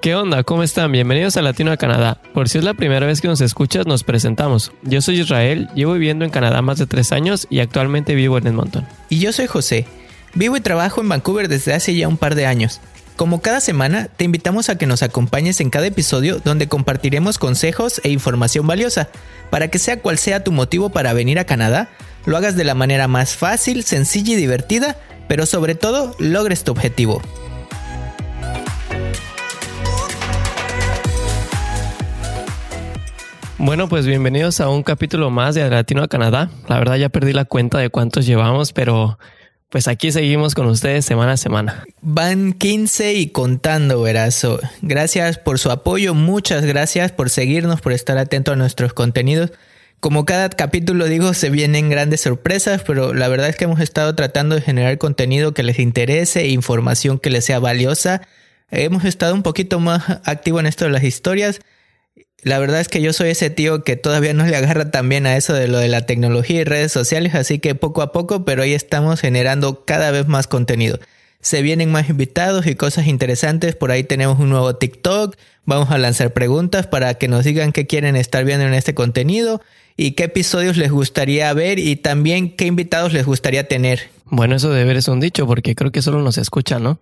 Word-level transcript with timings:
¿Qué 0.00 0.14
onda? 0.14 0.44
¿Cómo 0.44 0.62
están? 0.62 0.92
Bienvenidos 0.92 1.36
a 1.36 1.42
Latino 1.42 1.72
a 1.72 1.76
Canadá. 1.76 2.20
Por 2.32 2.48
si 2.48 2.58
es 2.58 2.62
la 2.62 2.74
primera 2.74 3.04
vez 3.04 3.20
que 3.20 3.26
nos 3.26 3.40
escuchas, 3.40 3.84
nos 3.84 4.04
presentamos. 4.04 4.70
Yo 4.84 5.02
soy 5.02 5.18
Israel, 5.18 5.68
llevo 5.74 5.94
viviendo 5.94 6.24
en 6.24 6.30
Canadá 6.30 6.62
más 6.62 6.78
de 6.78 6.86
tres 6.86 7.10
años 7.10 7.48
y 7.50 7.58
actualmente 7.58 8.14
vivo 8.14 8.38
en 8.38 8.46
Edmonton. 8.46 8.86
Y 9.08 9.18
yo 9.18 9.32
soy 9.32 9.48
José. 9.48 9.86
Vivo 10.34 10.56
y 10.56 10.60
trabajo 10.60 11.00
en 11.00 11.08
Vancouver 11.08 11.48
desde 11.48 11.74
hace 11.74 11.96
ya 11.96 12.06
un 12.06 12.16
par 12.16 12.36
de 12.36 12.46
años. 12.46 12.80
Como 13.16 13.42
cada 13.42 13.58
semana, 13.58 14.06
te 14.06 14.22
invitamos 14.22 14.68
a 14.68 14.78
que 14.78 14.86
nos 14.86 15.02
acompañes 15.02 15.60
en 15.60 15.68
cada 15.68 15.88
episodio 15.88 16.40
donde 16.44 16.68
compartiremos 16.68 17.36
consejos 17.36 18.00
e 18.04 18.10
información 18.10 18.68
valiosa, 18.68 19.08
para 19.50 19.66
que 19.66 19.80
sea 19.80 20.00
cual 20.00 20.16
sea 20.18 20.44
tu 20.44 20.52
motivo 20.52 20.90
para 20.90 21.12
venir 21.12 21.40
a 21.40 21.44
Canadá, 21.44 21.88
lo 22.24 22.36
hagas 22.36 22.54
de 22.54 22.62
la 22.62 22.76
manera 22.76 23.08
más 23.08 23.34
fácil, 23.34 23.82
sencilla 23.82 24.34
y 24.34 24.36
divertida, 24.36 24.96
pero 25.26 25.44
sobre 25.44 25.74
todo 25.74 26.14
logres 26.20 26.62
tu 26.62 26.70
objetivo. 26.70 27.20
Bueno, 33.60 33.88
pues 33.88 34.06
bienvenidos 34.06 34.60
a 34.60 34.68
un 34.68 34.84
capítulo 34.84 35.30
más 35.30 35.56
de 35.56 35.68
Latino 35.68 36.04
a 36.04 36.08
Canadá. 36.08 36.48
La 36.68 36.78
verdad 36.78 36.94
ya 36.94 37.08
perdí 37.08 37.32
la 37.32 37.44
cuenta 37.44 37.78
de 37.78 37.90
cuántos 37.90 38.24
llevamos, 38.24 38.72
pero 38.72 39.18
pues 39.68 39.88
aquí 39.88 40.12
seguimos 40.12 40.54
con 40.54 40.66
ustedes 40.66 41.04
semana 41.04 41.32
a 41.32 41.36
semana. 41.36 41.84
Van 42.00 42.52
15 42.52 43.14
y 43.14 43.30
contando, 43.30 44.00
verazo. 44.00 44.60
Gracias 44.80 45.38
por 45.38 45.58
su 45.58 45.72
apoyo, 45.72 46.14
muchas 46.14 46.64
gracias 46.64 47.10
por 47.10 47.30
seguirnos, 47.30 47.80
por 47.80 47.92
estar 47.92 48.16
atento 48.16 48.52
a 48.52 48.56
nuestros 48.56 48.92
contenidos. 48.92 49.50
Como 49.98 50.24
cada 50.24 50.50
capítulo 50.50 51.06
digo, 51.06 51.34
se 51.34 51.50
vienen 51.50 51.90
grandes 51.90 52.20
sorpresas, 52.20 52.82
pero 52.86 53.12
la 53.12 53.26
verdad 53.26 53.48
es 53.48 53.56
que 53.56 53.64
hemos 53.64 53.80
estado 53.80 54.14
tratando 54.14 54.54
de 54.54 54.60
generar 54.60 54.98
contenido 54.98 55.52
que 55.52 55.64
les 55.64 55.80
interese, 55.80 56.46
información 56.46 57.18
que 57.18 57.30
les 57.30 57.44
sea 57.44 57.58
valiosa. 57.58 58.22
Hemos 58.70 59.04
estado 59.04 59.34
un 59.34 59.42
poquito 59.42 59.80
más 59.80 60.20
activo 60.24 60.60
en 60.60 60.66
esto 60.66 60.84
de 60.84 60.92
las 60.92 61.02
historias. 61.02 61.60
La 62.42 62.58
verdad 62.60 62.80
es 62.80 62.88
que 62.88 63.02
yo 63.02 63.12
soy 63.12 63.30
ese 63.30 63.50
tío 63.50 63.82
que 63.82 63.96
todavía 63.96 64.32
no 64.32 64.46
le 64.46 64.54
agarra 64.54 64.90
tan 64.90 65.08
bien 65.08 65.26
a 65.26 65.36
eso 65.36 65.54
de 65.54 65.66
lo 65.66 65.78
de 65.78 65.88
la 65.88 66.06
tecnología 66.06 66.60
y 66.60 66.64
redes 66.64 66.92
sociales, 66.92 67.34
así 67.34 67.58
que 67.58 67.74
poco 67.74 68.00
a 68.00 68.12
poco, 68.12 68.44
pero 68.44 68.62
ahí 68.62 68.74
estamos 68.74 69.20
generando 69.20 69.84
cada 69.84 70.12
vez 70.12 70.28
más 70.28 70.46
contenido. 70.46 71.00
Se 71.40 71.62
vienen 71.62 71.90
más 71.90 72.08
invitados 72.08 72.66
y 72.66 72.76
cosas 72.76 73.06
interesantes, 73.06 73.74
por 73.74 73.90
ahí 73.90 74.04
tenemos 74.04 74.38
un 74.38 74.50
nuevo 74.50 74.76
TikTok, 74.76 75.36
vamos 75.64 75.90
a 75.90 75.98
lanzar 75.98 76.32
preguntas 76.32 76.86
para 76.86 77.14
que 77.14 77.28
nos 77.28 77.44
digan 77.44 77.72
qué 77.72 77.86
quieren 77.86 78.14
estar 78.14 78.44
viendo 78.44 78.66
en 78.66 78.74
este 78.74 78.94
contenido 78.94 79.60
y 79.96 80.12
qué 80.12 80.24
episodios 80.24 80.76
les 80.76 80.92
gustaría 80.92 81.52
ver 81.52 81.80
y 81.80 81.96
también 81.96 82.54
qué 82.54 82.66
invitados 82.66 83.12
les 83.12 83.26
gustaría 83.26 83.66
tener. 83.66 84.10
Bueno, 84.26 84.56
eso 84.56 84.70
de 84.70 84.84
ver 84.84 84.96
es 84.96 85.08
un 85.08 85.20
dicho 85.20 85.46
porque 85.46 85.74
creo 85.74 85.90
que 85.90 86.02
solo 86.02 86.22
nos 86.22 86.38
escucha, 86.38 86.78
¿no? 86.78 87.00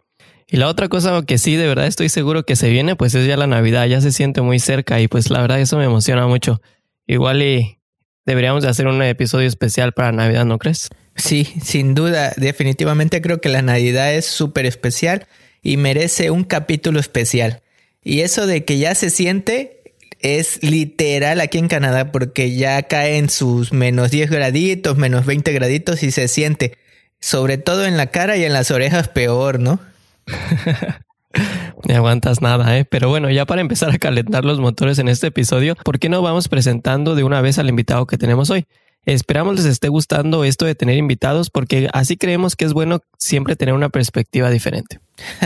Y 0.48 0.58
la 0.58 0.69
otra 0.69 0.89
cosa 0.89 1.22
que 1.27 1.39
sí, 1.39 1.56
de 1.56 1.66
verdad 1.66 1.86
estoy 1.86 2.08
seguro 2.08 2.44
que 2.44 2.55
se 2.55 2.70
viene, 2.70 2.94
pues 2.94 3.14
es 3.14 3.27
ya 3.27 3.36
la 3.36 3.48
Navidad, 3.48 3.86
ya 3.86 4.00
se 4.00 4.12
siente 4.12 4.42
muy 4.42 4.61
cerca 4.61 5.00
y 5.00 5.08
pues 5.08 5.30
la 5.30 5.41
verdad 5.41 5.61
eso 5.61 5.77
me 5.77 5.84
emociona 5.84 6.27
mucho. 6.27 6.62
Igual 7.06 7.42
y 7.42 7.78
deberíamos 8.25 8.62
de 8.62 8.69
hacer 8.69 8.86
un 8.86 9.02
episodio 9.02 9.48
especial 9.48 9.92
para 9.92 10.12
Navidad, 10.12 10.44
¿no 10.44 10.58
crees? 10.58 10.91
Sí, 11.17 11.48
sin 11.64 11.94
duda, 11.94 12.33
definitivamente 12.36 13.22
creo 13.22 13.41
que 13.41 13.48
la 13.48 13.62
Navidad 13.62 14.14
es 14.14 14.27
súper 14.27 14.67
especial 14.67 15.27
y 15.62 15.78
merece 15.78 16.30
un 16.30 16.44
capítulo 16.44 17.00
especial. 17.00 17.62
Y 18.05 18.20
eso 18.20 18.47
de 18.47 18.64
que 18.64 18.78
ya 18.78 18.94
se 18.94 19.11
siente 19.11 19.83
es 20.20 20.62
literal 20.62 21.41
aquí 21.41 21.58
en 21.58 21.69
Canadá 21.69 22.12
porque 22.12 22.55
ya 22.55 22.83
caen 22.84 23.30
sus 23.30 23.72
menos 23.72 24.12
10 24.12 24.30
graditos, 24.30 24.97
menos 24.97 25.27
20 25.27 25.52
graditos 25.52 26.05
y 26.05 26.12
se 26.12 26.28
siente. 26.28 26.77
Sobre 27.19 27.58
todo 27.58 27.84
en 27.84 27.97
la 27.97 28.08
cara 28.08 28.36
y 28.36 28.44
en 28.44 28.52
las 28.52 28.70
orejas 28.70 29.08
peor, 29.08 29.58
¿no? 29.58 29.80
Ni 31.85 31.95
aguantas 31.95 32.41
nada, 32.41 32.79
¿eh? 32.79 32.85
Pero 32.85 33.09
bueno, 33.09 33.31
ya 33.31 33.45
para 33.45 33.61
empezar 33.61 33.91
a 33.91 33.99
calentar 33.99 34.45
los 34.45 34.59
motores 34.59 34.98
en 34.98 35.09
este 35.09 35.29
episodio, 35.29 35.77
¿por 35.85 35.98
qué 35.98 36.09
no 36.09 36.23
vamos 36.23 36.48
presentando 36.48 37.14
de 37.14 37.25
una 37.25 37.41
vez 37.41 37.59
al 37.59 37.69
invitado 37.69 38.07
que 38.07 38.19
tenemos 38.19 38.51
hoy? 38.51 38.67
Esperamos 39.05 39.55
les 39.55 39.67
esté 39.67 39.89
gustando 39.89 40.42
esto 40.42 40.65
de 40.65 40.75
tener 40.75 40.97
invitados 40.97 41.48
porque 41.48 41.89
así 41.92 42.17
creemos 42.17 42.57
que 42.57 42.65
es 42.65 42.73
bueno 42.73 43.03
siempre 43.19 43.55
tener 43.55 43.73
una 43.75 43.89
perspectiva 43.89 44.51
diferente. 44.51 44.98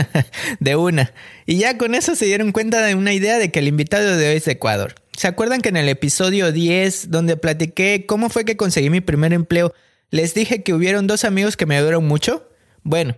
de 0.59 0.75
una. 0.75 1.13
Y 1.45 1.57
ya 1.57 1.77
con 1.77 1.93
eso 1.93 2.15
se 2.15 2.25
dieron 2.25 2.53
cuenta 2.53 2.83
de 2.83 2.95
una 2.95 3.13
idea 3.13 3.37
de 3.37 3.51
que 3.51 3.59
el 3.59 3.67
invitado 3.67 4.17
de 4.17 4.29
hoy 4.29 4.37
es 4.37 4.45
de 4.45 4.53
Ecuador. 4.53 4.95
¿Se 5.15 5.27
acuerdan 5.27 5.61
que 5.61 5.69
en 5.69 5.77
el 5.77 5.89
episodio 5.89 6.51
10, 6.51 7.11
donde 7.11 7.37
platiqué 7.37 8.05
cómo 8.07 8.29
fue 8.29 8.45
que 8.45 8.57
conseguí 8.57 8.89
mi 8.89 9.01
primer 9.01 9.31
empleo, 9.31 9.75
les 10.09 10.33
dije 10.33 10.63
que 10.63 10.73
hubieron 10.73 11.05
dos 11.05 11.23
amigos 11.23 11.55
que 11.55 11.67
me 11.67 11.77
ayudaron 11.77 12.07
mucho? 12.07 12.49
Bueno, 12.81 13.15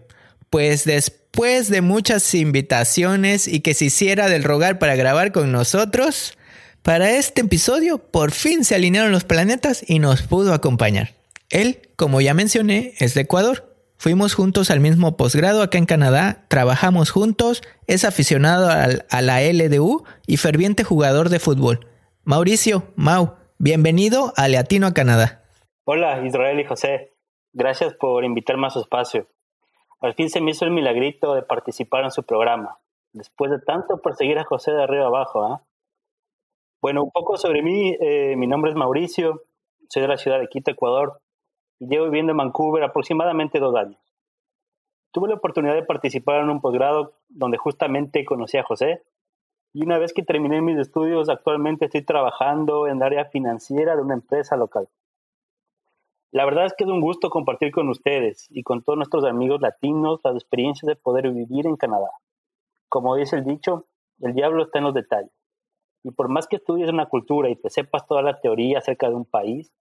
pues 0.53 0.85
después 0.85 1.67
de 1.71 1.81
muchas 1.81 2.35
invitaciones 2.35 3.47
y 3.47 3.61
que 3.61 3.73
se 3.73 3.85
hiciera 3.85 4.29
del 4.29 4.43
rogar 4.43 4.77
para 4.77 4.95
grabar 4.95 5.31
con 5.31 5.51
nosotros, 5.51 6.37
para 6.83 7.09
este 7.09 7.41
episodio 7.41 7.97
por 7.97 8.29
fin 8.29 8.63
se 8.63 8.75
alinearon 8.75 9.11
los 9.11 9.23
planetas 9.23 9.83
y 9.89 9.97
nos 9.97 10.21
pudo 10.21 10.53
acompañar. 10.53 11.09
Él, 11.49 11.79
como 11.95 12.21
ya 12.21 12.35
mencioné, 12.35 12.93
es 12.99 13.15
de 13.15 13.21
Ecuador. 13.21 13.75
Fuimos 13.97 14.35
juntos 14.35 14.69
al 14.69 14.79
mismo 14.79 15.17
posgrado 15.17 15.63
acá 15.63 15.79
en 15.79 15.87
Canadá, 15.87 16.45
trabajamos 16.49 17.09
juntos, 17.09 17.63
es 17.87 18.05
aficionado 18.05 18.69
a 18.69 19.21
la 19.23 19.41
LDU 19.41 20.03
y 20.27 20.37
ferviente 20.37 20.83
jugador 20.83 21.29
de 21.29 21.39
fútbol. 21.39 21.87
Mauricio, 22.25 22.93
Mau, 22.95 23.37
bienvenido 23.57 24.33
a 24.37 24.47
Latino 24.47 24.85
a 24.85 24.93
Canadá. 24.93 25.45
Hola 25.83 26.23
Israel 26.23 26.59
y 26.59 26.65
José, 26.65 27.11
gracias 27.53 27.95
por 27.95 28.23
invitarme 28.23 28.67
a 28.67 28.69
su 28.69 28.81
espacio. 28.81 29.27
Al 30.03 30.15
fin 30.15 30.29
se 30.29 30.41
me 30.41 30.51
hizo 30.51 30.65
el 30.65 30.71
milagrito 30.71 31.33
de 31.33 31.43
participar 31.43 32.03
en 32.03 32.11
su 32.11 32.23
programa, 32.23 32.77
después 33.13 33.49
de 33.49 33.59
tanto 33.59 34.01
perseguir 34.01 34.37
a 34.37 34.43
José 34.43 34.73
de 34.73 34.83
arriba 34.83 35.05
abajo. 35.05 35.43
¿ah? 35.43 35.63
Bueno, 36.81 37.05
un 37.05 37.11
poco 37.11 37.37
sobre 37.37 37.63
mí, 37.63 37.95
eh, 38.01 38.35
mi 38.35 38.45
nombre 38.45 38.69
es 38.69 38.75
Mauricio, 38.75 39.43
soy 39.87 40.01
de 40.01 40.09
la 40.09 40.17
ciudad 40.17 40.41
de 40.41 40.49
Quito, 40.49 40.71
Ecuador, 40.71 41.21
y 41.79 41.87
llevo 41.87 42.07
viviendo 42.07 42.31
en 42.31 42.37
Vancouver 42.37 42.83
aproximadamente 42.83 43.59
dos 43.59 43.73
años. 43.77 43.97
Tuve 45.13 45.29
la 45.29 45.35
oportunidad 45.35 45.75
de 45.75 45.83
participar 45.83 46.41
en 46.41 46.49
un 46.49 46.59
posgrado 46.59 47.13
donde 47.29 47.57
justamente 47.57 48.25
conocí 48.25 48.57
a 48.57 48.63
José, 48.63 49.03
y 49.71 49.85
una 49.85 49.99
vez 49.99 50.11
que 50.11 50.23
terminé 50.23 50.61
mis 50.61 50.79
estudios, 50.79 51.29
actualmente 51.29 51.85
estoy 51.85 52.03
trabajando 52.03 52.87
en 52.87 52.97
el 52.97 53.03
área 53.03 53.23
financiera 53.23 53.95
de 53.95 54.01
una 54.01 54.15
empresa 54.15 54.57
local. 54.57 54.89
La 56.33 56.45
verdad 56.45 56.65
es 56.65 56.73
que 56.75 56.83
es 56.83 56.89
un 56.89 56.99
gusto 56.99 57.29
compartir 57.29 57.71
con 57.71 57.89
ustedes 57.89 58.47
y 58.49 58.63
con 58.63 58.81
todos 58.81 58.97
nuestros 58.97 59.23
amigos 59.23 59.61
latinos 59.61 60.19
las 60.23 60.33
experiencias 60.33 60.87
de 60.87 60.95
poder 60.95 61.29
vivir 61.29 61.67
en 61.67 61.75
Canadá. 61.75 62.09
Como 62.89 63.15
dice 63.15 63.35
el 63.35 63.45
dicho, 63.45 63.85
el 64.19 64.33
diablo 64.33 64.63
está 64.63 64.79
en 64.79 64.85
los 64.85 64.95
detalles. 64.95 65.31
Y 66.03 66.09
por 66.09 66.29
más 66.29 66.47
que 66.47 66.55
estudies 66.55 66.89
una 66.89 67.05
cultura 67.05 67.51
y 67.51 67.55
te 67.55 67.69
sepas 67.69 68.07
toda 68.07 68.23
la 68.23 68.41
teoría 68.41 68.79
acerca 68.79 69.09
de 69.09 69.15
un 69.15 69.25
país, 69.25 69.71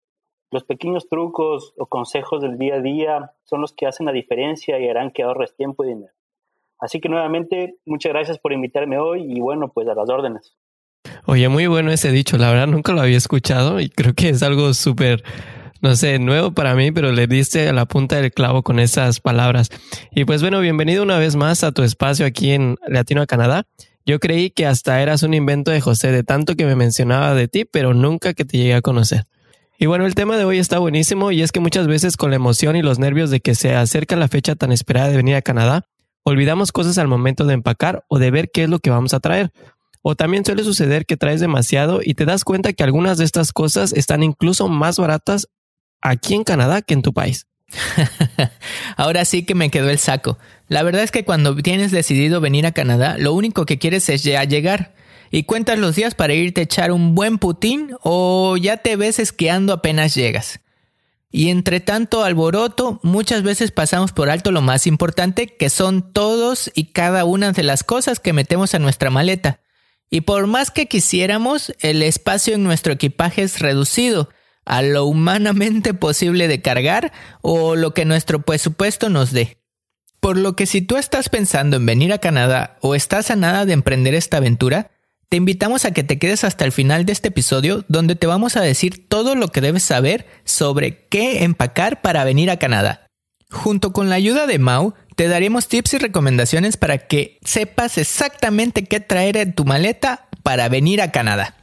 los 0.50 0.62
pequeños 0.64 1.08
trucos 1.08 1.72
o 1.78 1.86
consejos 1.86 2.42
del 2.42 2.58
día 2.58 2.74
a 2.74 2.80
día 2.82 3.32
son 3.44 3.62
los 3.62 3.72
que 3.72 3.86
hacen 3.86 4.04
la 4.04 4.12
diferencia 4.12 4.78
y 4.78 4.86
harán 4.91 5.10
que 5.10 5.22
ahorres 5.22 5.56
tiempo 5.56 5.84
y 5.84 5.88
dinero. 5.88 6.12
Así 6.78 7.00
que 7.00 7.08
nuevamente, 7.08 7.76
muchas 7.86 8.12
gracias 8.12 8.38
por 8.38 8.52
invitarme 8.52 8.98
hoy 8.98 9.22
y 9.22 9.41
bueno, 9.41 9.72
pues 9.72 9.88
a 9.88 9.94
las 9.94 10.10
órdenes. 10.10 10.54
Oye, 11.24 11.48
muy 11.48 11.66
bueno 11.66 11.91
ese 11.91 12.10
dicho, 12.10 12.36
la 12.36 12.50
verdad 12.50 12.66
nunca 12.66 12.92
lo 12.92 13.00
había 13.00 13.16
escuchado 13.16 13.80
y 13.80 13.88
creo 13.88 14.12
que 14.12 14.28
es 14.28 14.42
algo 14.42 14.74
súper 14.74 15.24
no 15.82 15.97
sé, 15.97 16.20
nuevo 16.20 16.53
para 16.53 16.76
mí, 16.76 16.93
pero 16.93 17.10
le 17.10 17.26
diste 17.26 17.69
a 17.69 17.72
la 17.72 17.87
punta 17.87 18.16
del 18.16 18.31
clavo 18.31 18.62
con 18.62 18.78
esas 18.78 19.19
palabras. 19.19 19.69
Y 20.12 20.25
pues 20.25 20.41
bueno, 20.41 20.60
bienvenido 20.60 21.03
una 21.03 21.19
vez 21.19 21.34
más 21.34 21.65
a 21.65 21.72
tu 21.72 21.82
espacio 21.82 22.25
aquí 22.25 22.53
en 22.53 22.76
Latino 22.87 23.26
Canadá. 23.26 23.66
Yo 24.06 24.21
creí 24.21 24.50
que 24.50 24.65
hasta 24.65 25.03
eras 25.03 25.25
un 25.25 25.34
invento 25.34 25.72
de 25.72 25.81
José, 25.81 26.12
de 26.12 26.22
tanto 26.22 26.54
que 26.54 26.66
me 26.66 26.76
mencionaba 26.76 27.34
de 27.34 27.48
ti, 27.48 27.65
pero 27.65 27.94
nunca 27.94 28.32
que 28.32 28.44
te 28.44 28.59
llegué 28.59 28.75
a 28.75 28.81
conocer. 28.81 29.25
Y 29.76 29.87
bueno, 29.87 30.06
el 30.06 30.15
tema 30.15 30.37
de 30.37 30.44
hoy 30.44 30.59
está 30.59 30.78
buenísimo 30.78 31.32
y 31.32 31.42
es 31.42 31.50
que 31.50 31.59
muchas 31.59 31.88
veces 31.88 32.16
con 32.16 32.31
la 32.31 32.37
emoción 32.37 32.76
y 32.76 32.82
los 32.82 33.00
nervios 33.00 33.31
de 33.31 33.41
que 33.41 33.56
se 33.56 33.75
acerca 33.75 34.15
la 34.15 34.28
fecha 34.28 34.54
tan 34.54 34.71
esperada 34.71 35.09
de 35.09 35.16
venir 35.16 35.34
a 35.34 35.42
Canadá, 35.42 35.89
olvidamos 36.22 36.71
cosas 36.71 36.97
al 36.98 37.09
momento 37.09 37.45
de 37.45 37.54
empacar 37.54 38.04
o 38.06 38.21
de 38.21 38.30
ver 38.30 38.51
qué 38.53 38.62
es 38.62 38.71
lo 38.71 38.78
que 38.78 38.91
vamos 38.91 39.15
a 39.15 39.21
traer. 39.21 39.51
O 40.01 40.15
también 40.15 40.45
suele 40.45 40.62
suceder 40.62 41.06
que 41.06 41.16
traes 41.16 41.41
demasiado 41.41 42.01
y 42.04 42.15
te 42.15 42.24
das 42.24 42.45
cuenta 42.45 42.72
que 42.72 42.84
algunas 42.84 43.18
de 43.18 43.24
estas 43.24 43.53
cosas 43.53 43.92
están 43.92 44.22
incluso 44.22 44.68
más 44.68 44.98
baratas 44.98 45.48
aquí 46.03 46.34
en 46.34 46.45
Canadá 46.45 46.83
que 46.83 46.95
en 46.95 47.03
tu 47.03 47.13
país. 47.13 47.47
Ahora 48.97 49.25
sí 49.25 49.45
que 49.45 49.54
me 49.54 49.71
quedó 49.71 49.89
el 49.91 49.99
saco. 49.99 50.39
La 50.69 50.83
verdad 50.83 51.03
es 51.03 51.10
que 51.10 51.25
cuando 51.25 51.57
tienes 51.57 51.91
decidido 51.91 52.41
venir 52.41 52.66
a 52.66 52.72
Canadá, 52.72 53.16
lo 53.19 53.33
único 53.33 53.65
que 53.65 53.78
quieres 53.78 54.09
es 54.09 54.22
ya 54.22 54.45
llegar. 54.45 54.95
Y 55.31 55.45
cuentas 55.45 55.78
los 55.78 55.97
días 55.97 56.15
para 56.15 56.34
irte 56.34 56.60
a 56.60 56.65
echar 56.65 56.93
un 56.93 57.15
buen 57.15 57.39
putín 57.39 57.97
o 58.03 58.59
ya 58.59 58.77
te 58.77 58.97
ves 58.97 59.19
esquiando 59.19 59.72
apenas 59.72 60.15
llegas. 60.15 60.60
Y 61.31 61.49
entre 61.49 61.81
tanto 61.81 62.25
alboroto, 62.25 63.01
muchas 63.03 63.43
veces 63.43 63.71
pasamos 63.71 64.13
por 64.13 64.28
alto 64.28 64.53
lo 64.53 64.60
más 64.60 64.87
importante, 64.87 65.47
que 65.47 65.71
son 65.71 66.13
todos 66.13 66.71
y 66.75 66.93
cada 66.93 67.25
una 67.25 67.53
de 67.53 67.63
las 67.63 67.84
cosas 67.84 68.21
que 68.21 68.34
metemos 68.34 68.75
a 68.75 68.78
nuestra 68.78 69.09
maleta. 69.09 69.60
Y 70.10 70.21
por 70.21 70.47
más 70.47 70.71
que 70.71 70.89
quisiéramos, 70.89 71.72
el 71.81 72.03
espacio 72.03 72.54
en 72.54 72.65
nuestro 72.65 72.93
equipaje 72.93 73.43
es 73.43 73.60
reducido, 73.60 74.28
a 74.64 74.82
lo 74.82 75.04
humanamente 75.04 75.94
posible 75.94 76.48
de 76.48 76.62
cargar 76.62 77.12
o 77.41 77.76
lo 77.76 77.94
que 77.94 78.04
nuestro 78.04 78.42
presupuesto 78.42 79.09
nos 79.09 79.32
dé. 79.32 79.59
Por 80.20 80.36
lo 80.36 80.54
que 80.54 80.66
si 80.66 80.82
tú 80.82 80.97
estás 80.97 81.28
pensando 81.28 81.76
en 81.76 81.86
venir 81.86 82.12
a 82.12 82.18
Canadá 82.18 82.76
o 82.80 82.94
estás 82.94 83.30
a 83.30 83.36
nada 83.36 83.66
de 83.66 83.72
emprender 83.72 84.14
esta 84.14 84.36
aventura, 84.36 84.91
te 85.28 85.36
invitamos 85.36 85.84
a 85.84 85.92
que 85.92 86.04
te 86.04 86.18
quedes 86.18 86.44
hasta 86.44 86.64
el 86.64 86.72
final 86.72 87.06
de 87.06 87.12
este 87.12 87.28
episodio 87.28 87.84
donde 87.88 88.16
te 88.16 88.26
vamos 88.26 88.56
a 88.56 88.60
decir 88.60 89.09
todo 89.09 89.34
lo 89.34 89.48
que 89.48 89.62
debes 89.62 89.82
saber 89.82 90.26
sobre 90.44 91.06
qué 91.08 91.42
empacar 91.42 92.03
para 92.03 92.22
venir 92.24 92.50
a 92.50 92.58
Canadá. 92.58 93.06
Junto 93.50 93.92
con 93.92 94.08
la 94.08 94.15
ayuda 94.15 94.47
de 94.47 94.58
Mau, 94.58 94.94
te 95.16 95.28
daremos 95.28 95.68
tips 95.68 95.94
y 95.94 95.98
recomendaciones 95.98 96.76
para 96.76 96.98
que 96.98 97.38
sepas 97.44 97.98
exactamente 97.98 98.84
qué 98.84 99.00
traer 99.00 99.36
en 99.36 99.54
tu 99.54 99.65
maleta 99.65 100.28
para 100.42 100.68
venir 100.68 101.03
a 101.03 101.12
Canadá. 101.12 101.61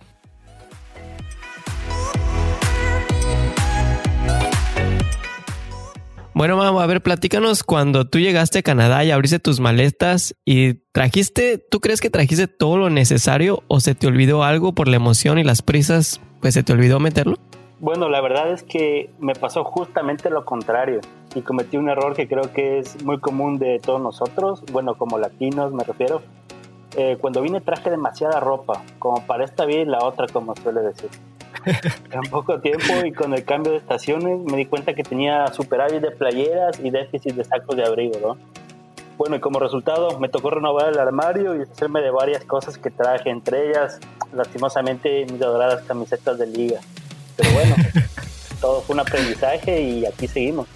Bueno, 6.40 6.56
mamá, 6.56 6.82
a 6.82 6.88
ver, 6.88 7.02
platícanos 7.02 7.66
cuando 7.66 8.08
tú 8.08 8.18
llegaste 8.18 8.60
a 8.60 8.62
Canadá 8.62 9.04
y 9.04 9.12
abriste 9.12 9.40
tus 9.40 9.60
maletas 9.60 10.38
y 10.46 10.76
trajiste, 10.94 11.58
¿tú 11.58 11.82
crees 11.82 12.00
que 12.00 12.10
trajiste 12.10 12.48
todo 12.48 12.78
lo 12.78 12.90
necesario 12.90 13.64
o 13.68 13.82
se 13.82 13.94
te 13.94 14.08
olvidó 14.08 14.46
algo 14.46 14.72
por 14.72 14.88
la 14.88 14.96
emoción 14.96 15.38
y 15.38 15.44
las 15.44 15.62
prisas? 15.62 16.22
Pues 16.40 16.54
se 16.54 16.64
te 16.64 16.72
olvidó 16.72 17.02
meterlo. 17.02 17.36
Bueno, 17.82 18.08
la 18.08 18.22
verdad 18.22 18.54
es 18.54 18.64
que 18.64 19.10
me 19.20 19.34
pasó 19.36 19.66
justamente 19.66 20.30
lo 20.30 20.46
contrario 20.46 21.02
y 21.36 21.42
cometí 21.42 21.76
un 21.76 21.90
error 21.90 22.16
que 22.16 22.30
creo 22.30 22.54
que 22.54 22.80
es 22.80 23.04
muy 23.04 23.20
común 23.20 23.60
de 23.60 23.80
todos 23.80 24.00
nosotros, 24.00 24.64
bueno, 24.72 24.98
como 24.98 25.18
latinos 25.18 25.74
me 25.74 25.84
refiero. 25.84 26.22
Eh, 26.96 27.18
cuando 27.20 27.42
vine 27.42 27.60
traje 27.60 27.90
demasiada 27.90 28.40
ropa, 28.40 28.82
como 28.98 29.28
para 29.28 29.44
esta 29.44 29.66
vida 29.66 29.82
y 29.82 29.86
la 29.86 30.06
otra, 30.06 30.26
como 30.28 30.56
suele 30.56 30.80
decir. 30.84 31.10
en 32.12 32.22
poco 32.30 32.60
tiempo 32.60 33.06
y 33.06 33.12
con 33.12 33.34
el 33.34 33.44
cambio 33.44 33.74
de 33.74 33.78
estaciones 33.78 34.40
me 34.40 34.57
di 34.57 34.66
cuenta 34.66 34.94
que 34.94 35.04
tenía 35.04 35.48
superávit 35.54 36.01
de 36.01 36.12
playeras 36.12 36.80
y 36.80 36.90
déficit 36.90 37.34
de 37.34 37.44
sacos 37.44 37.75
de 37.75 37.86
abrigo, 37.86 38.19
¿no? 38.19 38.38
Bueno, 39.18 39.36
y 39.36 39.40
como 39.42 39.60
resultado 39.60 40.18
me 40.19 40.30
tocó 40.30 40.50
renovar 40.50 40.94
el 40.94 40.98
armario 40.98 41.54
y 41.57 41.63
hacerme 41.63 42.01
de 42.01 42.10
varias 42.10 42.46
cosas 42.46 42.78
que 42.78 42.90
traje, 42.90 43.30
entre 43.30 43.69
ellas, 43.69 44.00
lastimosamente, 44.34 45.25
mis 45.30 45.42
adoradas 45.42 45.84
camisetas 45.84 46.38
de 46.38 46.48
liga. 46.48 46.80
Pero 47.36 47.52
bueno, 47.52 47.75
todo 48.62 48.81
fue 48.81 48.94
un 48.94 49.02
aprendizaje 49.02 49.81
y 49.81 50.06
aquí 50.06 50.28
seguimos. 50.28 50.68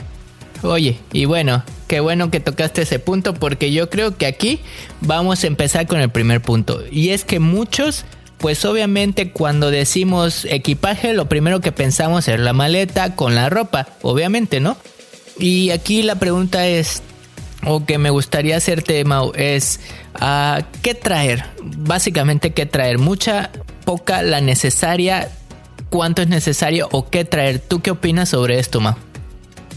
Oye, 0.61 0.99
y 1.13 1.23
bueno, 1.23 1.63
qué 1.87 2.01
bueno 2.01 2.31
que 2.31 2.41
tocaste 2.41 2.81
ese 2.81 2.99
punto 2.99 3.33
porque 3.33 3.71
yo 3.71 3.89
creo 3.89 4.17
que 4.17 4.25
aquí 4.25 4.61
vamos 4.99 5.43
a 5.43 5.47
empezar 5.47 5.87
con 5.87 6.01
el 6.01 6.09
primer 6.09 6.41
punto. 6.41 6.81
Y 6.91 7.09
es 7.09 7.23
que 7.23 7.39
muchos 7.39 8.05
pues 8.43 8.65
obviamente 8.65 9.31
cuando 9.31 9.71
decimos 9.71 10.43
equipaje, 10.43 11.13
lo 11.13 11.29
primero 11.29 11.61
que 11.61 11.71
pensamos 11.71 12.27
es 12.27 12.37
la 12.41 12.51
maleta 12.51 13.15
con 13.15 13.35
la 13.35 13.47
ropa, 13.47 13.87
obviamente, 14.01 14.59
¿no? 14.59 14.75
Y 15.39 15.69
aquí 15.69 16.03
la 16.03 16.15
pregunta 16.15 16.67
es, 16.67 17.01
o 17.65 17.85
que 17.85 17.97
me 17.97 18.09
gustaría 18.09 18.57
hacerte, 18.57 19.05
Mau, 19.05 19.31
es, 19.33 19.79
uh, 20.15 20.61
¿qué 20.81 20.93
traer? 20.93 21.45
Básicamente, 21.63 22.51
¿qué 22.51 22.65
traer? 22.65 22.97
Mucha, 22.97 23.49
poca, 23.85 24.21
la 24.23 24.41
necesaria, 24.41 25.31
cuánto 25.89 26.21
es 26.21 26.27
necesario 26.27 26.89
o 26.91 27.09
qué 27.09 27.23
traer. 27.23 27.59
¿Tú 27.59 27.81
qué 27.81 27.91
opinas 27.91 28.27
sobre 28.27 28.59
esto, 28.59 28.81
Mau? 28.81 28.95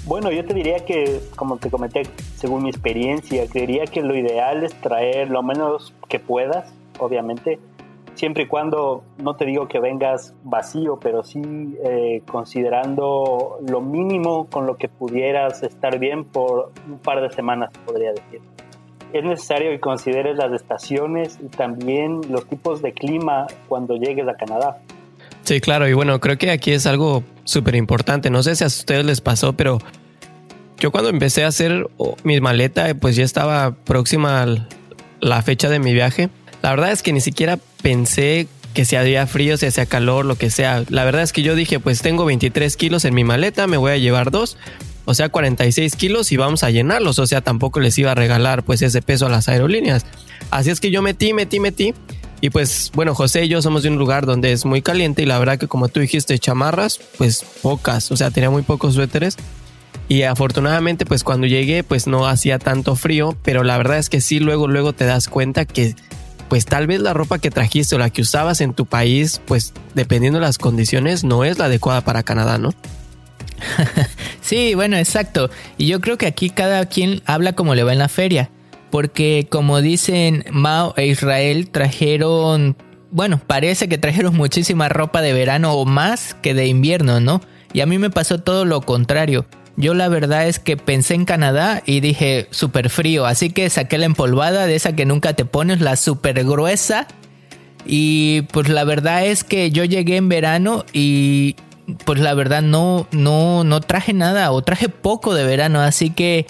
Bueno, 0.07 0.33
yo 0.33 0.45
te 0.45 0.55
diría 0.55 0.85
que, 0.85 1.21
como 1.37 1.59
te 1.59 1.71
comenté, 1.71 2.03
según 2.37 2.65
mi 2.65 2.71
experiencia, 2.71 3.47
creería 3.47 3.85
que 3.85 4.03
lo 4.03 4.17
ideal 4.17 4.65
es 4.65 4.75
traer 4.81 5.31
lo 5.31 5.45
menos 5.45 5.95
que 6.09 6.19
puedas, 6.19 6.67
obviamente, 6.99 7.61
siempre 8.17 8.45
y 8.45 8.47
cuando 8.47 9.05
no 9.19 9.37
te 9.37 9.45
digo 9.45 9.69
que 9.69 9.79
vengas 9.79 10.35
vacío, 10.43 10.99
pero 11.01 11.23
sí 11.23 11.41
eh, 11.85 12.23
considerando 12.27 13.59
lo 13.67 13.81
mínimo 13.81 14.47
con 14.47 14.67
lo 14.67 14.77
que 14.77 14.89
pudieras 14.89 15.63
estar 15.63 15.99
bien 15.99 16.25
por 16.25 16.73
un 16.89 16.99
par 16.99 17.21
de 17.21 17.31
semanas, 17.31 17.71
podría 17.85 18.11
decir. 18.11 18.41
Es 19.13 19.23
necesario 19.23 19.71
que 19.71 19.81
consideres 19.81 20.37
las 20.37 20.53
estaciones 20.53 21.39
y 21.43 21.49
también 21.49 22.23
los 22.29 22.47
tipos 22.49 22.83
de 22.83 22.93
clima 22.93 23.47
cuando 23.69 23.97
llegues 23.97 24.27
a 24.27 24.35
Canadá. 24.35 24.79
Sí, 25.43 25.61
claro, 25.61 25.87
y 25.87 25.93
bueno, 25.93 26.19
creo 26.19 26.37
que 26.39 26.51
aquí 26.51 26.73
es 26.73 26.87
algo 26.87 27.23
súper 27.45 27.77
importante. 27.77 28.31
No 28.31 28.43
sé 28.43 28.57
si 28.57 28.65
a 28.65 28.67
ustedes 28.67 29.05
les 29.05 29.21
pasó, 29.21 29.53
pero 29.53 29.79
yo 30.79 30.91
cuando 30.91 31.11
empecé 31.11 31.45
a 31.45 31.49
hacer 31.49 31.89
oh, 31.99 32.17
mi 32.25 32.41
maleta, 32.41 32.95
pues 32.95 33.15
ya 33.15 33.25
estaba 33.25 33.73
próxima 33.85 34.43
a 34.43 34.47
la 35.21 35.43
fecha 35.43 35.69
de 35.69 35.79
mi 35.79 35.93
viaje 35.93 36.31
la 36.67 36.71
verdad 36.71 36.91
es 36.91 37.05
que 37.05 37.13
ni 37.13 37.21
siquiera 37.21 37.61
pensé 37.81 38.49
que 38.75 38.85
si 38.85 38.97
había 38.97 39.29
frío, 39.29 39.57
si 39.57 39.67
hacía 39.67 39.87
calor, 39.87 40.25
lo 40.25 40.35
que 40.35 40.51
sea. 40.51 40.83
La 40.89 41.05
verdad 41.05 41.23
es 41.23 41.33
que 41.33 41.43
yo 41.45 41.55
dije, 41.55 41.79
pues 41.79 42.03
tengo 42.03 42.25
23 42.25 42.77
kilos 42.77 43.05
en 43.05 43.15
mi 43.15 43.23
maleta, 43.23 43.69
me 43.69 43.77
voy 43.77 43.93
a 43.93 43.99
llevar 43.99 44.33
dos, 44.33 44.57
o 45.05 45.15
sea, 45.15 45.29
46 45.29 45.95
kilos 45.95 46.33
y 46.33 46.37
vamos 46.37 46.65
a 46.65 46.71
llenarlos. 46.71 47.21
O 47.21 47.27
sea, 47.29 47.41
tampoco 47.41 47.79
les 47.79 47.97
iba 47.99 48.11
a 48.11 48.15
regalar 48.17 48.65
pues 48.65 48.83
ese 48.83 49.01
peso 49.01 49.27
a 49.27 49.29
las 49.29 49.49
aerolíneas. 49.49 50.07
Así 50.51 50.71
es 50.71 50.81
que 50.81 50.91
yo 50.91 51.03
metí, 51.03 51.33
metí, 51.33 51.61
metí. 51.61 51.95
Y 52.41 52.51
pues 52.51 52.91
bueno, 52.97 53.15
José 53.15 53.45
y 53.45 53.49
yo 53.49 53.63
somos 53.63 53.85
de 53.85 53.91
un 53.91 53.97
lugar 53.97 54.27
donde 54.27 54.51
es 54.51 54.65
muy 54.65 54.83
caliente 54.83 55.23
y 55.23 55.27
la 55.27 55.39
verdad 55.39 55.61
que 55.61 55.69
como 55.69 55.87
tú 55.87 56.01
dijiste, 56.01 56.37
chamarras, 56.37 56.99
pues 57.17 57.45
pocas, 57.63 58.11
o 58.11 58.17
sea, 58.17 58.33
tenía 58.33 58.51
muy 58.51 58.63
pocos 58.63 58.95
suéteres. 58.95 59.37
Y 60.09 60.23
afortunadamente 60.23 61.07
pues 61.07 61.23
cuando 61.23 61.47
llegué 61.47 61.85
pues 61.85 62.09
no 62.09 62.27
hacía 62.27 62.59
tanto 62.59 62.97
frío, 62.97 63.37
pero 63.45 63.63
la 63.63 63.77
verdad 63.77 63.99
es 63.99 64.11
que 64.11 64.21
sí, 64.21 64.41
luego, 64.41 64.67
luego 64.67 64.93
te 64.93 65.05
das 65.05 65.29
cuenta 65.29 65.65
que 65.65 65.95
pues 66.49 66.67
tal 66.67 66.87
vez 66.87 67.01
la 67.01 67.13
ropa 67.13 67.39
que 67.39 67.51
trajiste 67.51 67.95
o 67.95 67.99
la 67.99 68.11
que 68.11 68.23
usabas 68.23 68.61
en 68.61 68.75
tu 68.75 68.87
país, 68.87 69.41
pues 69.47 69.73
dependiendo 69.95 70.39
de 70.39 70.47
las 70.47 70.59
condiciones, 70.59 71.25
no 71.25 71.45
es 71.45 71.59
la 71.59 71.67
adecuada 71.67 72.03
para 72.03 72.23
Canadá, 72.23 72.59
¿no? 72.59 72.75
sí, 74.41 74.75
bueno, 74.75 74.97
exacto. 74.97 75.51
Y 75.77 75.87
yo 75.87 76.01
creo 76.01 76.19
que 76.19 76.27
aquí 76.27 76.51
cada 76.51 76.87
quien 76.87 77.23
habla 77.27 77.55
como 77.55 77.75
le 77.75 77.85
va 77.85 77.93
en 77.93 77.99
la 77.99 78.09
feria. 78.09 78.51
Porque 78.91 79.47
como 79.51 79.81
dicen 79.81 80.45
Mao 80.51 80.95
e 80.97 81.07
Israel, 81.07 81.71
trajeron, 81.71 82.77
bueno, 83.11 83.41
parece 83.47 83.89
que 83.89 83.99
trajeron 83.99 84.37
muchísima 84.37 84.89
ropa 84.89 85.23
de 85.23 85.33
verano 85.33 85.73
o 85.75 85.85
más 85.85 86.35
que 86.35 86.55
de 86.55 86.67
invierno, 86.67 87.21
¿no? 87.21 87.41
Y 87.73 87.81
a 87.81 87.87
mí 87.87 87.99
me 87.99 88.11
pasó 88.11 88.41
todo 88.41 88.65
lo 88.65 88.81
contrario. 88.81 89.47
Yo 89.77 89.93
la 89.93 90.09
verdad 90.09 90.49
es 90.49 90.59
que 90.59 90.77
pensé 90.77 91.15
en 91.15 91.27
Canadá 91.27 91.83
y 91.85 92.01
dije 92.01 92.49
súper 92.51 92.89
frío, 92.89 93.27
así 93.27 93.51
que 93.51 93.69
saqué 93.69 93.99
la 93.99 94.07
empolvada 94.07 94.67
de 94.67 94.75
esa 94.75 94.95
que 94.95 95.05
nunca 95.05 95.35
te 95.35 95.45
pones, 95.45 95.81
la 95.81 95.97
súper 95.97 96.45
gruesa. 96.45 97.07
Y 97.85 98.43
pues 98.53 98.69
la 98.69 98.85
verdad 98.85 99.27
es 99.27 99.45
que 99.45 99.71
yo 99.71 99.85
llegué 99.85 100.17
en 100.17 100.29
verano 100.29 100.85
y 100.93 101.57
pues 102.05 102.19
la 102.19 102.35
verdad 102.35 102.63
no, 102.63 103.07
no, 103.13 103.65
no 103.65 103.81
traje 103.81 104.13
nada 104.13 104.51
o 104.51 104.63
traje 104.63 104.89
poco 104.89 105.35
de 105.35 105.45
verano, 105.45 105.81
así 105.81 106.11
que 106.11 106.47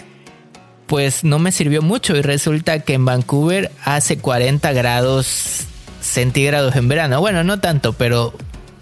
pues 0.86 1.24
no 1.24 1.38
me 1.38 1.52
sirvió 1.52 1.82
mucho 1.82 2.16
y 2.16 2.22
resulta 2.22 2.78
que 2.80 2.94
en 2.94 3.04
Vancouver 3.04 3.70
hace 3.84 4.18
40 4.18 4.72
grados 4.72 5.66
centígrados 6.00 6.76
en 6.76 6.88
verano. 6.88 7.20
Bueno, 7.20 7.42
no 7.44 7.58
tanto, 7.58 7.92
pero 7.92 8.32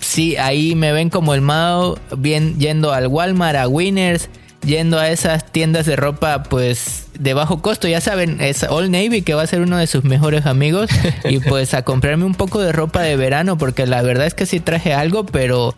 sí, 0.04 0.37
ahí 0.37 0.75
me 0.75 0.92
ven 0.92 1.11
como 1.11 1.34
el 1.34 1.40
Mao, 1.40 1.99
bien 2.16 2.58
yendo 2.58 2.92
al 2.92 3.06
Walmart, 3.06 3.56
a 3.56 3.68
Winners, 3.68 4.28
yendo 4.64 4.99
a 4.99 5.11
esas 5.11 5.50
tiendas 5.50 5.87
de 5.87 5.96
ropa 5.96 6.42
pues 6.44 7.06
de 7.18 7.34
bajo 7.34 7.62
costo, 7.62 7.88
ya 7.88 8.00
saben, 8.00 8.40
es 8.40 8.64
All 8.64 8.90
Navy 8.90 9.23
que 9.23 9.34
va 9.34 9.42
a 9.42 9.46
ser 9.46 9.61
uno 9.61 9.76
de 9.78 9.87
sus 9.87 10.04
mejores 10.04 10.46
amigos. 10.46 10.90
Y 11.25 11.38
pues 11.38 11.73
a 11.73 11.82
comprarme 11.82 12.25
un 12.25 12.34
poco 12.34 12.61
de 12.61 12.73
ropa 12.73 13.00
de 13.00 13.16
verano 13.16 13.56
porque 13.56 13.87
la 13.87 14.02
verdad 14.02 14.26
es 14.26 14.34
que 14.34 14.46
sí 14.46 14.61
traje 14.61 14.92
algo, 14.92 15.25
pero 15.25 15.75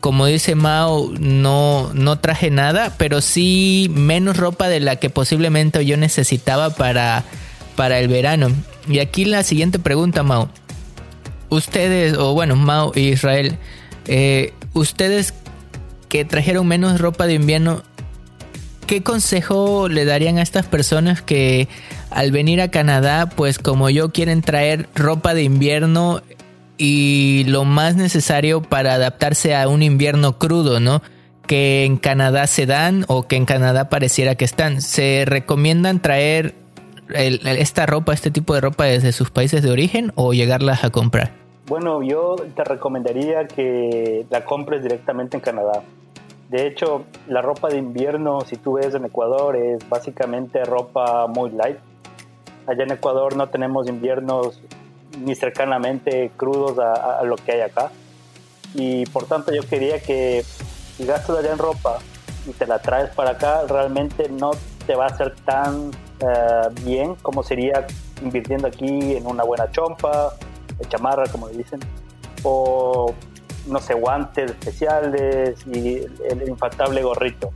como 0.00 0.26
dice 0.26 0.54
Mao, 0.54 1.12
no, 1.18 1.90
no 1.92 2.18
traje 2.18 2.50
nada, 2.50 2.94
pero 2.96 3.20
sí 3.20 3.90
menos 3.94 4.36
ropa 4.36 4.68
de 4.68 4.80
la 4.80 4.96
que 4.96 5.10
posiblemente 5.10 5.84
yo 5.84 5.96
necesitaba 5.96 6.70
para, 6.70 7.24
para 7.76 7.98
el 7.98 8.08
verano. 8.08 8.50
Y 8.88 9.00
aquí 9.00 9.26
la 9.26 9.42
siguiente 9.42 9.78
pregunta, 9.78 10.22
Mao 10.22 10.48
ustedes, 11.50 12.14
o 12.16 12.34
bueno, 12.34 12.56
Mao 12.56 12.92
y 12.94 13.08
Israel, 13.08 13.56
eh, 14.06 14.52
ustedes 14.74 15.34
que 16.08 16.24
trajeron 16.24 16.66
menos 16.66 17.00
ropa 17.00 17.26
de 17.26 17.34
invierno, 17.34 17.82
¿qué 18.86 19.02
consejo 19.02 19.88
le 19.88 20.04
darían 20.04 20.38
a 20.38 20.42
estas 20.42 20.66
personas 20.66 21.22
que 21.22 21.68
al 22.10 22.32
venir 22.32 22.60
a 22.60 22.68
Canadá, 22.68 23.28
pues 23.28 23.58
como 23.58 23.90
yo, 23.90 24.10
quieren 24.10 24.42
traer 24.42 24.88
ropa 24.94 25.34
de 25.34 25.42
invierno 25.42 26.22
y 26.78 27.44
lo 27.48 27.64
más 27.64 27.96
necesario 27.96 28.62
para 28.62 28.94
adaptarse 28.94 29.54
a 29.54 29.68
un 29.68 29.82
invierno 29.82 30.38
crudo, 30.38 30.80
¿no? 30.80 31.02
Que 31.46 31.84
en 31.84 31.96
Canadá 31.96 32.46
se 32.46 32.66
dan 32.66 33.04
o 33.08 33.26
que 33.26 33.36
en 33.36 33.44
Canadá 33.44 33.88
pareciera 33.88 34.36
que 34.36 34.44
están. 34.44 34.80
¿Se 34.80 35.24
recomiendan 35.26 36.00
traer 36.00 36.54
esta 37.14 37.86
ropa, 37.86 38.12
este 38.12 38.30
tipo 38.30 38.54
de 38.54 38.60
ropa 38.60 38.84
desde 38.84 39.12
sus 39.12 39.30
países 39.30 39.62
de 39.62 39.70
origen 39.70 40.12
o 40.14 40.32
llegarlas 40.32 40.84
a 40.84 40.90
comprar? 40.90 41.32
Bueno, 41.66 42.02
yo 42.02 42.36
te 42.56 42.64
recomendaría 42.64 43.46
que 43.46 44.24
la 44.30 44.44
compres 44.44 44.82
directamente 44.82 45.36
en 45.36 45.42
Canadá. 45.42 45.82
De 46.48 46.66
hecho, 46.66 47.04
la 47.26 47.42
ropa 47.42 47.68
de 47.68 47.76
invierno, 47.76 48.40
si 48.40 48.56
tú 48.56 48.74
ves 48.74 48.94
en 48.94 49.04
Ecuador, 49.04 49.54
es 49.54 49.86
básicamente 49.86 50.64
ropa 50.64 51.26
muy 51.26 51.50
light. 51.50 51.76
Allá 52.66 52.84
en 52.84 52.92
Ecuador 52.92 53.36
no 53.36 53.48
tenemos 53.48 53.86
inviernos 53.86 54.58
ni 55.22 55.34
cercanamente 55.34 56.30
crudos 56.36 56.78
a, 56.78 57.22
lo 57.24 57.36
que 57.36 57.52
hay 57.52 57.60
acá. 57.60 57.90
Y 58.74 59.04
por 59.06 59.26
tanto 59.26 59.52
yo 59.52 59.62
quería 59.68 60.00
que 60.00 60.42
si 60.96 61.04
gastas 61.04 61.38
allá 61.38 61.52
en 61.52 61.58
ropa 61.58 61.98
y 62.46 62.52
te 62.52 62.66
la 62.66 62.78
traes 62.78 63.10
para 63.10 63.32
acá, 63.32 63.64
realmente 63.68 64.30
no 64.30 64.52
te 64.86 64.94
va 64.94 65.06
a 65.06 65.16
ser 65.16 65.34
tan 65.44 65.90
eh, 66.20 66.68
bien, 66.82 67.14
como 67.16 67.42
sería 67.42 67.86
invirtiendo 68.22 68.66
aquí 68.66 69.16
en 69.16 69.26
una 69.26 69.44
buena 69.44 69.70
chompa, 69.70 70.34
chamarra, 70.88 71.26
como 71.28 71.48
dicen, 71.48 71.80
o 72.42 73.14
no 73.66 73.80
sé, 73.80 73.94
guantes 73.94 74.50
especiales 74.50 75.66
y 75.66 75.98
el 76.28 76.48
infaltable 76.48 77.02
gorrito. 77.02 77.50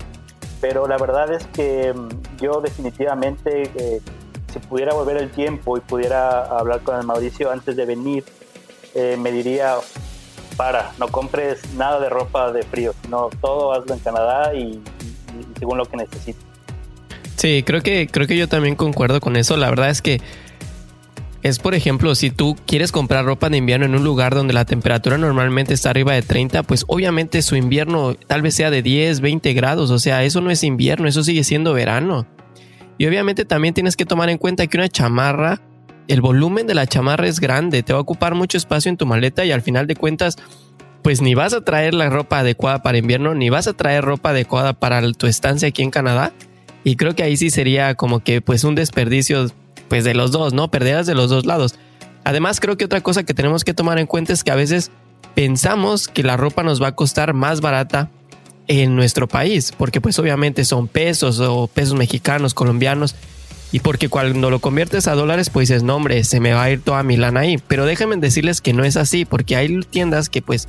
Pero 0.60 0.86
la 0.86 0.96
verdad 0.98 1.32
es 1.32 1.46
que 1.48 1.92
mm, 1.92 2.38
yo 2.40 2.60
definitivamente, 2.60 3.70
eh, 3.74 4.00
si 4.52 4.58
pudiera 4.60 4.94
volver 4.94 5.16
el 5.16 5.30
tiempo 5.30 5.76
y 5.76 5.80
pudiera 5.80 6.44
hablar 6.44 6.82
con 6.82 6.96
el 6.98 7.06
Mauricio 7.06 7.50
antes 7.50 7.76
de 7.76 7.84
venir, 7.86 8.24
eh, 8.94 9.16
me 9.18 9.32
diría, 9.32 9.76
para, 10.56 10.92
no 10.98 11.08
compres 11.08 11.72
nada 11.74 11.98
de 11.98 12.10
ropa 12.10 12.52
de 12.52 12.62
frío, 12.62 12.94
no 13.08 13.30
todo 13.40 13.72
hazlo 13.72 13.94
en 13.94 14.00
Canadá 14.00 14.54
y, 14.54 14.74
y 14.74 15.58
según 15.58 15.78
lo 15.78 15.86
que 15.86 15.96
necesites. 15.96 16.51
Sí, 17.42 17.64
creo 17.64 17.82
que, 17.82 18.06
creo 18.06 18.28
que 18.28 18.36
yo 18.36 18.46
también 18.46 18.76
concuerdo 18.76 19.20
con 19.20 19.34
eso. 19.34 19.56
La 19.56 19.68
verdad 19.68 19.90
es 19.90 20.00
que 20.00 20.20
es, 21.42 21.58
por 21.58 21.74
ejemplo, 21.74 22.14
si 22.14 22.30
tú 22.30 22.56
quieres 22.68 22.92
comprar 22.92 23.24
ropa 23.24 23.48
de 23.48 23.56
invierno 23.56 23.84
en 23.84 23.96
un 23.96 24.04
lugar 24.04 24.32
donde 24.32 24.52
la 24.52 24.64
temperatura 24.64 25.18
normalmente 25.18 25.74
está 25.74 25.90
arriba 25.90 26.12
de 26.12 26.22
30, 26.22 26.62
pues 26.62 26.84
obviamente 26.86 27.42
su 27.42 27.56
invierno 27.56 28.14
tal 28.14 28.42
vez 28.42 28.54
sea 28.54 28.70
de 28.70 28.80
10, 28.82 29.20
20 29.20 29.54
grados. 29.54 29.90
O 29.90 29.98
sea, 29.98 30.22
eso 30.22 30.40
no 30.40 30.52
es 30.52 30.62
invierno, 30.62 31.08
eso 31.08 31.24
sigue 31.24 31.42
siendo 31.42 31.72
verano. 31.72 32.28
Y 32.96 33.06
obviamente 33.06 33.44
también 33.44 33.74
tienes 33.74 33.96
que 33.96 34.06
tomar 34.06 34.30
en 34.30 34.38
cuenta 34.38 34.68
que 34.68 34.76
una 34.76 34.88
chamarra, 34.88 35.60
el 36.06 36.20
volumen 36.20 36.68
de 36.68 36.74
la 36.74 36.86
chamarra 36.86 37.26
es 37.26 37.40
grande, 37.40 37.82
te 37.82 37.92
va 37.92 37.98
a 37.98 38.02
ocupar 38.02 38.36
mucho 38.36 38.56
espacio 38.56 38.88
en 38.88 38.96
tu 38.96 39.04
maleta 39.04 39.44
y 39.44 39.50
al 39.50 39.62
final 39.62 39.88
de 39.88 39.96
cuentas, 39.96 40.36
pues 41.02 41.20
ni 41.20 41.34
vas 41.34 41.54
a 41.54 41.62
traer 41.62 41.92
la 41.92 42.08
ropa 42.08 42.38
adecuada 42.38 42.84
para 42.84 42.98
invierno, 42.98 43.34
ni 43.34 43.50
vas 43.50 43.66
a 43.66 43.72
traer 43.72 44.04
ropa 44.04 44.30
adecuada 44.30 44.74
para 44.74 45.02
tu 45.14 45.26
estancia 45.26 45.66
aquí 45.66 45.82
en 45.82 45.90
Canadá. 45.90 46.32
Y 46.84 46.96
creo 46.96 47.14
que 47.14 47.22
ahí 47.22 47.36
sí 47.36 47.50
sería 47.50 47.94
como 47.94 48.20
que 48.20 48.40
pues 48.40 48.64
un 48.64 48.74
desperdicio 48.74 49.50
pues 49.88 50.04
de 50.04 50.14
los 50.14 50.32
dos, 50.32 50.52
¿no? 50.52 50.70
Perderas 50.70 51.06
de 51.06 51.14
los 51.14 51.30
dos 51.30 51.46
lados. 51.46 51.76
Además, 52.24 52.60
creo 52.60 52.76
que 52.76 52.84
otra 52.84 53.00
cosa 53.00 53.24
que 53.24 53.34
tenemos 53.34 53.64
que 53.64 53.74
tomar 53.74 53.98
en 53.98 54.06
cuenta 54.06 54.32
es 54.32 54.44
que 54.44 54.50
a 54.50 54.56
veces 54.56 54.90
pensamos 55.34 56.08
que 56.08 56.22
la 56.22 56.36
ropa 56.36 56.62
nos 56.62 56.82
va 56.82 56.88
a 56.88 56.94
costar 56.94 57.34
más 57.34 57.60
barata 57.60 58.10
en 58.68 58.94
nuestro 58.96 59.28
país, 59.28 59.72
porque 59.76 60.00
pues 60.00 60.18
obviamente 60.18 60.64
son 60.64 60.88
pesos 60.88 61.40
o 61.40 61.66
pesos 61.66 61.94
mexicanos, 61.94 62.54
colombianos, 62.54 63.16
y 63.72 63.80
porque 63.80 64.08
cuando 64.08 64.50
lo 64.50 64.60
conviertes 64.60 65.08
a 65.08 65.14
dólares, 65.14 65.50
pues 65.50 65.68
dices, 65.68 65.82
no 65.82 65.96
hombre, 65.96 66.24
se 66.24 66.40
me 66.40 66.52
va 66.52 66.64
a 66.64 66.70
ir 66.70 66.82
toda 66.82 67.02
mi 67.02 67.16
lana 67.16 67.40
ahí. 67.40 67.58
Pero 67.68 67.86
déjenme 67.86 68.16
decirles 68.16 68.60
que 68.60 68.74
no 68.74 68.84
es 68.84 68.96
así, 68.98 69.24
porque 69.24 69.56
hay 69.56 69.80
tiendas 69.90 70.28
que 70.28 70.42
pues 70.42 70.68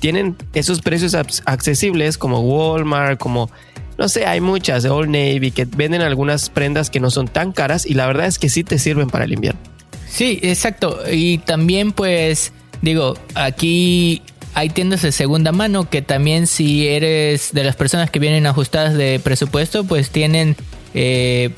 tienen 0.00 0.34
esos 0.54 0.80
precios 0.80 1.14
accesibles 1.44 2.16
como 2.16 2.40
Walmart, 2.40 3.20
como 3.20 3.50
no 3.98 4.08
sé, 4.08 4.26
hay 4.26 4.40
muchas 4.40 4.84
de 4.84 4.90
Old 4.90 5.10
Navy 5.10 5.50
que 5.50 5.64
venden 5.64 6.02
algunas 6.02 6.50
prendas 6.50 6.88
que 6.88 7.00
no 7.00 7.10
son 7.10 7.26
tan 7.26 7.52
caras 7.52 7.84
y 7.84 7.94
la 7.94 8.06
verdad 8.06 8.26
es 8.26 8.38
que 8.38 8.48
sí 8.48 8.62
te 8.62 8.78
sirven 8.78 9.10
para 9.10 9.24
el 9.24 9.32
invierno. 9.32 9.60
Sí, 10.08 10.38
exacto. 10.42 11.00
Y 11.10 11.38
también 11.38 11.92
pues 11.92 12.52
digo, 12.80 13.16
aquí 13.34 14.22
hay 14.54 14.70
tiendas 14.70 15.02
de 15.02 15.12
segunda 15.12 15.52
mano 15.52 15.90
que 15.90 16.00
también 16.00 16.46
si 16.46 16.86
eres 16.86 17.52
de 17.52 17.64
las 17.64 17.76
personas 17.76 18.10
que 18.10 18.20
vienen 18.20 18.46
ajustadas 18.46 18.94
de 18.94 19.20
presupuesto, 19.22 19.84
pues 19.84 20.10
tienen, 20.10 20.56
eh, 20.94 21.50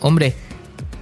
hombre, 0.00 0.34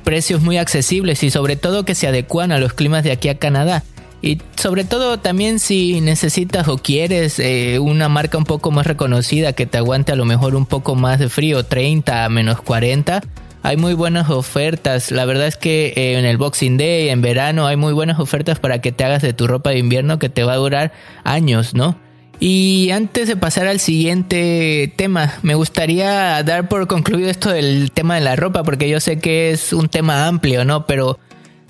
precios 0.05 0.43
muy 0.43 0.59
accesibles 0.59 1.23
y 1.23 1.31
sobre 1.31 1.57
todo 1.57 1.85
que 1.85 1.95
se 1.95 2.07
adecuan 2.07 2.53
a 2.53 2.59
los 2.59 2.75
climas 2.75 3.03
de 3.03 3.13
aquí 3.13 3.29
a 3.29 3.39
Canadá. 3.39 3.83
Y 4.23 4.39
sobre 4.57 4.85
todo 4.85 5.19
también 5.19 5.59
si 5.59 6.01
necesitas 6.01 6.69
o 6.69 6.79
quieres 6.79 7.41
eh, 7.41 7.81
una 7.81 8.09
marca 8.09 8.39
un 8.39 8.45
poco 8.45 8.71
más 8.71 8.87
reconocida 8.87 9.53
que 9.53 9.67
te 9.67 9.79
aguante 9.79 10.13
a 10.13 10.17
lo 10.17 10.25
mejor 10.25 10.55
un 10.55 10.65
poco 10.65 10.95
más 10.95 11.19
de 11.19 11.29
frío, 11.29 11.65
30 11.65 12.25
a 12.25 12.29
menos 12.29 12.63
40, 12.63 13.21
hay 13.65 13.77
muy 13.77 13.95
buenas 13.95 14.31
ofertas. 14.31 15.11
La 15.11 15.25
verdad 15.25 15.49
es 15.49 15.57
que 15.57 15.93
eh, 15.97 16.19
en 16.19 16.25
el 16.25 16.37
Boxing 16.37 16.77
Day, 16.77 17.09
en 17.09 17.21
verano, 17.21 17.67
hay 17.67 17.77
muy 17.77 17.93
buenas 17.93 18.21
ofertas 18.21 18.61
para 18.61 18.81
que 18.81 18.93
te 18.93 19.05
hagas 19.05 19.23
de 19.23 19.33
tu 19.33 19.47
ropa 19.47 19.71
de 19.71 19.79
invierno 19.79 20.19
que 20.19 20.29
te 20.29 20.45
va 20.45 20.53
a 20.53 20.57
durar 20.57 20.93
años, 21.25 21.75
¿no? 21.75 21.97
Y 22.39 22.91
antes 22.91 23.29
de 23.29 23.37
pasar 23.37 23.69
al 23.69 23.79
siguiente 23.79 24.93
tema, 24.97 25.35
me 25.43 25.55
gustaría 25.55 26.43
dar 26.43 26.69
por 26.69 26.89
concluido 26.89 27.31
esto 27.31 27.51
del 27.51 27.93
tema 27.93 28.17
de 28.17 28.21
la 28.21 28.35
ropa, 28.35 28.65
porque 28.65 28.89
yo 28.89 28.99
sé 28.99 29.21
que 29.21 29.53
es 29.53 29.73
un 29.73 29.89
tema 29.89 30.27
amplio, 30.27 30.65
¿no? 30.65 30.85
Pero 30.87 31.21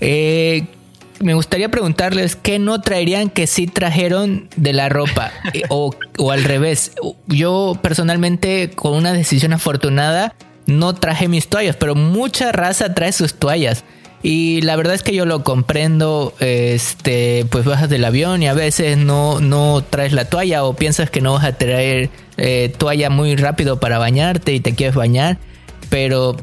eh, 0.00 0.64
me 1.23 1.35
gustaría 1.35 1.71
preguntarles 1.71 2.37
qué 2.37 2.59
no 2.59 2.81
traerían 2.81 3.31
que 3.31 3.47
sí 3.47 3.67
trajeron 3.67 4.49
de 4.57 4.73
la 4.73 4.88
ropa 4.88 5.33
eh, 5.55 5.62
o, 5.69 5.95
al 6.31 6.45
revés. 6.45 6.93
Yo 7.26 7.79
personalmente 7.81 8.71
con 8.71 8.95
una 8.95 9.12
decisión 9.12 9.52
afortunada 9.52 10.35
no 10.67 10.95
traje 10.95 11.29
mis 11.29 11.49
toallas, 11.49 11.76
pero 11.76 11.95
mucha 11.95 12.52
raza 12.52 12.95
trae 12.95 13.12
sus 13.12 13.35
toallas. 13.35 13.85
Y 14.25 14.61
la 14.61 14.76
verdad 14.76 14.95
es 14.95 15.02
que 15.02 15.14
yo 15.14 15.26
lo 15.26 15.43
comprendo, 15.43 16.33
este, 16.38 17.45
pues 17.50 17.64
bajas 17.64 17.91
del 17.91 18.05
avión 18.05 18.41
y 18.43 18.47
a 18.47 18.55
veces 18.55 18.97
no, 18.97 19.41
no 19.41 19.83
traes 19.88 20.12
la 20.12 20.26
toalla 20.26 20.64
o 20.64 20.75
piensas 20.75 21.11
que 21.11 21.21
no 21.21 21.33
vas 21.33 21.45
a 21.45 21.57
traer 21.59 22.09
eh, 22.37 22.73
toalla 22.79 23.11
muy 23.11 23.35
rápido 23.35 23.81
para 23.81 23.99
bañarte 23.99 24.52
y 24.52 24.61
te 24.61 24.76
quieres 24.76 24.95
bañar, 24.95 25.38
pero 25.91 26.37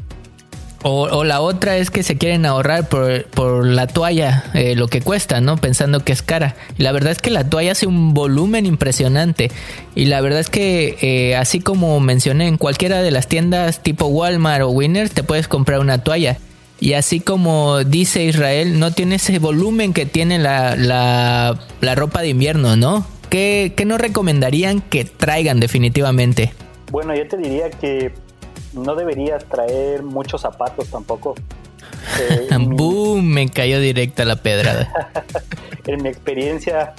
o, 0.82 1.24
la 1.24 1.40
otra 1.42 1.76
es 1.76 1.90
que 1.90 2.02
se 2.02 2.16
quieren 2.16 2.46
ahorrar 2.46 2.88
por, 2.88 3.66
la 3.66 3.86
toalla, 3.86 4.44
eh, 4.54 4.74
lo 4.74 4.88
que 4.88 5.02
cuesta, 5.02 5.40
¿no? 5.42 5.58
Pensando 5.58 6.00
que 6.00 6.12
es 6.12 6.22
cara. 6.22 6.56
Y 6.78 6.82
la 6.82 6.92
verdad 6.92 7.12
es 7.12 7.18
que 7.18 7.30
la 7.30 7.48
toalla 7.48 7.72
hace 7.72 7.86
un 7.86 8.14
volumen 8.14 8.64
impresionante. 8.64 9.50
Y 9.94 10.06
la 10.06 10.22
verdad 10.22 10.40
es 10.40 10.48
que, 10.48 10.96
eh, 11.02 11.36
así 11.36 11.60
como 11.60 12.00
mencioné, 12.00 12.46
en 12.46 12.56
cualquiera 12.56 13.02
de 13.02 13.10
las 13.10 13.28
tiendas 13.28 13.82
tipo 13.82 14.06
Walmart 14.06 14.62
o 14.62 14.70
Winners 14.70 15.12
te 15.12 15.22
puedes 15.22 15.48
comprar 15.48 15.80
una 15.80 16.02
toalla. 16.02 16.38
Y 16.80 16.94
así 16.94 17.20
como 17.20 17.84
dice 17.84 18.24
Israel, 18.24 18.78
no 18.78 18.90
tiene 18.92 19.16
ese 19.16 19.38
volumen 19.38 19.92
que 19.92 20.06
tiene 20.06 20.38
la, 20.38 20.76
la, 20.76 21.94
ropa 21.94 22.22
de 22.22 22.28
invierno, 22.28 22.76
¿no? 22.76 23.04
¿Qué, 23.28 23.74
¿Qué 23.76 23.84
nos 23.84 24.00
recomendarían 24.00 24.80
que 24.80 25.04
traigan 25.04 25.60
definitivamente? 25.60 26.54
Bueno, 26.90 27.14
yo 27.14 27.28
te 27.28 27.36
diría 27.36 27.68
que 27.68 28.12
no 28.72 28.94
deberías 28.94 29.44
traer 29.46 30.02
muchos 30.02 30.40
zapatos 30.42 30.88
tampoco. 30.90 31.34
Eh, 32.20 32.48
¡Boom! 32.58 33.24
Me 33.24 33.48
cayó 33.48 33.80
directa 33.80 34.24
la 34.24 34.36
pedrada. 34.36 34.92
en 35.86 36.02
mi 36.02 36.08
experiencia, 36.08 36.94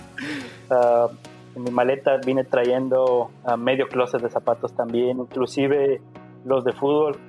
ah, 0.69 1.07
en 1.55 1.63
mi 1.63 1.71
maleta 1.71 2.17
vine 2.25 2.43
trayendo 2.43 3.29
uh, 3.43 3.57
medio 3.57 3.87
closet 3.87 4.21
de 4.21 4.29
zapatos 4.29 4.73
también, 4.73 5.19
inclusive 5.19 6.01
los 6.45 6.63
de 6.63 6.73
fútbol. 6.73 7.19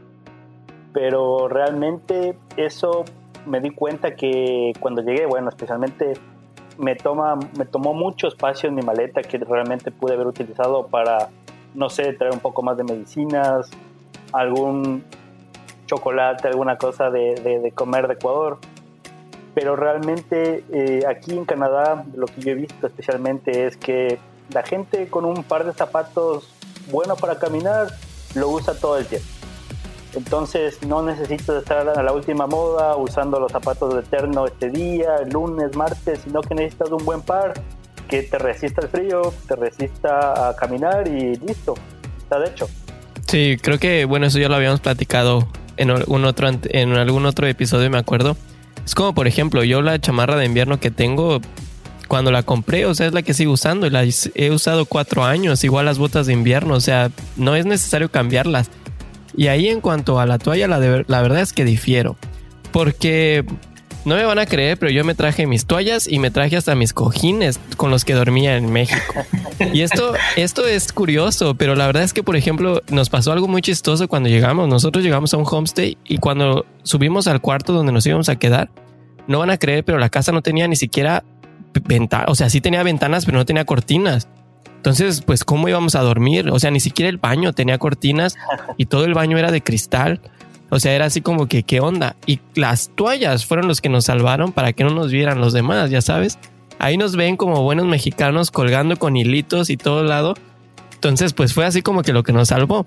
Pero 0.92 1.48
realmente 1.48 2.36
eso 2.56 3.04
me 3.46 3.60
di 3.60 3.70
cuenta 3.70 4.14
que 4.14 4.72
cuando 4.80 5.02
llegué, 5.02 5.26
bueno, 5.26 5.48
especialmente 5.48 6.14
me, 6.78 6.94
toma, 6.94 7.36
me 7.56 7.64
tomó 7.64 7.94
mucho 7.94 8.28
espacio 8.28 8.68
en 8.68 8.74
mi 8.74 8.82
maleta 8.82 9.22
que 9.22 9.38
realmente 9.38 9.90
pude 9.90 10.14
haber 10.14 10.26
utilizado 10.26 10.86
para, 10.86 11.28
no 11.74 11.88
sé, 11.88 12.12
traer 12.12 12.32
un 12.32 12.40
poco 12.40 12.62
más 12.62 12.76
de 12.76 12.84
medicinas, 12.84 13.70
algún 14.32 15.04
chocolate, 15.86 16.48
alguna 16.48 16.76
cosa 16.78 17.10
de, 17.10 17.72
comer 17.74 18.08
de 18.08 18.14
Ecuador. 18.14 18.58
Pero 19.54 19.76
realmente 19.76 20.64
eh, 20.72 21.02
aquí 21.06 21.36
en 21.36 21.44
Canadá 21.44 22.04
lo 22.14 22.26
que 22.26 22.40
yo 22.40 22.52
he 22.52 22.54
visto 22.54 22.86
especialmente 22.86 23.66
es 23.66 23.76
que 23.76 24.18
la 24.50 24.62
gente 24.62 25.08
con 25.08 25.24
un 25.24 25.44
par 25.44 25.64
de 25.64 25.72
zapatos 25.72 26.48
bueno 26.90 27.16
para 27.16 27.38
caminar 27.38 27.88
lo 28.34 28.48
usa 28.48 28.74
todo 28.74 28.96
el 28.96 29.06
tiempo. 29.06 29.28
Entonces 30.14 30.82
no 30.82 31.02
necesitas 31.02 31.56
estar 31.56 31.88
a 31.88 32.02
la 32.02 32.12
última 32.12 32.46
moda 32.46 32.96
usando 32.96 33.40
los 33.40 33.52
zapatos 33.52 33.94
de 33.94 34.00
eterno 34.00 34.46
este 34.46 34.70
día, 34.70 35.22
lunes, 35.30 35.74
martes, 35.74 36.20
sino 36.24 36.42
que 36.42 36.54
necesitas 36.54 36.90
un 36.90 37.04
buen 37.04 37.22
par 37.22 37.54
que 38.08 38.22
te 38.22 38.38
resista 38.38 38.82
el 38.82 38.88
frío, 38.88 39.32
te 39.48 39.56
resista 39.56 40.48
a 40.48 40.56
caminar 40.56 41.08
y 41.08 41.34
listo, 41.36 41.74
está 42.18 42.38
de 42.38 42.48
hecho. 42.48 42.68
Sí, 43.32 43.56
creo 43.58 43.78
que, 43.78 44.04
bueno, 44.04 44.26
eso 44.26 44.38
ya 44.38 44.50
lo 44.50 44.56
habíamos 44.56 44.80
platicado 44.80 45.48
en 45.78 45.90
algún 45.90 46.26
otro, 46.26 46.50
en 46.64 46.92
algún 46.92 47.24
otro 47.24 47.46
episodio, 47.46 47.88
me 47.88 47.96
acuerdo. 47.96 48.36
Es 48.84 48.94
como, 48.94 49.14
por 49.14 49.26
ejemplo, 49.26 49.64
yo 49.64 49.80
la 49.80 49.98
chamarra 49.98 50.36
de 50.36 50.44
invierno 50.44 50.78
que 50.78 50.90
tengo, 50.90 51.40
cuando 52.08 52.30
la 52.30 52.42
compré, 52.42 52.84
o 52.84 52.94
sea, 52.94 53.06
es 53.06 53.14
la 53.14 53.22
que 53.22 53.32
sigo 53.32 53.52
usando 53.52 53.88
la 53.88 54.04
he 54.34 54.50
usado 54.50 54.84
cuatro 54.84 55.24
años, 55.24 55.64
igual 55.64 55.86
las 55.86 55.96
botas 55.96 56.26
de 56.26 56.34
invierno, 56.34 56.74
o 56.74 56.80
sea, 56.82 57.10
no 57.38 57.56
es 57.56 57.64
necesario 57.64 58.10
cambiarlas. 58.10 58.68
Y 59.34 59.46
ahí 59.46 59.68
en 59.68 59.80
cuanto 59.80 60.20
a 60.20 60.26
la 60.26 60.36
toalla, 60.36 60.68
la, 60.68 60.78
la 61.06 61.22
verdad 61.22 61.40
es 61.40 61.54
que 61.54 61.64
difiero. 61.64 62.18
Porque 62.70 63.46
no 64.04 64.16
me 64.16 64.24
van 64.24 64.38
a 64.38 64.46
creer, 64.46 64.78
pero 64.78 64.90
yo 64.90 65.04
me 65.04 65.14
traje 65.14 65.46
mis 65.46 65.66
toallas 65.66 66.08
y 66.08 66.18
me 66.18 66.30
traje 66.30 66.56
hasta 66.56 66.74
mis 66.74 66.92
cojines 66.92 67.60
con 67.76 67.90
los 67.90 68.04
que 68.04 68.14
dormía 68.14 68.56
en 68.56 68.72
México. 68.72 69.14
Y 69.72 69.82
esto, 69.82 70.14
esto 70.36 70.66
es 70.66 70.92
curioso, 70.92 71.54
pero 71.54 71.74
la 71.74 71.86
verdad 71.86 72.02
es 72.02 72.12
que, 72.12 72.22
por 72.22 72.36
ejemplo, 72.36 72.82
nos 72.90 73.10
pasó 73.10 73.32
algo 73.32 73.48
muy 73.48 73.62
chistoso 73.62 74.08
cuando 74.08 74.28
llegamos. 74.28 74.68
Nosotros 74.68 75.04
llegamos 75.04 75.32
a 75.34 75.36
un 75.36 75.46
homestay 75.48 75.96
y 76.04 76.18
cuando 76.18 76.66
subimos 76.82 77.28
al 77.28 77.40
cuarto 77.40 77.72
donde 77.72 77.92
nos 77.92 78.04
íbamos 78.06 78.28
a 78.28 78.36
quedar, 78.36 78.70
no 79.26 79.38
van 79.38 79.50
a 79.50 79.58
creer, 79.58 79.84
pero 79.84 79.98
la 79.98 80.08
casa 80.08 80.32
no 80.32 80.42
tenía 80.42 80.66
ni 80.66 80.76
siquiera 80.76 81.24
ventanas. 81.84 82.26
O 82.28 82.34
sea, 82.34 82.50
sí 82.50 82.60
tenía 82.60 82.82
ventanas, 82.82 83.24
pero 83.24 83.38
no 83.38 83.46
tenía 83.46 83.64
cortinas. 83.64 84.28
Entonces, 84.76 85.22
pues, 85.22 85.44
¿cómo 85.44 85.68
íbamos 85.68 85.94
a 85.94 86.00
dormir? 86.00 86.50
O 86.50 86.58
sea, 86.58 86.72
ni 86.72 86.80
siquiera 86.80 87.08
el 87.08 87.18
baño 87.18 87.52
tenía 87.52 87.78
cortinas 87.78 88.36
y 88.76 88.86
todo 88.86 89.04
el 89.04 89.14
baño 89.14 89.38
era 89.38 89.52
de 89.52 89.62
cristal. 89.62 90.20
O 90.74 90.80
sea, 90.80 90.94
era 90.94 91.04
así 91.04 91.20
como 91.20 91.48
que, 91.48 91.64
¿qué 91.64 91.80
onda? 91.80 92.16
Y 92.24 92.40
las 92.54 92.88
toallas 92.94 93.44
fueron 93.44 93.68
los 93.68 93.82
que 93.82 93.90
nos 93.90 94.06
salvaron 94.06 94.52
para 94.52 94.72
que 94.72 94.84
no 94.84 94.90
nos 94.90 95.12
vieran 95.12 95.38
los 95.38 95.52
demás, 95.52 95.90
ya 95.90 96.00
sabes. 96.00 96.38
Ahí 96.78 96.96
nos 96.96 97.14
ven 97.14 97.36
como 97.36 97.62
buenos 97.62 97.84
mexicanos 97.84 98.50
colgando 98.50 98.98
con 98.98 99.14
hilitos 99.14 99.68
y 99.68 99.76
todo 99.76 100.02
lado. 100.02 100.32
Entonces, 100.94 101.34
pues 101.34 101.52
fue 101.52 101.66
así 101.66 101.82
como 101.82 102.00
que 102.00 102.14
lo 102.14 102.22
que 102.22 102.32
nos 102.32 102.48
salvó. 102.48 102.86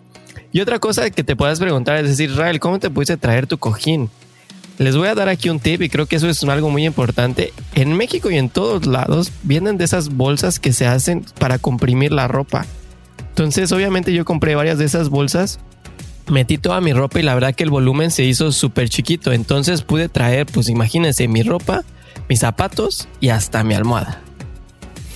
Y 0.51 0.61
otra 0.61 0.79
cosa 0.79 1.11
que 1.11 1.23
te 1.23 1.35
puedas 1.35 1.59
preguntar 1.59 1.97
es 1.97 2.07
decir, 2.09 2.35
Rael, 2.35 2.59
¿cómo 2.59 2.79
te 2.79 2.89
pudiste 2.89 3.17
traer 3.17 3.45
tu 3.45 3.59
cojín? 3.59 4.09
Les 4.79 4.97
voy 4.97 5.07
a 5.07 5.13
dar 5.13 5.29
aquí 5.29 5.49
un 5.49 5.59
tip 5.59 5.83
y 5.83 5.89
creo 5.89 6.07
que 6.07 6.15
eso 6.15 6.27
es 6.27 6.43
algo 6.43 6.71
muy 6.71 6.87
importante. 6.87 7.53
En 7.75 7.93
México 7.93 8.31
y 8.31 8.37
en 8.39 8.49
todos 8.49 8.87
lados 8.87 9.31
vienen 9.43 9.77
de 9.77 9.85
esas 9.85 10.09
bolsas 10.09 10.59
que 10.59 10.73
se 10.73 10.87
hacen 10.87 11.23
para 11.37 11.59
comprimir 11.59 12.11
la 12.11 12.27
ropa. 12.27 12.65
Entonces, 13.29 13.71
obviamente 13.71 14.11
yo 14.11 14.25
compré 14.25 14.55
varias 14.55 14.79
de 14.79 14.85
esas 14.85 15.09
bolsas 15.09 15.59
metí 16.27 16.57
toda 16.57 16.81
mi 16.81 16.93
ropa 16.93 17.19
y 17.19 17.23
la 17.23 17.33
verdad 17.33 17.53
que 17.53 17.63
el 17.63 17.69
volumen 17.69 18.11
se 18.11 18.23
hizo 18.23 18.51
súper 18.51 18.89
chiquito. 18.89 19.31
Entonces 19.31 19.81
pude 19.81 20.09
traer, 20.09 20.45
pues 20.45 20.69
imagínense, 20.69 21.27
mi 21.27 21.43
ropa, 21.43 21.83
mis 22.29 22.39
zapatos 22.39 23.07
y 23.19 23.29
hasta 23.29 23.63
mi 23.63 23.73
almohada. 23.73 24.21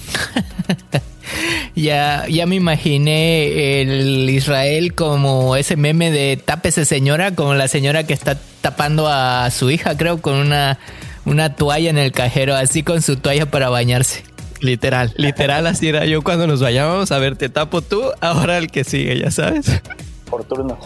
ya, 1.75 2.25
ya 2.27 2.45
me 2.45 2.55
imaginé 2.55 3.81
el 3.81 4.29
Israel 4.29 4.93
como 4.93 5.55
ese 5.55 5.75
meme 5.75 6.11
de 6.11 6.37
tápese 6.37 6.85
señora, 6.85 7.35
como 7.35 7.53
la 7.53 7.67
señora 7.67 8.05
que 8.05 8.13
está 8.13 8.37
tapando 8.61 9.07
a 9.07 9.49
su 9.51 9.69
hija, 9.69 9.97
creo, 9.97 10.21
con 10.21 10.35
una, 10.35 10.79
una 11.25 11.55
toalla 11.55 11.89
en 11.89 11.97
el 11.97 12.11
cajero, 12.11 12.55
así 12.55 12.83
con 12.83 13.01
su 13.01 13.17
toalla 13.17 13.49
para 13.49 13.69
bañarse. 13.69 14.23
Literal, 14.61 15.13
literal, 15.15 15.67
así 15.67 15.87
era 15.87 16.05
yo 16.05 16.21
cuando 16.21 16.45
nos 16.45 16.59
vayamos. 16.59 17.13
A 17.13 17.17
ver, 17.17 17.37
te 17.37 17.47
tapo 17.47 17.81
tú, 17.81 18.03
ahora 18.19 18.57
el 18.57 18.69
que 18.69 18.83
sigue, 18.83 19.17
ya 19.17 19.31
sabes. 19.31 19.81
Por 20.29 20.43
turnos. 20.43 20.77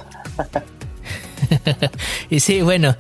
y 2.30 2.40
sí, 2.40 2.62
bueno, 2.62 2.96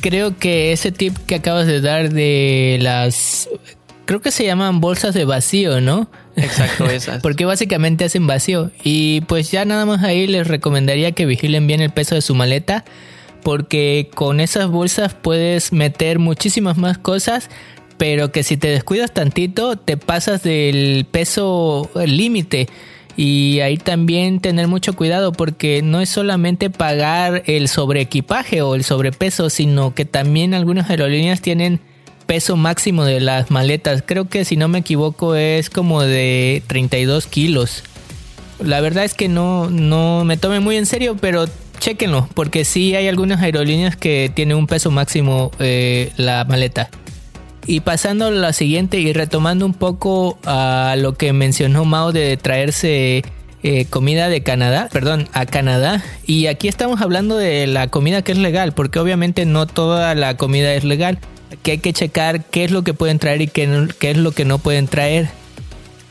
creo 0.00 0.36
que 0.36 0.72
ese 0.72 0.92
tip 0.92 1.16
que 1.26 1.36
acabas 1.36 1.66
de 1.66 1.80
dar 1.80 2.10
de 2.10 2.78
las... 2.80 3.48
Creo 4.04 4.20
que 4.20 4.30
se 4.30 4.44
llaman 4.44 4.80
bolsas 4.80 5.14
de 5.14 5.26
vacío, 5.26 5.80
¿no? 5.80 6.08
Exacto, 6.36 6.86
esas. 6.90 7.22
Porque 7.22 7.44
básicamente 7.44 8.06
hacen 8.06 8.26
vacío. 8.26 8.70
Y 8.82 9.20
pues 9.22 9.50
ya 9.50 9.64
nada 9.66 9.84
más 9.84 10.02
ahí 10.02 10.26
les 10.26 10.46
recomendaría 10.46 11.12
que 11.12 11.26
vigilen 11.26 11.66
bien 11.66 11.80
el 11.80 11.90
peso 11.90 12.14
de 12.14 12.22
su 12.22 12.34
maleta. 12.34 12.84
Porque 13.42 14.10
con 14.14 14.40
esas 14.40 14.68
bolsas 14.68 15.14
puedes 15.14 15.72
meter 15.72 16.18
muchísimas 16.18 16.78
más 16.78 16.96
cosas. 16.96 17.50
Pero 17.98 18.32
que 18.32 18.44
si 18.44 18.56
te 18.56 18.68
descuidas 18.68 19.12
tantito, 19.12 19.76
te 19.76 19.98
pasas 19.98 20.42
del 20.42 21.06
peso 21.10 21.90
límite. 21.94 22.68
Y 23.18 23.58
ahí 23.62 23.78
también 23.78 24.38
tener 24.38 24.68
mucho 24.68 24.94
cuidado 24.94 25.32
porque 25.32 25.82
no 25.82 26.00
es 26.00 26.08
solamente 26.08 26.70
pagar 26.70 27.42
el 27.46 27.66
sobreequipaje 27.66 28.62
o 28.62 28.76
el 28.76 28.84
sobrepeso, 28.84 29.50
sino 29.50 29.92
que 29.92 30.04
también 30.04 30.54
algunas 30.54 30.88
aerolíneas 30.88 31.40
tienen 31.40 31.80
peso 32.26 32.56
máximo 32.56 33.04
de 33.04 33.18
las 33.18 33.50
maletas. 33.50 34.04
Creo 34.06 34.28
que 34.28 34.44
si 34.44 34.56
no 34.56 34.68
me 34.68 34.78
equivoco 34.78 35.34
es 35.34 35.68
como 35.68 36.02
de 36.02 36.62
32 36.68 37.26
kilos. 37.26 37.82
La 38.62 38.80
verdad 38.80 39.04
es 39.04 39.14
que 39.14 39.28
no, 39.28 39.68
no 39.68 40.24
me 40.24 40.36
tome 40.36 40.60
muy 40.60 40.76
en 40.76 40.86
serio, 40.86 41.16
pero 41.20 41.46
chequenlo, 41.80 42.28
porque 42.34 42.64
sí 42.64 42.94
hay 42.94 43.08
algunas 43.08 43.42
aerolíneas 43.42 43.96
que 43.96 44.30
tienen 44.32 44.56
un 44.56 44.68
peso 44.68 44.92
máximo 44.92 45.50
eh, 45.58 46.12
la 46.16 46.44
maleta. 46.44 46.88
Y 47.68 47.80
pasando 47.80 48.24
a 48.24 48.30
la 48.30 48.54
siguiente 48.54 48.98
y 48.98 49.12
retomando 49.12 49.66
un 49.66 49.74
poco 49.74 50.38
a 50.46 50.96
lo 50.96 51.12
que 51.12 51.34
mencionó 51.34 51.84
Mao 51.84 52.12
de 52.12 52.38
traerse 52.38 53.22
eh, 53.62 53.84
comida 53.90 54.30
de 54.30 54.42
Canadá, 54.42 54.88
perdón, 54.90 55.28
a 55.34 55.44
Canadá. 55.44 56.02
Y 56.24 56.46
aquí 56.46 56.66
estamos 56.66 57.02
hablando 57.02 57.36
de 57.36 57.66
la 57.66 57.88
comida 57.88 58.22
que 58.22 58.32
es 58.32 58.38
legal, 58.38 58.72
porque 58.72 58.98
obviamente 58.98 59.44
no 59.44 59.66
toda 59.66 60.14
la 60.14 60.38
comida 60.38 60.72
es 60.72 60.84
legal. 60.84 61.18
Que 61.62 61.72
hay 61.72 61.78
que 61.78 61.92
checar 61.92 62.42
qué 62.46 62.64
es 62.64 62.70
lo 62.70 62.84
que 62.84 62.94
pueden 62.94 63.18
traer 63.18 63.42
y 63.42 63.48
qué, 63.48 63.64
es 64.00 64.16
lo 64.16 64.32
que 64.32 64.46
no 64.46 64.56
pueden 64.56 64.88
traer. 64.88 65.28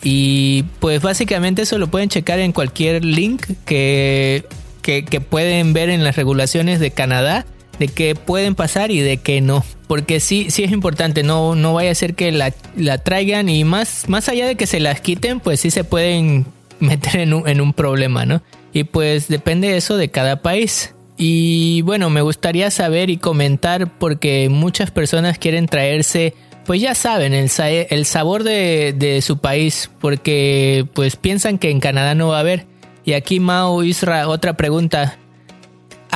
Y 0.03 0.61
pues 0.79 1.01
básicamente 1.01 1.63
eso 1.63 1.79
lo 1.79 1.87
pueden 1.87 2.09
checar 2.09 2.37
en 2.37 2.51
cualquier 2.51 3.03
link 3.03 3.47
que, 3.65 4.45
que 4.83 5.21
pueden 5.21 5.73
ver 5.73 5.89
en 5.89 6.03
las 6.03 6.17
regulaciones 6.17 6.79
de 6.79 6.91
Canadá 6.91 7.47
de 7.79 7.87
que 7.87 8.15
pueden 8.15 8.55
pasar 8.55 8.91
y 8.91 8.99
de 8.99 9.17
que 9.17 9.41
no. 9.41 9.63
Porque 9.87 10.19
sí, 10.19 10.47
sí 10.49 10.63
es 10.63 10.71
importante, 10.71 11.23
no, 11.23 11.55
no 11.55 11.73
vaya 11.73 11.91
a 11.91 11.95
ser 11.95 12.13
que 12.13 12.31
la, 12.31 12.53
la 12.75 12.97
traigan 12.97 13.49
y 13.49 13.63
más, 13.63 14.09
más 14.09 14.27
allá 14.29 14.47
de 14.47 14.55
que 14.55 14.67
se 14.67 14.79
las 14.79 15.01
quiten, 15.01 15.39
pues 15.39 15.59
sí 15.59 15.71
se 15.71 15.83
pueden 15.83 16.45
meter 16.79 17.17
en 17.17 17.33
un, 17.33 17.47
en 17.47 17.61
un 17.61 17.73
problema, 17.73 18.25
¿no? 18.25 18.41
Y 18.73 18.83
pues 18.83 19.27
depende 19.27 19.77
eso 19.77 19.97
de 19.97 20.09
cada 20.09 20.41
país. 20.41 20.93
Y 21.17 21.81
bueno, 21.81 22.11
me 22.11 22.21
gustaría 22.21 22.69
saber 22.69 23.09
y 23.09 23.17
comentar 23.17 23.97
porque 23.97 24.49
muchas 24.49 24.91
personas 24.91 25.39
quieren 25.39 25.65
traerse, 25.65 26.35
pues 26.65 26.79
ya 26.79 26.93
saben, 26.93 27.33
el, 27.33 27.49
el 27.89 28.05
sabor 28.05 28.43
de, 28.43 28.93
de, 28.95 29.21
su 29.23 29.39
país, 29.39 29.89
porque 29.99 30.85
pues 30.93 31.15
piensan 31.15 31.57
que 31.57 31.71
en 31.71 31.79
Canadá 31.79 32.13
no 32.13 32.27
va 32.27 32.37
a 32.37 32.41
haber. 32.41 32.67
Y 33.03 33.13
aquí 33.13 33.39
Mao 33.39 33.83
Isra, 33.83 34.27
otra 34.27 34.57
pregunta. 34.57 35.17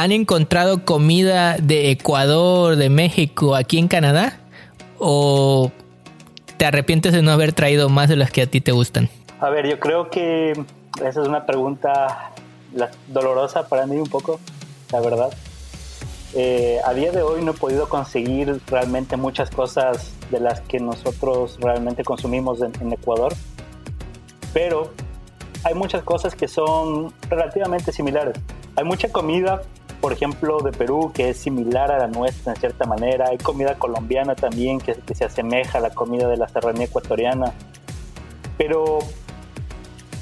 ¿Han 0.02 0.12
encontrado 0.12 0.84
comida 0.84 1.58
de 1.62 1.92
Ecuador, 1.92 2.76
de 2.76 2.90
México, 2.90 3.54
aquí 3.54 3.78
en 3.78 3.88
Canadá? 3.88 4.40
¿O 4.98 5.72
te 6.58 6.66
arrepientes 6.66 7.14
de 7.14 7.22
no 7.22 7.30
haber 7.30 7.54
traído 7.54 7.88
más 7.88 8.10
de 8.10 8.16
las 8.16 8.32
que 8.32 8.42
a 8.42 8.48
ti 8.48 8.62
te 8.62 8.72
gustan? 8.72 9.10
A 9.40 9.52
ver, 9.52 9.70
yo 9.70 9.80
creo 9.80 10.10
que 10.10 10.54
esa 10.96 11.22
es 11.22 11.28
una 11.28 11.46
pregunta 11.46 12.32
dolorosa 13.10 13.68
para 13.70 13.86
mí 13.86 13.98
un 13.98 14.10
poco, 14.10 14.40
la 14.92 15.02
verdad. 15.02 15.32
Eh, 16.34 16.80
a 16.84 16.96
día 16.96 17.12
de 17.12 17.22
hoy 17.22 17.44
no 17.44 17.52
he 17.52 17.56
podido 17.56 17.88
conseguir 17.88 18.60
realmente 18.66 19.18
muchas 19.18 19.52
cosas 19.52 20.14
de 20.32 20.40
las 20.40 20.62
que 20.62 20.80
nosotros 20.80 21.60
realmente 21.62 22.04
consumimos 22.04 22.60
en, 22.64 22.72
en 22.82 22.92
Ecuador, 22.92 23.36
pero 24.52 24.94
hay 25.64 25.76
muchas 25.76 26.02
cosas 26.02 26.34
que 26.34 26.48
son 26.48 27.14
relativamente 27.30 27.92
similares. 27.92 28.36
Hay 28.76 28.84
mucha 28.84 29.12
comida 29.12 29.62
por 30.02 30.14
ejemplo, 30.14 30.60
de 30.62 30.72
Perú, 30.72 31.12
que 31.14 31.30
es 31.30 31.38
similar 31.38 31.92
a 31.92 32.00
la 32.00 32.08
nuestra 32.08 32.54
en 32.54 32.60
cierta 32.60 32.86
manera. 32.86 33.28
Hay 33.30 33.38
comida 33.38 33.76
colombiana 33.76 34.36
también 34.36 34.80
que, 34.80 34.96
se 35.14 35.26
asemeja 35.26 35.78
a 35.78 35.82
la 35.82 35.92
comida 35.92 36.28
de 36.28 36.38
la 36.38 36.50
serranía 36.50 36.86
ecuatoriana. 36.86 37.54
Pero 38.58 38.98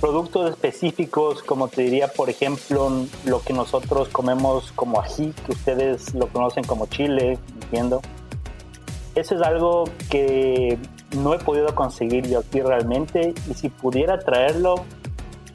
productos 0.02 0.52
específicos, 0.52 1.42
como 1.44 1.70
te 1.70 1.84
diría, 1.84 2.10
por 2.10 2.30
ejemplo, 2.30 2.92
lo 3.24 3.42
que 3.42 3.54
nosotros 3.54 4.10
comemos 4.10 4.74
como 4.74 5.00
ají, 5.00 5.34
que 5.46 5.54
ustedes 5.54 6.14
lo 6.14 6.28
conocen 6.28 6.66
como 6.66 6.88
chile, 6.88 7.40
entiendo. 7.62 8.02
Eso 9.16 9.36
es 9.36 9.42
algo 9.42 9.86
que 10.10 10.78
no 11.16 11.34
he 11.34 11.40
podido 11.40 11.74
conseguir 11.74 12.28
yo 12.28 12.40
aquí 12.40 12.62
realmente 12.62 13.34
y 13.50 13.54
si 13.54 13.70
pudiera 13.70 14.20
traerlo, 14.20 14.76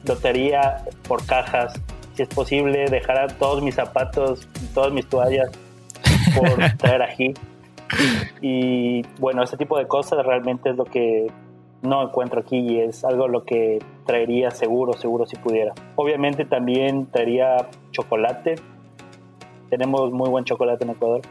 lo 0.03 0.17
traería 0.17 0.83
por 1.07 1.25
cajas 1.25 1.73
si 2.15 2.23
es 2.23 2.29
posible, 2.29 2.85
dejar 2.85 3.33
todos 3.33 3.61
mis 3.61 3.75
zapatos, 3.75 4.47
todas 4.73 4.91
mis 4.91 5.07
toallas 5.07 5.51
por 6.35 6.49
traer 6.77 7.01
aquí. 7.01 7.33
Y 8.41 9.03
bueno, 9.19 9.43
ese 9.43 9.57
tipo 9.57 9.77
de 9.77 9.87
cosas 9.87 10.25
realmente 10.25 10.69
es 10.69 10.75
lo 10.75 10.85
que 10.85 11.27
no 11.81 12.01
encuentro 12.03 12.39
aquí 12.39 12.57
y 12.57 12.79
es 12.79 13.03
algo 13.03 13.27
lo 13.27 13.43
que 13.43 13.79
traería 14.05 14.51
seguro, 14.51 14.93
seguro 14.93 15.25
si 15.25 15.35
pudiera. 15.35 15.73
Obviamente 15.95 16.45
también 16.45 17.07
traería 17.07 17.67
chocolate. 17.91 18.55
Tenemos 19.69 20.11
muy 20.11 20.29
buen 20.29 20.45
chocolate 20.45 20.83
en 20.83 20.91
Ecuador. 20.91 21.21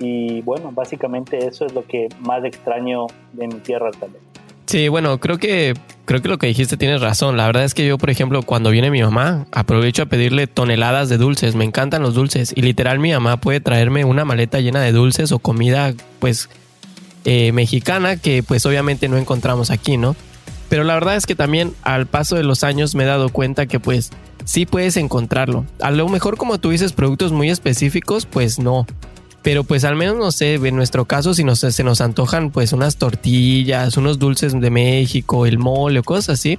Y 0.00 0.42
bueno, 0.42 0.70
básicamente 0.72 1.38
eso 1.46 1.66
es 1.66 1.72
lo 1.72 1.84
que 1.86 2.08
más 2.20 2.44
extraño 2.44 3.06
de 3.32 3.46
mi 3.46 3.60
tierra 3.60 3.90
también. 3.92 4.33
Sí, 4.74 4.88
bueno, 4.88 5.20
creo 5.20 5.38
que 5.38 5.72
creo 6.04 6.20
que 6.20 6.28
lo 6.28 6.36
que 6.36 6.48
dijiste 6.48 6.76
tienes 6.76 7.00
razón. 7.00 7.36
La 7.36 7.46
verdad 7.46 7.62
es 7.62 7.74
que 7.74 7.86
yo, 7.86 7.96
por 7.96 8.10
ejemplo, 8.10 8.42
cuando 8.42 8.70
viene 8.70 8.90
mi 8.90 9.00
mamá, 9.00 9.46
aprovecho 9.52 10.02
a 10.02 10.06
pedirle 10.06 10.48
toneladas 10.48 11.08
de 11.08 11.16
dulces. 11.16 11.54
Me 11.54 11.64
encantan 11.64 12.02
los 12.02 12.14
dulces 12.14 12.52
y 12.56 12.60
literal 12.60 12.98
mi 12.98 13.12
mamá 13.12 13.36
puede 13.36 13.60
traerme 13.60 14.04
una 14.04 14.24
maleta 14.24 14.58
llena 14.58 14.80
de 14.80 14.90
dulces 14.90 15.30
o 15.30 15.38
comida, 15.38 15.94
pues 16.18 16.48
eh, 17.24 17.52
mexicana 17.52 18.16
que, 18.16 18.42
pues 18.42 18.66
obviamente 18.66 19.08
no 19.08 19.16
encontramos 19.16 19.70
aquí, 19.70 19.96
¿no? 19.96 20.16
Pero 20.68 20.82
la 20.82 20.94
verdad 20.94 21.14
es 21.14 21.26
que 21.26 21.36
también 21.36 21.72
al 21.82 22.06
paso 22.06 22.34
de 22.34 22.42
los 22.42 22.64
años 22.64 22.96
me 22.96 23.04
he 23.04 23.06
dado 23.06 23.28
cuenta 23.28 23.66
que, 23.66 23.78
pues 23.78 24.10
sí 24.44 24.66
puedes 24.66 24.96
encontrarlo. 24.96 25.66
A 25.78 25.92
lo 25.92 26.08
mejor 26.08 26.36
como 26.36 26.58
tú 26.58 26.70
dices 26.70 26.92
productos 26.92 27.30
muy 27.30 27.48
específicos, 27.48 28.26
pues 28.26 28.58
no. 28.58 28.88
Pero 29.44 29.62
pues 29.62 29.84
al 29.84 29.94
menos 29.94 30.16
no 30.16 30.32
sé, 30.32 30.54
en 30.54 30.74
nuestro 30.74 31.04
caso 31.04 31.34
si 31.34 31.44
nos, 31.44 31.60
se 31.60 31.84
nos 31.84 32.00
antojan 32.00 32.50
pues 32.50 32.72
unas 32.72 32.96
tortillas, 32.96 33.98
unos 33.98 34.18
dulces 34.18 34.58
de 34.58 34.70
México, 34.70 35.44
el 35.44 35.58
mole 35.58 35.98
o 35.98 36.02
cosas 36.02 36.40
así, 36.40 36.58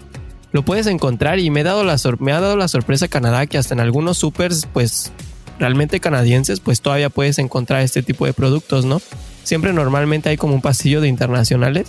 lo 0.51 0.63
puedes 0.63 0.85
encontrar 0.85 1.39
y 1.39 1.49
me, 1.49 1.61
he 1.61 1.63
dado 1.63 1.83
la 1.83 1.97
me 2.19 2.31
ha 2.31 2.39
dado 2.39 2.55
la 2.55 2.67
sorpresa 2.67 3.07
Canadá 3.07 3.47
que 3.47 3.57
hasta 3.57 3.73
en 3.73 3.79
algunos 3.79 4.19
supers 4.19 4.67
pues 4.71 5.11
realmente 5.57 5.99
canadienses 5.99 6.59
pues 6.59 6.81
todavía 6.81 7.09
puedes 7.09 7.39
encontrar 7.39 7.81
este 7.81 8.03
tipo 8.03 8.27
de 8.27 8.33
productos, 8.33 8.85
¿no? 8.85 9.01
Siempre 9.43 9.73
normalmente 9.73 10.29
hay 10.29 10.37
como 10.37 10.53
un 10.53 10.61
pasillo 10.61 11.01
de 11.01 11.07
internacionales 11.07 11.87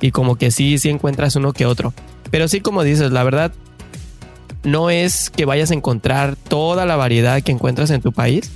y 0.00 0.12
como 0.12 0.36
que 0.36 0.52
sí, 0.52 0.78
sí 0.78 0.88
encuentras 0.88 1.34
uno 1.34 1.52
que 1.52 1.66
otro. 1.66 1.92
Pero 2.30 2.46
sí 2.46 2.60
como 2.60 2.84
dices, 2.84 3.10
la 3.10 3.24
verdad 3.24 3.52
no 4.62 4.88
es 4.88 5.30
que 5.30 5.46
vayas 5.46 5.72
a 5.72 5.74
encontrar 5.74 6.36
toda 6.36 6.86
la 6.86 6.94
variedad 6.94 7.42
que 7.42 7.50
encuentras 7.50 7.90
en 7.90 8.02
tu 8.02 8.12
país, 8.12 8.52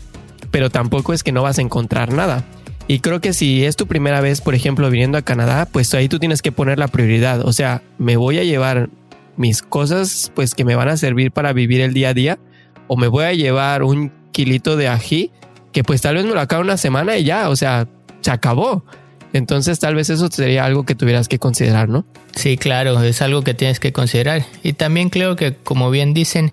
pero 0.53 0.71
tampoco 0.71 1.13
es 1.13 1.25
que 1.25 1.33
no 1.33 1.43
vas 1.43 1.59
a 1.59 1.63
encontrar 1.63 2.13
nada. 2.13 2.45
Y 2.87 3.01
creo 3.01 3.21
que 3.21 3.33
si 3.33 3.65
es 3.65 3.75
tu 3.75 3.87
primera 3.87 4.21
vez, 4.21 4.41
por 4.41 4.55
ejemplo, 4.55 4.89
viniendo 4.91 5.19
a 5.19 5.23
Canadá, 5.23 5.67
pues 5.67 5.93
ahí 5.95 6.09
tú 6.09 6.19
tienes 6.21 6.43
que 6.43 6.53
poner 6.53 6.79
la 6.79 6.89
prioridad. 6.89 7.45
O 7.45 7.53
sea, 7.53 7.83
me 7.99 8.17
voy 8.17 8.39
a 8.39 8.45
llevar 8.45 8.91
mis 9.37 9.63
cosas, 9.63 10.31
pues 10.35 10.55
que 10.55 10.65
me 10.65 10.77
van 10.77 10.89
a 10.89 10.97
servir 10.97 11.33
para 11.33 11.53
vivir 11.53 11.81
el 11.81 11.95
día 11.95 12.11
a 12.11 12.15
día, 12.15 12.39
o 12.87 12.97
me 12.97 13.09
voy 13.09 13.25
a 13.25 13.33
llevar 13.33 13.83
un 13.83 14.13
kilito 14.31 14.77
de 14.77 14.89
ají, 14.89 15.31
que 15.73 15.83
pues 15.83 16.03
tal 16.03 16.17
vez 16.17 16.25
me 16.27 16.33
lo 16.33 16.41
acabe 16.41 16.63
una 16.63 16.77
semana 16.77 17.17
y 17.17 17.25
ya, 17.25 17.49
o 17.49 17.57
sea, 17.57 17.89
se 18.21 18.31
acabó. 18.31 18.85
Entonces 19.33 19.79
tal 19.79 19.95
vez 19.95 20.11
eso 20.11 20.29
sería 20.31 20.67
algo 20.67 20.85
que 20.85 20.95
tuvieras 20.95 21.29
que 21.29 21.39
considerar, 21.39 21.89
¿no? 21.89 22.05
Sí, 22.35 22.59
claro, 22.59 23.03
es 23.03 23.23
algo 23.23 23.43
que 23.43 23.55
tienes 23.55 23.81
que 23.81 23.93
considerar. 23.93 24.45
Y 24.63 24.75
también 24.75 25.09
creo 25.09 25.37
que, 25.37 25.55
como 25.55 25.91
bien 25.91 26.13
dicen, 26.13 26.53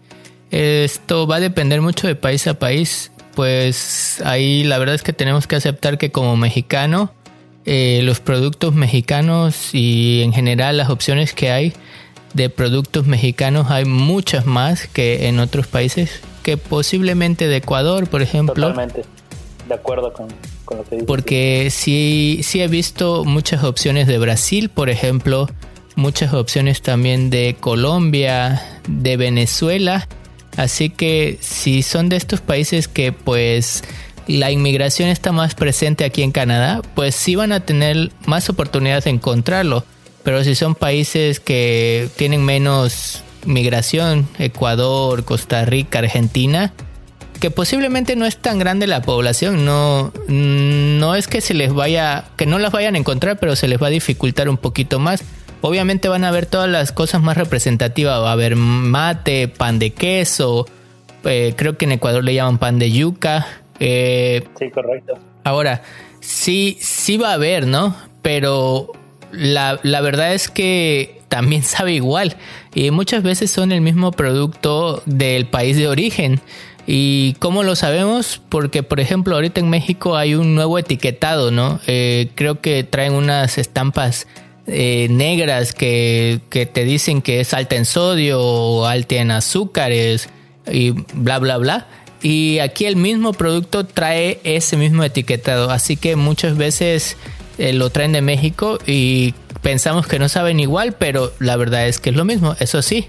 esto 0.52 1.28
va 1.28 1.38
a 1.38 1.40
depender 1.42 1.82
mucho 1.82 2.08
de 2.08 2.16
país 2.16 2.48
a 2.48 2.54
país 2.58 3.12
pues 3.40 4.22
ahí 4.26 4.66
la 4.66 4.78
verdad 4.80 4.96
es 4.96 5.02
que 5.02 5.14
tenemos 5.14 5.48
que 5.48 5.56
aceptar 5.56 5.98
que 5.98 6.12
como 6.12 6.36
mexicano, 6.36 7.14
eh, 7.64 8.02
los 8.04 8.20
productos 8.20 8.74
mexicanos 8.74 9.74
y 9.74 10.24
en 10.24 10.34
general 10.34 10.76
las 10.76 10.90
opciones 10.90 11.34
que 11.34 11.50
hay 11.50 11.72
de 12.34 12.50
productos 12.50 13.08
mexicanos 13.08 13.72
hay 13.72 13.86
muchas 13.86 14.46
más 14.46 14.88
que 14.88 15.30
en 15.30 15.40
otros 15.40 15.68
países, 15.68 16.20
que 16.44 16.58
posiblemente 16.58 17.48
de 17.48 17.56
Ecuador, 17.56 18.10
por 18.10 18.22
ejemplo. 18.22 18.56
Totalmente, 18.56 19.04
de 19.70 19.74
acuerdo 19.74 20.12
con, 20.12 20.28
lo 20.28 20.84
que 20.84 20.96
dices. 20.96 21.08
Porque 21.08 21.70
sí, 21.72 22.42
sí 22.44 22.60
he 22.62 22.68
visto 22.68 23.24
muchas 23.24 23.64
opciones 23.64 24.08
de 24.08 24.18
Brasil, 24.18 24.68
por 24.68 24.90
ejemplo, 24.90 25.48
muchas 25.96 26.34
opciones 26.34 26.82
también 26.82 27.30
de 27.30 27.56
Colombia, 27.58 28.62
de 28.90 29.16
Venezuela 29.16 30.10
Así 30.60 30.90
que 30.90 31.38
si 31.40 31.84
son 31.84 32.10
de 32.10 32.18
estos 32.18 32.42
países 32.42 32.90
que 32.90 33.14
pues 33.14 33.82
la 34.28 34.52
inmigración 34.52 35.08
está 35.08 35.32
más 35.32 35.56
presente 35.56 36.04
aquí 36.04 36.22
en 36.22 36.34
Canadá, 36.34 36.82
pues 36.96 37.16
sí 37.16 37.36
van 37.36 37.54
a 37.54 37.62
tener 37.62 38.12
más 38.26 38.50
oportunidades 38.50 39.06
de 39.06 39.12
encontrarlo. 39.12 39.86
Pero 40.22 40.44
si 40.44 40.56
son 40.56 40.76
países 40.76 41.40
que 41.40 42.10
tienen 42.18 42.44
menos 42.44 43.24
migración, 43.46 44.28
Ecuador, 44.38 45.24
Costa 45.24 45.64
Rica, 45.64 46.00
Argentina, 46.00 46.74
que 47.40 47.52
posiblemente 47.52 48.18
no 48.18 48.26
es 48.26 48.36
tan 48.36 48.60
grande 48.60 48.86
la 48.86 49.02
población, 49.02 49.64
no, 49.64 50.12
no 50.28 51.16
es 51.16 51.30
que 51.30 51.40
se 51.40 51.54
les 51.54 51.72
vaya, 51.72 52.26
que 52.36 52.46
no 52.46 52.60
las 52.60 52.74
vayan 52.74 52.96
a 52.96 52.98
encontrar, 52.98 53.40
pero 53.40 53.56
se 53.56 53.70
les 53.70 53.82
va 53.82 53.88
a 53.88 53.92
dificultar 53.92 54.50
un 54.50 54.58
poquito 54.58 55.00
más 55.00 55.24
obviamente 55.62 56.08
van 56.08 56.24
a 56.24 56.32
ver 56.32 56.46
todas 56.46 56.70
las 56.70 56.92
cosas 56.92 57.22
más 57.22 57.38
representativas. 57.38 58.22
Va 58.22 58.30
a 58.30 58.34
haber 58.34 58.56
mate, 58.56 59.48
pan 59.48 59.80
de 59.80 59.92
queso. 59.92 60.66
Eh, 61.24 61.54
creo 61.56 61.78
que 61.78 61.86
en 61.86 61.94
Ecuador 61.94 62.24
le 62.24 62.34
llaman 62.34 62.58
pan 62.58 62.80
de 62.80 62.92
yuca. 62.92 63.48
Eh, 63.80 64.48
sí, 64.58 64.70
correcto. 64.70 65.18
Ahora, 65.44 65.82
sí, 66.20 66.78
sí 66.82 67.18
va 67.18 67.32
a 67.32 67.34
haber, 67.34 67.68
¿no? 67.68 67.96
Pero 68.22 68.92
la, 69.32 69.80
la, 69.84 70.02
verdad 70.02 70.34
es 70.34 70.50
que 70.50 71.22
también 71.28 71.64
sabe 71.64 71.94
igual. 71.94 72.36
Y 72.74 72.92
muchas 72.92 73.24
veces 73.24 73.52
son 73.52 73.72
el 73.72 73.82
mismo 73.82 74.12
producto 74.12 75.02
del 75.06 75.48
país 75.48 75.78
de 75.78 75.88
origen. 75.88 76.42
¿Y 76.92 77.34
cómo 77.40 77.62
lo 77.62 77.76
sabemos? 77.76 78.42
Porque, 78.50 78.82
por 78.82 79.00
ejemplo, 79.00 79.36
ahorita 79.36 79.60
en 79.60 79.70
México 79.70 80.18
hay 80.18 80.34
un 80.34 80.56
nuevo 80.56 80.80
etiquetado, 80.80 81.52
¿no? 81.52 81.80
Eh, 81.86 82.32
creo 82.34 82.62
que 82.62 82.84
traen 82.84 83.14
unas 83.14 83.60
estampas 83.60 84.26
eh, 84.72 85.08
negras 85.10 85.74
que, 85.74 86.42
te 86.50 86.84
dicen 86.84 87.22
que 87.22 87.40
es 87.40 87.54
alta 87.54 87.76
en 87.76 87.86
sodio 87.86 88.42
o 88.42 88.86
alta 88.86 89.16
en 89.16 89.32
azúcares 89.32 90.30
y 90.72 90.92
bla 91.14 91.40
bla 91.40 91.58
bla. 91.58 91.88
Y 92.22 92.60
aquí 92.60 92.86
el 92.86 92.96
mismo 92.96 93.34
producto 93.34 93.86
trae 93.86 94.40
ese 94.44 94.78
mismo 94.78 95.04
etiquetado. 95.04 95.72
Así 95.72 95.96
que 95.96 96.16
muchas 96.16 96.58
veces 96.58 97.18
eh, 97.58 97.74
lo 97.74 97.90
traen 97.90 98.12
de 98.12 98.22
México 98.22 98.78
y 98.86 99.34
pensamos 99.62 100.08
que 100.08 100.20
no 100.20 100.30
saben 100.30 100.60
igual, 100.60 100.94
pero 100.94 101.34
la 101.40 101.56
verdad 101.56 101.88
es 101.88 102.00
que 102.00 102.10
es 102.10 102.16
lo 102.16 102.26
mismo. 102.26 102.56
Eso 102.60 102.82
sí, 102.82 103.08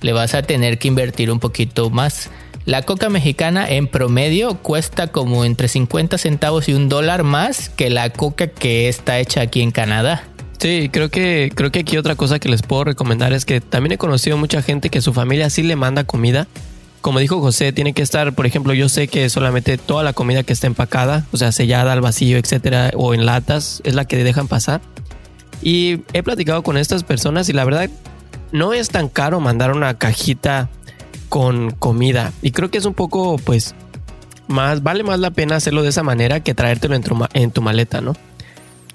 le 0.00 0.12
vas 0.12 0.34
a 0.34 0.42
tener 0.42 0.78
que 0.78 0.88
invertir 0.88 1.30
un 1.30 1.40
poquito 1.40 1.90
más. 1.90 2.30
La 2.66 2.82
coca 2.82 3.08
mexicana 3.08 3.68
en 3.68 3.86
promedio 3.86 4.58
cuesta 4.58 5.08
como 5.08 5.44
entre 5.44 5.66
50 5.68 6.18
centavos 6.18 6.68
y 6.68 6.74
un 6.74 6.88
dólar 6.88 7.24
más 7.24 7.68
que 7.70 7.88
la 7.88 8.10
coca 8.10 8.48
que 8.48 8.88
está 8.88 9.18
hecha 9.18 9.40
aquí 9.40 9.62
en 9.62 9.70
Canadá. 9.70 10.24
Sí, 10.60 10.90
creo 10.92 11.08
que, 11.08 11.50
creo 11.54 11.72
que 11.72 11.78
aquí 11.78 11.96
otra 11.96 12.16
cosa 12.16 12.38
que 12.38 12.50
les 12.50 12.60
puedo 12.60 12.84
recomendar 12.84 13.32
es 13.32 13.46
que 13.46 13.62
también 13.62 13.92
he 13.92 13.98
conocido 13.98 14.36
mucha 14.36 14.60
gente 14.60 14.90
que 14.90 15.00
su 15.00 15.14
familia 15.14 15.48
sí 15.48 15.62
le 15.62 15.74
manda 15.74 16.04
comida. 16.04 16.48
Como 17.00 17.18
dijo 17.18 17.40
José, 17.40 17.72
tiene 17.72 17.94
que 17.94 18.02
estar, 18.02 18.34
por 18.34 18.44
ejemplo, 18.44 18.74
yo 18.74 18.90
sé 18.90 19.08
que 19.08 19.30
solamente 19.30 19.78
toda 19.78 20.02
la 20.02 20.12
comida 20.12 20.42
que 20.42 20.52
está 20.52 20.66
empacada, 20.66 21.26
o 21.32 21.38
sea, 21.38 21.50
sellada 21.50 21.94
al 21.94 22.02
vacío, 22.02 22.36
etcétera, 22.36 22.90
o 22.94 23.14
en 23.14 23.24
latas, 23.24 23.80
es 23.84 23.94
la 23.94 24.04
que 24.04 24.22
dejan 24.22 24.48
pasar. 24.48 24.82
Y 25.62 26.00
he 26.12 26.22
platicado 26.22 26.62
con 26.62 26.76
estas 26.76 27.04
personas 27.04 27.48
y 27.48 27.54
la 27.54 27.64
verdad 27.64 27.88
no 28.52 28.74
es 28.74 28.90
tan 28.90 29.08
caro 29.08 29.40
mandar 29.40 29.72
una 29.74 29.96
cajita 29.96 30.68
con 31.30 31.70
comida. 31.70 32.34
Y 32.42 32.50
creo 32.50 32.70
que 32.70 32.76
es 32.76 32.84
un 32.84 32.92
poco, 32.92 33.38
pues, 33.38 33.74
más, 34.46 34.82
vale 34.82 35.04
más 35.04 35.20
la 35.20 35.30
pena 35.30 35.56
hacerlo 35.56 35.82
de 35.82 35.88
esa 35.88 36.02
manera 36.02 36.40
que 36.40 36.52
traértelo 36.52 36.96
en 36.96 37.02
tu, 37.02 37.26
en 37.32 37.50
tu 37.50 37.62
maleta, 37.62 38.02
¿no? 38.02 38.14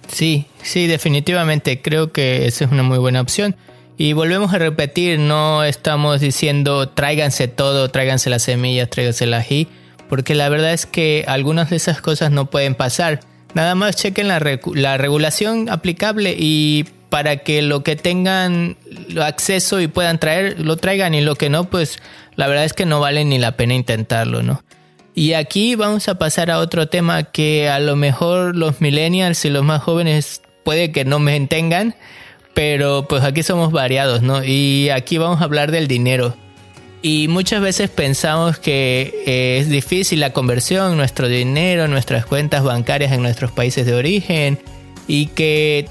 Sí, 0.08 0.46
sí, 0.62 0.88
definitivamente 0.88 1.82
creo 1.82 2.12
que 2.12 2.48
esa 2.48 2.66
es 2.66 2.72
una 2.72 2.84
muy 2.84 2.98
buena 2.98 3.22
opción. 3.22 3.56
Y 3.98 4.14
volvemos 4.14 4.54
a 4.54 4.58
repetir, 4.58 5.20
no 5.20 5.64
estamos 5.64 6.20
diciendo 6.20 6.90
tráiganse 6.90 7.48
todo, 7.48 7.90
tráiganse 7.90 8.30
las 8.30 8.44
semillas, 8.44 8.90
tráiganse 8.90 9.24
el 9.24 9.34
ají, 9.34 9.68
porque 10.10 10.36
la 10.36 10.50
verdad 10.50 10.74
es 10.74 10.86
que 10.86 11.24
algunas 11.28 11.70
de 11.70 11.78
esas 11.78 12.02
cosas 12.02 12.32
no 12.32 12.48
pueden 12.48 12.76
pasar. 12.76 13.22
Nada 13.54 13.74
más 13.74 13.96
chequen 13.96 14.28
la, 14.28 14.42
la 14.74 14.98
regulación 14.98 15.70
aplicable 15.70 16.36
y 16.38 16.86
para 17.10 17.38
que 17.38 17.62
lo 17.62 17.84
que 17.84 17.96
tengan 17.96 18.76
acceso 19.22 19.80
y 19.80 19.88
puedan 19.88 20.20
traer, 20.20 20.60
lo 20.60 20.76
traigan 20.76 21.14
y 21.14 21.22
lo 21.22 21.36
que 21.36 21.50
no, 21.50 21.70
pues 21.70 22.00
la 22.36 22.48
verdad 22.48 22.66
es 22.66 22.74
que 22.74 22.86
no 22.86 23.00
vale 23.00 23.24
ni 23.24 23.38
la 23.38 23.54
pena 23.54 23.74
intentarlo, 23.74 24.44
¿no? 24.44 24.62
Y 25.18 25.32
aquí 25.32 25.76
vamos 25.76 26.10
a 26.10 26.20
pasar 26.20 26.52
a 26.52 26.60
otro 26.60 26.90
tema 26.90 27.24
que 27.24 27.70
a 27.70 27.80
lo 27.80 27.96
mejor 27.96 28.54
los 28.54 28.82
millennials 28.82 29.46
y 29.46 29.50
los 29.50 29.64
más 29.64 29.82
jóvenes 29.82 30.42
puede 30.66 30.92
que 30.92 31.06
no 31.06 31.20
me 31.20 31.38
entengan, 31.38 31.96
pero 32.54 33.08
pues 33.08 33.24
aquí 33.24 33.42
somos 33.42 33.72
variados, 33.72 34.22
¿no? 34.22 34.44
Y 34.44 34.90
aquí 34.90 35.18
vamos 35.18 35.40
a 35.40 35.46
hablar 35.46 35.72
del 35.72 35.88
dinero. 35.88 36.36
Y 37.02 37.30
muchas 37.30 37.62
veces 37.62 37.90
pensamos 37.90 38.60
que 38.60 39.24
eh, 39.26 39.60
es 39.62 39.70
difícil 39.70 40.20
la 40.20 40.34
conversión, 40.34 40.98
nuestro 40.98 41.30
dinero, 41.30 41.88
nuestras 41.88 42.26
cuentas 42.26 42.64
bancarias 42.64 43.14
en 43.14 43.22
nuestros 43.22 43.54
países 43.54 43.86
de 43.86 43.94
origen 43.94 44.60
y 45.08 45.28
que 45.28 45.88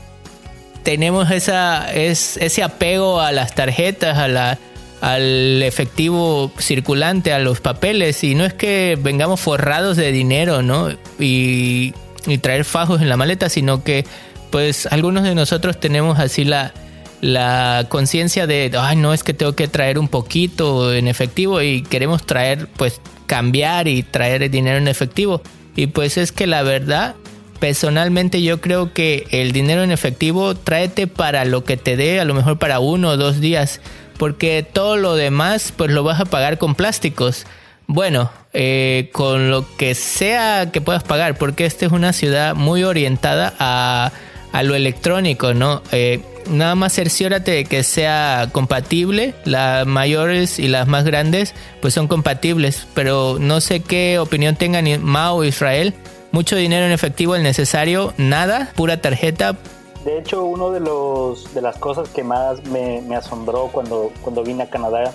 tenemos 0.83 1.31
esa, 1.31 1.91
es, 1.95 2.37
ese 2.37 2.63
apego 2.63 3.21
a 3.21 3.33
las 3.33 3.55
tarjetas, 3.55 4.19
a 4.19 4.29
la, 4.29 4.59
al 5.05 5.63
efectivo 5.63 6.51
circulante, 6.59 7.35
a 7.35 7.39
los 7.39 7.61
papeles, 7.61 8.25
y 8.25 8.35
no 8.35 8.47
es 8.47 8.55
que 8.55 8.97
vengamos 8.99 9.39
forrados 9.39 9.99
de 9.99 10.11
dinero, 10.13 10.63
¿no? 10.63 10.89
Y, 11.19 11.93
traer 12.41 12.65
fajos 12.65 13.03
en 13.03 13.11
la 13.11 13.19
maleta, 13.19 13.51
sino 13.51 13.85
que 13.85 14.07
pues 14.51 14.87
algunos 14.87 15.25
de 15.25 15.35
nosotros 15.35 15.79
tenemos 15.79 16.19
así 16.19 16.45
la, 16.45 16.73
la 17.21 17.85
conciencia 17.91 18.47
de, 18.47 18.73
ay, 18.81 18.97
no, 18.97 19.13
es 19.13 19.23
que 19.23 19.35
tengo 19.35 19.55
que 19.55 19.69
traer 19.69 19.99
un 19.99 20.09
poquito 20.09 20.95
en 20.95 21.07
efectivo 21.07 21.61
y 21.61 21.83
queremos 21.83 22.25
traer, 22.25 22.67
pues, 22.75 23.03
cambiar 23.27 23.89
y 23.89 24.05
traer 24.05 24.49
dinero 24.49 24.79
en 24.79 24.89
efectivo. 24.89 25.43
Y 25.77 25.89
pues 25.89 26.17
es 26.17 26.33
que 26.33 26.47
la 26.47 26.63
verdad, 26.63 27.15
personalmente 27.61 28.41
yo 28.41 28.63
creo 28.63 28.95
que 28.95 29.27
el 29.33 29.53
dinero 29.53 29.83
en 29.83 29.91
efectivo 29.91 30.55
tráete 30.55 31.09
para 31.09 31.45
lo 31.45 31.63
que 31.65 31.77
te 31.77 31.99
dé, 31.99 32.21
a 32.21 32.25
lo 32.25 32.33
mejor 32.33 32.59
para 32.59 32.79
uno 32.79 33.11
o 33.11 33.17
dos 33.19 33.39
días 33.41 33.83
porque 34.17 34.67
todo 34.71 34.97
lo 34.97 35.15
demás 35.15 35.73
pues 35.77 35.91
lo 35.91 36.03
vas 36.05 36.21
a 36.21 36.25
pagar 36.25 36.59
con 36.59 36.75
plásticos. 36.75 37.47
Bueno, 37.87 38.31
eh, 38.53 39.11
con 39.13 39.51
lo 39.51 39.67
que 39.77 39.95
sea 39.95 40.71
que 40.73 40.81
puedas 40.81 41.03
pagar, 41.03 41.37
porque 41.37 41.67
esta 41.67 41.87
es 41.87 41.93
una 41.93 42.13
ciudad 42.13 42.55
muy 42.55 42.83
orientada 42.83 43.53
a, 43.59 44.11
a 44.53 44.63
lo 44.63 44.75
electrónico, 44.75 45.53
¿no? 45.53 45.83
Eh, 45.93 46.21
nada 46.49 46.75
más 46.75 46.95
cerciórate 46.95 47.51
de 47.51 47.65
que 47.65 47.83
sea 47.83 48.49
compatible. 48.53 49.35
Las 49.45 49.87
mayores 49.87 50.59
y 50.59 50.69
las 50.69 50.87
más 50.87 51.05
grandes, 51.05 51.55
pues 51.81 51.95
son 51.95 52.09
compatibles. 52.09 52.87
Pero 52.95 53.39
no 53.41 53.61
sé 53.61 53.81
qué 53.81 54.19
opinión 54.19 54.57
tengan 54.57 54.87
Mao 55.03 55.45
Israel. 55.45 55.95
Mucho 56.33 56.57
dinero 56.57 56.85
en 56.87 56.93
efectivo, 56.93 57.37
el 57.37 57.45
necesario, 57.45 58.13
nada, 58.17 58.73
pura 58.75 59.01
tarjeta, 59.01 59.57
de 60.05 60.19
hecho, 60.19 60.45
uno 60.45 60.71
de 60.71 60.81
los 60.81 61.55
de 61.55 61.63
las 61.63 61.79
cosas 61.79 62.11
que 62.11 62.23
más 62.23 62.63
me, 62.67 63.17
asombró 63.17 63.69
cuando, 63.73 64.13
cuando 64.23 64.43
vine 64.43 64.65
a 64.65 64.71
Canadá 64.71 65.15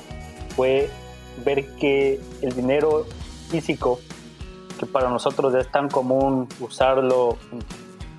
fue 0.56 0.89
ver 1.45 1.67
que 1.75 2.19
el 2.41 2.56
dinero 2.56 3.06
físico, 3.49 3.99
que 4.80 4.88
para 4.88 5.10
nosotros 5.10 5.54
es 5.54 5.71
tan 5.71 5.89
común 5.89 6.47
usarlo 6.60 7.38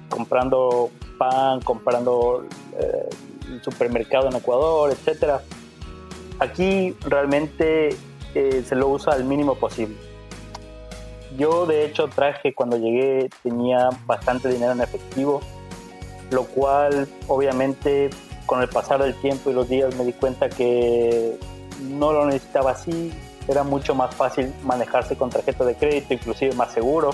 comprando 0.08 0.90
pan, 1.18 1.60
comprando 1.60 2.46
eh, 2.78 3.08
el 3.48 3.62
supermercado 3.62 4.28
en 4.28 4.36
Ecuador, 4.36 4.90
etcétera, 4.90 5.42
aquí 6.38 6.94
realmente 7.00 7.96
eh, 8.34 8.62
se 8.64 8.76
lo 8.76 8.88
usa 8.88 9.14
al 9.14 9.24
mínimo 9.24 9.56
posible. 9.56 9.96
Yo 11.36 11.66
de 11.66 11.84
hecho 11.84 12.08
traje 12.08 12.54
cuando 12.54 12.76
llegué 12.76 13.28
tenía 13.42 13.88
bastante 14.06 14.48
dinero 14.48 14.72
en 14.72 14.82
efectivo, 14.82 15.40
lo 16.30 16.44
cual 16.44 17.08
obviamente 17.28 18.10
con 18.46 18.62
el 18.62 18.68
pasar 18.68 19.02
del 19.02 19.14
tiempo 19.14 19.50
y 19.50 19.52
los 19.52 19.68
días 19.68 19.94
me 19.96 20.04
di 20.04 20.12
cuenta 20.12 20.48
que 20.48 21.38
no 21.80 22.12
lo 22.12 22.26
necesitaba 22.26 22.72
así, 22.72 23.12
era 23.48 23.62
mucho 23.62 23.94
más 23.94 24.14
fácil 24.14 24.52
manejarse 24.64 25.16
con 25.16 25.30
tarjeta 25.30 25.64
de 25.64 25.74
crédito, 25.74 26.14
inclusive 26.14 26.54
más 26.54 26.72
seguro. 26.72 27.10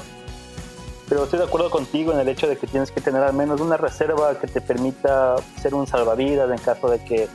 Pero 1.09 1.25
estoy 1.25 1.39
de 1.39 1.45
acuerdo 1.45 1.71
contigo 1.71 2.13
en 2.13 2.19
el 2.19 2.29
hecho 2.29 2.49
de 2.49 2.57
que 2.57 2.67
tienes 2.67 2.91
que 2.91 3.01
tener 3.01 3.23
al 3.23 3.33
menos 3.33 3.61
una 3.61 3.77
reserva 3.77 4.39
que 4.39 4.49
te 4.49 4.61
permita 4.61 5.37
ser 5.61 5.75
un 5.75 5.87
salvavidas 5.87 6.51
en 6.51 6.59
caso 6.59 6.89
de 6.89 6.99
que, 7.05 7.29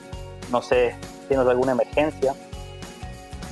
no 0.51 0.61
sé, 0.61 0.95
tienes 1.29 1.47
alguna 1.47 1.71
emergencia. 1.71 2.35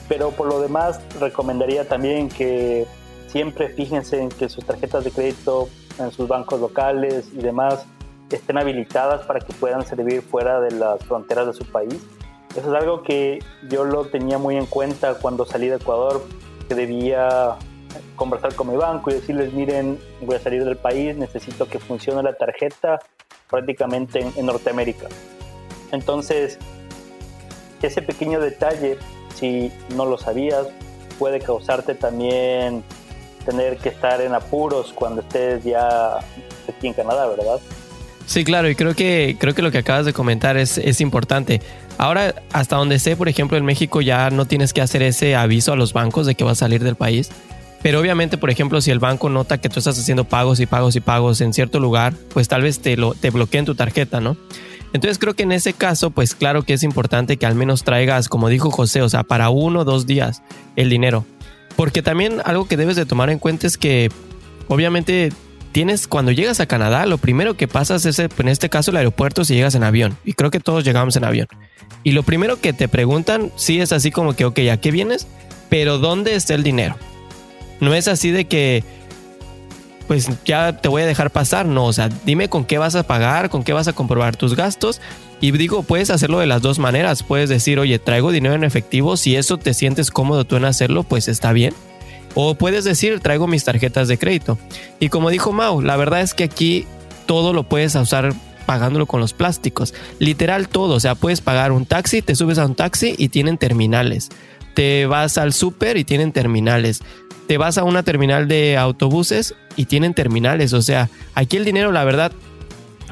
Pero 0.10 0.32
por 0.32 0.48
lo 0.48 0.60
demás, 0.60 1.00
recomendaría 1.20 1.88
también 1.88 2.28
que 2.28 2.86
siempre 3.28 3.70
fíjense 3.70 4.20
en 4.20 4.30
que 4.30 4.50
sus 4.50 4.66
tarjetas 4.66 5.04
de 5.04 5.12
crédito 5.12 5.70
en 6.00 6.12
sus 6.12 6.28
bancos 6.28 6.60
locales 6.60 7.28
y 7.32 7.38
demás 7.38 7.86
estén 8.36 8.58
habilitadas 8.58 9.26
para 9.26 9.40
que 9.40 9.54
puedan 9.54 9.86
servir 9.86 10.22
fuera 10.22 10.60
de 10.62 10.72
las 10.72 11.04
fronteras 11.06 11.48
de 11.48 11.54
su 11.54 11.66
país. 11.66 11.96
Eso 12.56 12.76
es 12.76 12.82
algo 12.82 13.04
que 13.04 13.40
yo 13.70 13.86
lo 13.86 14.06
tenía 14.06 14.38
muy 14.38 14.56
en 14.56 14.66
cuenta 14.66 15.16
cuando 15.16 15.46
salí 15.46 15.68
de 15.68 15.76
Ecuador, 15.76 16.24
que 16.68 16.76
debía 16.76 17.58
conversar 18.16 18.54
con 18.56 18.70
mi 18.70 18.76
banco 18.76 19.10
y 19.10 19.14
decirles, 19.16 19.54
miren, 19.54 20.00
voy 20.22 20.36
a 20.36 20.40
salir 20.40 20.66
del 20.66 20.78
país, 20.78 21.16
necesito 21.16 21.68
que 21.68 21.80
funcione 21.80 22.22
la 22.22 22.34
tarjeta 22.34 23.00
prácticamente 23.50 24.20
en, 24.36 24.46
Norteamérica. 24.46 25.08
Entonces, 25.92 26.60
ese 27.82 28.02
pequeño 28.02 28.40
detalle, 28.40 28.98
si 29.36 29.72
no 29.96 30.06
lo 30.06 30.18
sabías, 30.18 30.68
puede 31.18 31.40
causarte 31.40 31.96
también 31.96 32.84
tener 33.46 33.78
que 33.78 33.90
estar 33.90 34.22
en 34.22 34.34
apuros 34.36 34.94
cuando 34.94 35.22
estés 35.22 35.64
ya 35.64 36.18
aquí 36.68 36.88
en 36.88 36.94
Canadá, 36.94 37.28
¿verdad? 37.28 37.60
Sí, 38.30 38.44
claro, 38.44 38.70
y 38.70 38.76
creo 38.76 38.94
que, 38.94 39.38
creo 39.40 39.56
que 39.56 39.64
lo 39.64 39.72
que 39.72 39.80
acabas 39.80 40.06
de 40.06 40.14
comentar 40.14 40.56
es, 40.56 40.78
es 40.78 41.02
importante. 41.02 41.64
Ahora, 41.98 42.36
hasta 42.54 42.76
donde 42.76 43.00
sé, 43.00 43.16
por 43.16 43.28
ejemplo, 43.28 43.58
en 43.58 43.66
México 43.66 44.02
ya 44.02 44.30
no 44.30 44.46
tienes 44.46 44.72
que 44.72 44.82
hacer 44.82 45.02
ese 45.02 45.36
aviso 45.36 45.74
a 45.74 45.76
los 45.76 45.94
bancos 45.94 46.28
de 46.28 46.36
que 46.36 46.44
vas 46.44 46.60
a 46.60 46.66
salir 46.66 46.84
del 46.84 46.96
país. 46.96 47.32
Pero 47.82 48.00
obviamente, 48.00 48.38
por 48.38 48.52
ejemplo, 48.52 48.82
si 48.82 48.92
el 48.92 49.00
banco 49.00 49.30
nota 49.30 49.58
que 49.58 49.68
tú 49.68 49.80
estás 49.80 49.98
haciendo 49.98 50.26
pagos 50.26 50.60
y 50.60 50.68
pagos 50.68 50.96
y 50.96 51.00
pagos 51.00 51.42
en 51.42 51.54
cierto 51.54 51.80
lugar, 51.80 52.14
pues 52.32 52.48
tal 52.48 52.62
vez 52.62 52.82
te, 52.82 52.98
lo, 52.98 53.16
te 53.16 53.32
bloqueen 53.32 53.66
tu 53.66 53.74
tarjeta, 53.74 54.22
¿no? 54.22 54.38
Entonces 54.94 55.18
creo 55.18 55.34
que 55.34 55.42
en 55.42 55.52
ese 55.52 55.74
caso, 55.74 56.12
pues 56.12 56.36
claro 56.36 56.62
que 56.62 56.74
es 56.74 56.84
importante 56.84 57.38
que 57.38 57.48
al 57.48 57.56
menos 57.56 57.84
traigas, 57.84 58.30
como 58.30 58.48
dijo 58.48 58.70
José, 58.70 59.02
o 59.02 59.10
sea, 59.10 59.24
para 59.24 59.50
uno 59.50 59.80
o 59.80 59.86
dos 59.86 60.06
días 60.06 60.44
el 60.76 60.92
dinero. 60.92 61.26
Porque 61.76 62.04
también 62.04 62.44
algo 62.46 62.68
que 62.68 62.78
debes 62.78 62.96
de 62.96 63.08
tomar 63.08 63.32
en 63.32 63.40
cuenta 63.40 63.66
es 63.66 63.80
que 63.80 64.12
obviamente 64.68 65.32
tienes, 65.72 66.08
cuando 66.08 66.32
llegas 66.32 66.60
a 66.60 66.66
Canadá, 66.66 67.06
lo 67.06 67.18
primero 67.18 67.56
que 67.56 67.68
pasas 67.68 68.06
es, 68.06 68.20
en 68.20 68.48
este 68.48 68.70
caso, 68.70 68.92
el 68.92 68.98
aeropuerto 68.98 69.46
si 69.46 69.56
llegas 69.56 69.76
en 69.76 69.84
avión. 69.84 70.18
Y 70.26 70.34
creo 70.34 70.52
que 70.52 70.60
todos 70.60 70.84
llegamos 70.84 71.16
en 71.16 71.24
avión. 71.24 71.48
Y 72.04 72.12
lo 72.12 72.24
primero 72.24 72.60
que 72.60 72.74
te 72.74 72.88
preguntan, 72.88 73.52
sí 73.56 73.80
es 73.80 73.92
así 73.92 74.12
como 74.12 74.36
que, 74.36 74.46
ok, 74.46 74.60
¿a 74.72 74.78
qué 74.78 74.92
vienes? 74.92 75.28
Pero 75.70 75.98
¿dónde 75.98 76.36
está 76.36 76.56
el 76.56 76.64
dinero? 76.64 76.96
No 77.80 77.94
es 77.94 78.08
así 78.08 78.32
de 78.32 78.46
que, 78.46 78.84
pues 80.08 80.30
ya 80.44 80.74
te 80.82 80.90
voy 80.90 81.04
a 81.04 81.06
dejar 81.06 81.32
pasar, 81.32 81.66
no, 81.66 81.86
o 81.86 81.94
sea, 81.94 82.10
dime 82.26 82.50
con 82.50 82.66
qué 82.66 82.78
vas 82.78 82.96
a 82.96 83.04
pagar, 83.04 83.50
con 83.50 83.64
qué 83.64 83.74
vas 83.74 83.88
a 83.88 83.94
comprobar 83.94 84.36
tus 84.36 84.56
gastos. 84.56 85.02
Y 85.42 85.52
digo, 85.52 85.84
puedes 85.84 86.10
hacerlo 86.10 86.40
de 86.40 86.48
las 86.48 86.62
dos 86.62 86.80
maneras. 86.80 87.24
Puedes 87.24 87.48
decir, 87.50 87.80
oye, 87.80 87.98
traigo 88.00 88.32
dinero 88.32 88.56
en 88.56 88.64
efectivo, 88.64 89.16
si 89.18 89.36
eso 89.36 89.58
te 89.58 89.74
sientes 89.74 90.12
cómodo 90.12 90.46
tú 90.46 90.58
en 90.58 90.66
hacerlo, 90.66 91.04
pues 91.04 91.28
está 91.28 91.54
bien. 91.54 91.74
O 92.36 92.56
puedes 92.56 92.84
decir, 92.84 93.20
traigo 93.20 93.48
mis 93.48 93.64
tarjetas 93.64 94.08
de 94.08 94.18
crédito. 94.18 94.58
Y 95.00 95.10
como 95.10 95.30
dijo 95.30 95.52
Mau, 95.52 95.82
la 95.82 95.98
verdad 95.98 96.22
es 96.22 96.34
que 96.34 96.44
aquí 96.46 96.86
todo 97.26 97.54
lo 97.54 97.64
puedes 97.64 97.96
usar 97.96 98.34
pagándolo 98.66 99.06
con 99.06 99.20
los 99.20 99.34
plásticos. 99.34 99.94
Literal 100.20 100.70
todo. 100.70 100.96
O 100.96 101.00
sea, 101.00 101.16
puedes 101.16 101.42
pagar 101.42 101.72
un 101.72 101.86
taxi, 101.86 102.22
te 102.22 102.36
subes 102.36 102.60
a 102.60 102.66
un 102.66 102.76
taxi 102.76 103.16
y 103.18 103.30
tienen 103.30 103.58
terminales. 103.58 104.30
Te 104.74 105.06
vas 105.06 105.38
al 105.38 105.54
súper 105.54 105.98
y 105.98 106.04
tienen 106.04 106.32
terminales 106.32 107.02
te 107.50 107.58
vas 107.58 107.80
a 107.80 107.84
una 107.84 108.04
terminal 108.04 108.48
de 108.48 108.78
autobuses 108.78 109.56
y 109.76 109.86
tienen 109.86 110.14
terminales. 110.14 110.72
O 110.74 110.84
sea, 110.84 111.10
aquí 111.34 111.58
el 111.58 111.66
dinero, 111.66 111.92
la 111.92 112.04
verdad, 112.04 112.32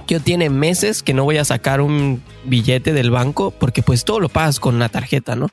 yo 0.07 0.19
tiene 0.19 0.51
meses 0.51 1.01
que 1.01 1.15
no 1.15 1.23
voy 1.23 1.37
a 1.37 1.43
sacar 1.43 1.81
un 1.81 2.21
billete 2.45 2.93
del 2.93 3.09
banco 3.09 3.49
porque 3.49 3.81
pues 3.81 4.05
todo 4.05 4.19
lo 4.19 4.29
pagas 4.29 4.59
con 4.59 4.75
una 4.75 4.89
tarjeta, 4.89 5.35
¿no? 5.35 5.49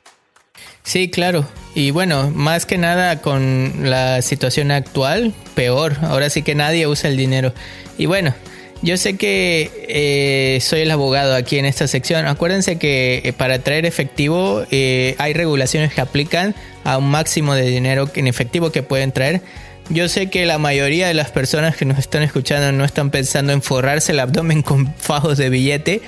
Sí, 0.85 1.09
claro. 1.09 1.47
Y 1.75 1.91
bueno, 1.91 2.31
más 2.31 2.67
que 2.67 2.79
nada 2.79 3.21
con 3.21 3.91
la 3.91 4.23
situación 4.23 4.71
actual, 4.71 5.33
peor. 5.55 5.97
Ahora 6.03 6.31
sí 6.31 6.43
que 6.43 6.55
nadie 6.55 6.87
usa 6.87 7.11
el 7.11 7.17
dinero. 7.17 7.53
Y 7.99 8.07
bueno, 8.07 8.35
yo 8.83 8.99
sé 8.99 9.17
que 9.17 9.71
eh, 9.89 10.61
soy 10.61 10.81
el 10.81 10.91
abogado 10.91 11.35
aquí 11.35 11.59
en 11.59 11.65
esta 11.65 11.89
sección. 11.89 12.27
Acuérdense 12.27 12.77
que 12.77 13.23
eh, 13.25 13.33
para 13.33 13.61
traer 13.61 13.87
efectivo 13.87 14.67
eh, 14.71 15.15
hay 15.19 15.33
regulaciones 15.33 15.95
que 15.95 16.03
aplican 16.03 16.55
a 16.85 16.99
un 16.99 17.11
máximo 17.11 17.55
de 17.55 17.63
dinero 17.63 18.11
en 18.15 18.27
efectivo 18.27 18.71
que 18.71 18.83
pueden 18.83 19.11
traer. 19.11 19.41
Yo 19.89 20.09
sé 20.09 20.29
que 20.29 20.45
la 20.45 20.59
mayoría 20.59 21.09
de 21.09 21.15
las 21.15 21.31
personas 21.31 21.77
que 21.77 21.87
nos 21.87 21.99
están 21.99 22.23
escuchando 22.23 22.73
no 22.73 22.85
están 22.85 23.11
pensando 23.11 23.55
en 23.55 23.63
forrarse 23.63 24.13
el 24.13 24.21
abdomen 24.21 24.61
con 24.61 24.95
fajos 24.99 25.39
de 25.39 25.49
billete, 25.49 26.03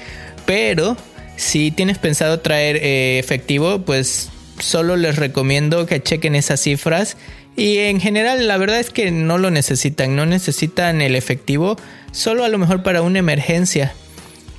pero 0.45 0.99
si 1.37 1.71
tienes 1.71 1.97
pensado 1.97 2.41
traer 2.41 2.79
efectivo, 2.83 3.81
pues 3.81 4.31
solo 4.59 4.97
les 4.97 5.17
recomiendo 5.17 5.87
que 5.87 6.03
chequen 6.03 6.35
esas 6.35 6.61
cifras 6.61 7.17
y 7.57 7.79
en 7.79 8.01
general 8.01 8.47
la 8.47 8.59
verdad 8.59 8.79
es 8.79 8.91
que 8.91 9.11
no 9.11 9.39
lo 9.39 9.51
necesitan, 9.51 10.15
no 10.15 10.27
necesitan 10.27 11.01
el 11.01 11.17
efectivo, 11.17 11.77
solo 12.13 12.45
a 12.45 12.49
lo 12.49 12.59
mejor 12.59 12.83
para 12.83 13.03
una 13.03 13.19
emergencia. 13.19 13.95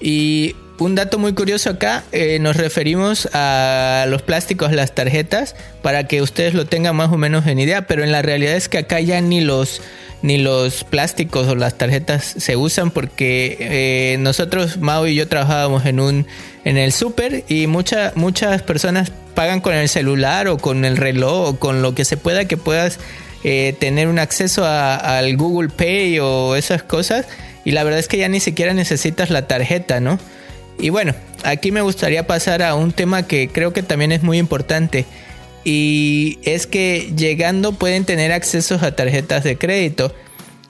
Y 0.02 0.56
un 0.80 0.96
dato 0.96 1.20
muy 1.20 1.34
curioso 1.34 1.70
acá, 1.70 2.04
eh, 2.12 2.40
nos 2.40 2.56
referimos 2.56 3.30
a 3.34 4.06
los 4.10 4.24
plásticos, 4.24 4.72
las 4.72 4.96
tarjetas, 4.96 5.56
para 5.82 6.08
que 6.08 6.22
ustedes 6.22 6.56
lo 6.56 6.66
tengan 6.66 6.96
más 6.96 7.12
o 7.12 7.18
menos 7.18 7.46
en 7.48 7.60
idea, 7.60 7.88
pero 7.88 8.04
en 8.04 8.12
la 8.12 8.22
realidad 8.22 8.56
es 8.56 8.68
que 8.68 8.80
acá 8.80 9.00
ya 9.00 9.22
ni 9.22 9.42
los 9.42 9.82
ni 10.24 10.40
los 10.40 10.84
plásticos 10.84 11.48
o 11.48 11.56
las 11.56 11.78
tarjetas 11.78 12.24
se 12.24 12.56
usan 12.56 12.90
porque 12.90 13.58
eh, 13.60 14.18
nosotros, 14.18 14.78
Mao 14.78 15.06
y 15.06 15.14
yo 15.14 15.28
trabajábamos 15.28 15.86
en 15.86 16.00
un 16.00 16.26
en 16.66 16.78
el 16.78 16.92
súper 16.92 17.44
y 17.48 17.68
muchas 17.68 18.16
muchas 18.16 18.64
personas 18.64 19.12
pagan 19.38 19.62
con 19.62 19.76
el 19.76 19.88
celular 19.88 20.48
o 20.48 20.58
con 20.58 20.84
el 20.84 20.98
reloj 20.98 21.50
o 21.50 21.60
con 21.60 21.84
lo 21.84 21.94
que 21.94 22.06
se 22.06 22.18
pueda 22.18 22.46
que 22.46 22.58
puedas 22.58 22.98
eh, 23.44 23.76
tener 23.80 24.08
un 24.08 24.18
acceso 24.18 24.66
al 24.66 25.38
Google 25.38 25.70
Pay 25.70 26.18
o 26.18 26.56
esas 26.56 26.82
cosas 26.82 27.28
y 27.64 27.70
la 27.70 27.84
verdad 27.84 28.00
es 28.00 28.08
que 28.08 28.18
ya 28.18 28.30
ni 28.30 28.40
siquiera 28.40 28.74
necesitas 28.74 29.30
la 29.30 29.46
tarjeta, 29.46 30.00
¿no? 30.00 30.18
Y 30.80 30.90
bueno, 30.90 31.14
aquí 31.44 31.72
me 31.72 31.82
gustaría 31.82 32.26
pasar 32.26 32.64
a 32.64 32.74
un 32.74 32.94
tema 32.94 33.28
que 33.28 33.48
creo 33.48 33.74
que 33.74 33.84
también 33.84 34.12
es 34.12 34.24
muy 34.24 34.40
importante 34.40 35.06
y 35.64 36.40
es 36.44 36.66
que 36.66 37.14
llegando 37.16 37.74
pueden 37.74 38.06
tener 38.06 38.32
acceso 38.32 38.80
a 38.82 38.96
tarjetas 38.96 39.44
de 39.44 39.56
crédito. 39.56 40.16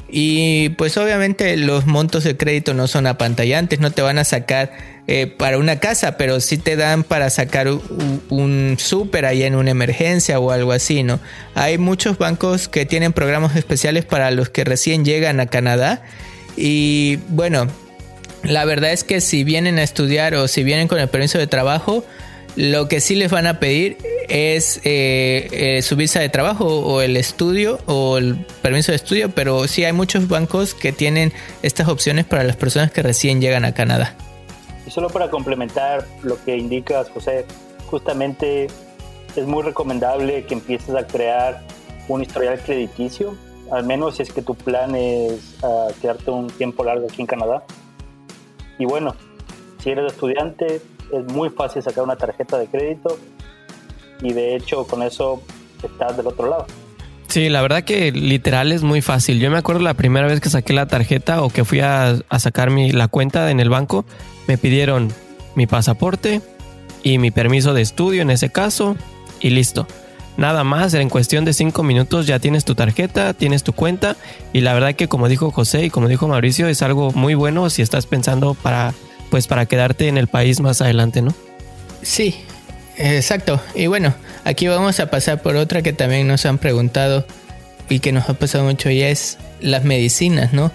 Y 0.10 0.70
pues 0.70 0.98
obviamente 0.98 1.56
los 1.56 1.86
montos 1.86 2.26
de 2.26 2.36
crédito 2.36 2.74
no 2.74 2.88
son 2.88 3.08
apantallantes, 3.08 3.80
no 3.80 3.92
te 3.92 4.02
van 4.02 4.18
a 4.18 4.26
sacar 4.26 4.72
eh, 5.08 5.28
para 5.28 5.58
una 5.58 5.80
casa, 5.80 6.18
pero 6.18 6.42
sí 6.42 6.58
te 6.58 6.76
dan 6.76 7.04
para 7.04 7.30
sacar 7.30 7.70
un, 7.70 8.22
un 8.30 8.76
súper 8.78 9.26
ahí 9.26 9.44
en 9.44 9.56
una 9.56 9.72
emergencia 9.72 10.38
o 10.40 10.52
algo 10.52 10.74
así, 10.74 11.04
¿no? 11.04 11.20
Hay 11.56 11.78
muchos 11.78 12.18
bancos 12.18 12.68
que 12.68 12.86
tienen 12.86 13.14
programas 13.14 13.56
especiales 13.56 14.04
para 14.04 14.32
los 14.32 14.50
que 14.50 14.66
recién 14.66 15.06
llegan 15.06 15.40
a 15.40 15.46
Canadá. 15.46 16.04
Y 16.58 17.20
bueno, 17.30 17.68
la 18.44 18.66
verdad 18.66 18.92
es 18.92 19.04
que 19.04 19.22
si 19.22 19.44
vienen 19.44 19.80
a 19.80 19.84
estudiar 19.84 20.36
o 20.36 20.48
si 20.48 20.64
vienen 20.64 20.88
con 20.88 21.00
el 21.00 21.08
permiso 21.08 21.38
de 21.38 21.48
trabajo, 21.48 22.04
lo 22.58 22.88
que 22.88 23.00
sí 23.00 23.16
les 23.16 23.32
van 23.32 23.48
a 23.48 23.60
pedir 23.60 23.98
es 24.30 24.82
eh, 24.84 25.48
eh, 25.52 25.82
su 25.84 25.96
visa 25.96 26.20
de 26.20 26.28
trabajo 26.28 26.66
o 26.66 27.02
el 27.02 27.16
estudio 27.16 27.80
o 27.86 28.18
el 28.18 28.46
permiso 28.62 28.92
de 28.92 28.98
estudio, 28.98 29.30
pero 29.30 29.68
sí 29.68 29.86
hay 29.86 29.94
muchos 29.94 30.28
bancos 30.28 30.74
que 30.74 30.92
tienen 30.92 31.32
estas 31.62 31.88
opciones 31.88 32.26
para 32.26 32.44
las 32.44 32.56
personas 32.56 32.92
que 32.92 33.04
recién 33.04 33.40
llegan 33.42 33.64
a 33.64 33.74
Canadá. 33.74 34.18
Y 34.88 34.90
solo 34.90 35.10
para 35.10 35.30
complementar 35.30 36.08
lo 36.24 36.42
que 36.46 36.56
indicas, 36.56 37.10
José, 37.10 37.46
justamente 37.88 38.68
es 39.36 39.46
muy 39.46 39.62
recomendable 39.62 40.46
que 40.46 40.54
empieces 40.54 40.96
a 40.96 41.06
crear 41.06 41.62
un 42.08 42.22
historial 42.22 42.58
crediticio, 42.62 43.36
al 43.70 43.84
menos 43.86 44.16
si 44.16 44.24
es 44.24 44.32
que 44.32 44.42
tu 44.42 44.56
plan 44.56 44.96
es 44.96 45.58
ah, 45.62 45.88
quedarte 46.02 46.32
un 46.32 46.48
tiempo 46.48 46.86
largo 46.86 47.08
aquí 47.12 47.20
en 47.20 47.28
Canadá. 47.28 47.66
Y 48.80 48.86
bueno, 48.86 49.14
si 49.80 49.90
eres 49.90 50.14
estudiante, 50.14 50.82
es 51.12 51.34
muy 51.34 51.50
fácil 51.50 51.84
sacar 51.84 52.06
una 52.06 52.16
tarjeta 52.16 52.58
de 52.58 52.68
crédito 52.68 53.18
y 54.22 54.32
de 54.32 54.56
hecho 54.56 54.88
con 54.88 55.04
eso 55.04 55.42
estás 55.84 56.16
del 56.16 56.28
otro 56.28 56.50
lado. 56.50 56.66
Sí, 57.28 57.50
la 57.50 57.62
verdad 57.62 57.84
que 57.84 58.12
literal 58.12 58.72
es 58.72 58.84
muy 58.84 59.02
fácil. 59.02 59.40
Yo 59.40 59.52
me 59.52 59.58
acuerdo 59.58 59.82
la 59.82 59.94
primera 59.94 60.28
vez 60.28 60.40
que 60.40 60.50
saqué 60.50 60.74
la 60.74 60.88
tarjeta 60.88 61.42
o 61.42 61.50
que 61.50 61.66
fui 61.66 61.82
a, 61.82 62.16
sacar 62.40 62.72
mi, 62.72 62.92
la 62.92 63.10
cuenta 63.10 63.52
en 63.52 63.60
el 63.60 63.70
banco, 63.70 64.06
me 64.48 64.58
pidieron 64.58 65.12
mi 65.56 65.68
pasaporte 65.68 66.42
y 67.04 67.18
mi 67.18 67.32
permiso 67.32 67.74
de 67.74 67.82
estudio 67.82 68.22
en 68.22 68.30
ese 68.30 68.50
caso 68.50 68.96
y 69.40 69.50
listo. 69.50 69.88
nada 70.38 70.64
más, 70.64 70.94
en 70.94 71.10
cuestión 71.10 71.46
de 71.46 71.54
cinco 71.54 71.84
minutos 71.84 72.28
ya 72.28 72.40
tienes 72.40 72.64
tu 72.64 72.76
tarjeta, 72.76 73.34
tienes 73.34 73.64
tu 73.64 73.74
cuenta 73.74 74.16
y 74.54 74.62
la 74.62 74.74
verdad 74.74 74.96
que 74.96 75.08
como 75.08 75.28
dijo 75.28 75.52
José 75.52 75.86
y 75.86 75.90
como 75.90 76.08
dijo 76.08 76.28
Mauricio 76.28 76.68
es 76.68 76.82
algo 76.82 77.12
muy 77.12 77.34
bueno 77.34 77.70
si 77.70 77.82
estás 77.82 78.06
pensando 78.06 78.54
para 78.54 78.94
pues 79.30 79.48
para 79.48 79.66
quedarte 79.66 80.08
en 80.08 80.18
el 80.18 80.28
país 80.28 80.60
más 80.60 80.82
adelante, 80.82 81.22
¿no? 81.22 81.34
Sí, 82.02 82.36
exacto. 82.98 83.62
Y 83.76 83.88
bueno, 83.88 84.14
aquí 84.44 84.68
vamos 84.68 85.00
a 85.00 85.10
pasar 85.10 85.42
por 85.42 85.56
otra 85.56 85.82
que 85.82 85.94
también 85.94 86.28
nos 86.28 86.46
han 86.46 86.58
preguntado 86.58 87.26
y 87.90 88.00
que 88.00 88.12
nos 88.12 88.30
ha 88.30 88.34
pasado 88.34 88.64
mucho 88.64 88.90
y 88.90 89.02
es 89.02 89.38
las 89.62 89.84
medicinas, 89.84 90.54
¿no? 90.54 90.72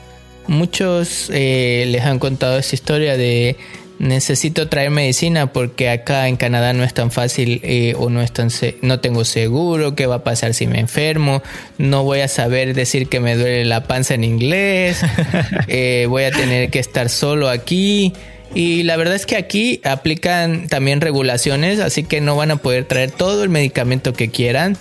Muchos 0.47 1.31
eh, 1.33 1.85
les 1.89 2.03
han 2.03 2.19
contado 2.19 2.59
esta 2.59 2.75
historia 2.75 3.17
de 3.17 3.57
necesito 3.99 4.69
traer 4.69 4.91
medicina 4.91 5.53
porque 5.53 5.89
acá 5.89 6.27
en 6.27 6.37
Canadá 6.37 6.73
no 6.73 6.83
es 6.83 6.93
tan 6.93 7.13
fácil 7.13 7.61
eh, 7.63 7.95
o 7.97 8.11
no 8.11 8.21
es 8.21 8.33
tan 8.33 8.49
no 8.81 8.99
tengo 8.99 9.25
seguro 9.25 9.95
qué 9.95 10.07
va 10.07 10.17
a 10.17 10.25
pasar 10.25 10.55
si 10.55 10.67
me 10.67 10.81
enfermo 10.81 11.41
no 11.79 12.03
voy 12.03 12.19
a 12.19 12.27
saber 12.27 12.75
decir 12.75 13.09
que 13.09 13.21
me 13.21 13.37
duele 13.37 13.65
la 13.65 13.85
panza 13.85 14.15
en 14.15 14.25
inglés 14.25 15.03
eh, 15.69 16.07
voy 16.09 16.25
a 16.25 16.33
tener 16.33 16.71
que 16.71 16.81
estar 16.81 17.09
solo 17.11 17.49
aquí 17.49 18.13
y 18.55 18.83
la 18.83 18.97
verdad 18.97 19.15
es 19.15 19.27
que 19.27 19.37
aquí 19.37 19.81
aplican 19.85 20.69
también 20.69 21.01
regulaciones 21.01 21.81
así 21.81 22.03
que 22.05 22.21
no 22.21 22.37
van 22.37 22.51
a 22.51 22.57
poder 22.57 22.85
traer 22.85 23.11
todo 23.11 23.45
el 23.45 23.49
medicamento 23.49 24.13
que 24.13 24.31
quieran. 24.31 24.77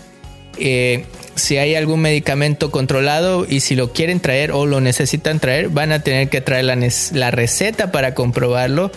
Eh, 0.58 1.06
si 1.36 1.58
hay 1.58 1.76
algún 1.76 2.02
medicamento 2.02 2.72
controlado 2.72 3.46
y 3.48 3.62
si 3.62 3.76
lo 3.76 3.94
quieren 3.94 4.20
traer 4.20 4.52
o 4.52 4.66
lo 4.66 4.82
necesitan 4.82 5.40
traer, 5.40 5.70
van 5.70 5.92
a 5.92 6.04
tener 6.04 6.30
que 6.30 6.42
traer 6.42 6.66
la, 6.66 6.78
la 7.14 7.32
receta 7.32 7.92
para 7.92 8.14
comprobarlo. 8.14 8.92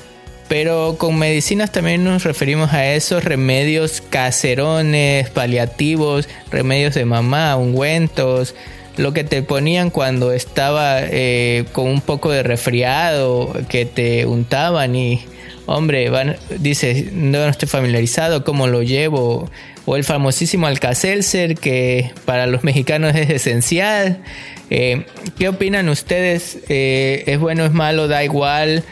Pero 0.49 0.97
con 0.99 1.19
medicinas 1.19 1.73
también 1.73 2.05
nos 2.05 2.25
referimos 2.25 2.73
a 2.73 2.93
esos 2.93 3.25
remedios 3.25 4.03
caserones, 4.03 5.31
paliativos, 5.31 6.29
remedios 6.51 6.95
de 6.95 7.07
mamá, 7.07 7.57
ungüentos, 7.57 8.55
lo 8.97 9.13
que 9.13 9.25
te 9.25 9.43
ponían 9.43 9.91
cuando 9.91 10.33
estaba 10.33 10.99
eh, 11.01 11.65
con 11.73 11.87
un 11.87 12.01
poco 12.01 12.31
de 12.31 12.43
resfriado, 12.43 13.53
que 13.69 13.87
te 13.87 14.27
untaban 14.27 14.95
y, 14.95 15.25
hombre, 15.67 16.11
van, 16.11 16.37
dices, 16.59 17.13
no, 17.13 17.45
estoy 17.45 17.69
familiarizado, 17.69 18.45
¿cómo 18.45 18.67
lo 18.67 18.83
llevo? 18.83 19.51
O 19.87 19.97
el 19.97 20.05
famosísimo 20.05 20.67
Alka-Seltzer, 20.67 21.57
que 21.57 22.13
para 22.25 22.47
los 22.47 22.65
mexicanos 22.65 23.15
es 23.15 23.31
esencial. 23.31 24.23
Eh, 24.71 25.05
¿Qué 25.39 25.49
opinan 25.49 25.89
ustedes? 25.89 26.59
Eh, 26.69 27.25
¿Es 27.27 27.39
bueno, 27.39 27.65
es 27.65 27.73
malo, 27.73 28.09
da 28.09 28.25
igual? 28.25 28.85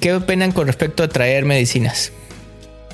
¿Qué 0.00 0.14
opinan 0.14 0.52
con 0.52 0.66
respecto 0.66 1.02
a 1.02 1.08
traer 1.08 1.44
medicinas? 1.44 2.12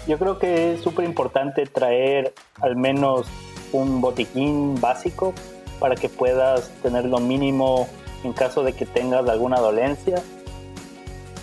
Yo 0.07 0.19
creo 0.19 0.39
que 0.39 0.75
es 0.75 0.83
súper 0.83 1.05
importante 1.05 1.67
traer 1.67 2.33
al 2.61 2.77
menos 2.77 3.27
un 3.73 4.01
botiquín 4.01 4.81
básico 4.81 5.35
para 5.79 5.95
que 5.95 6.09
puedas 6.09 6.71
tener 6.83 7.05
lo 7.05 7.19
mínimo 7.19 7.89
en 8.23 8.33
caso 8.33 8.63
de 8.63 8.73
que 8.73 8.87
tengas 8.87 9.29
alguna 9.29 9.61
dolencia. 9.61 10.23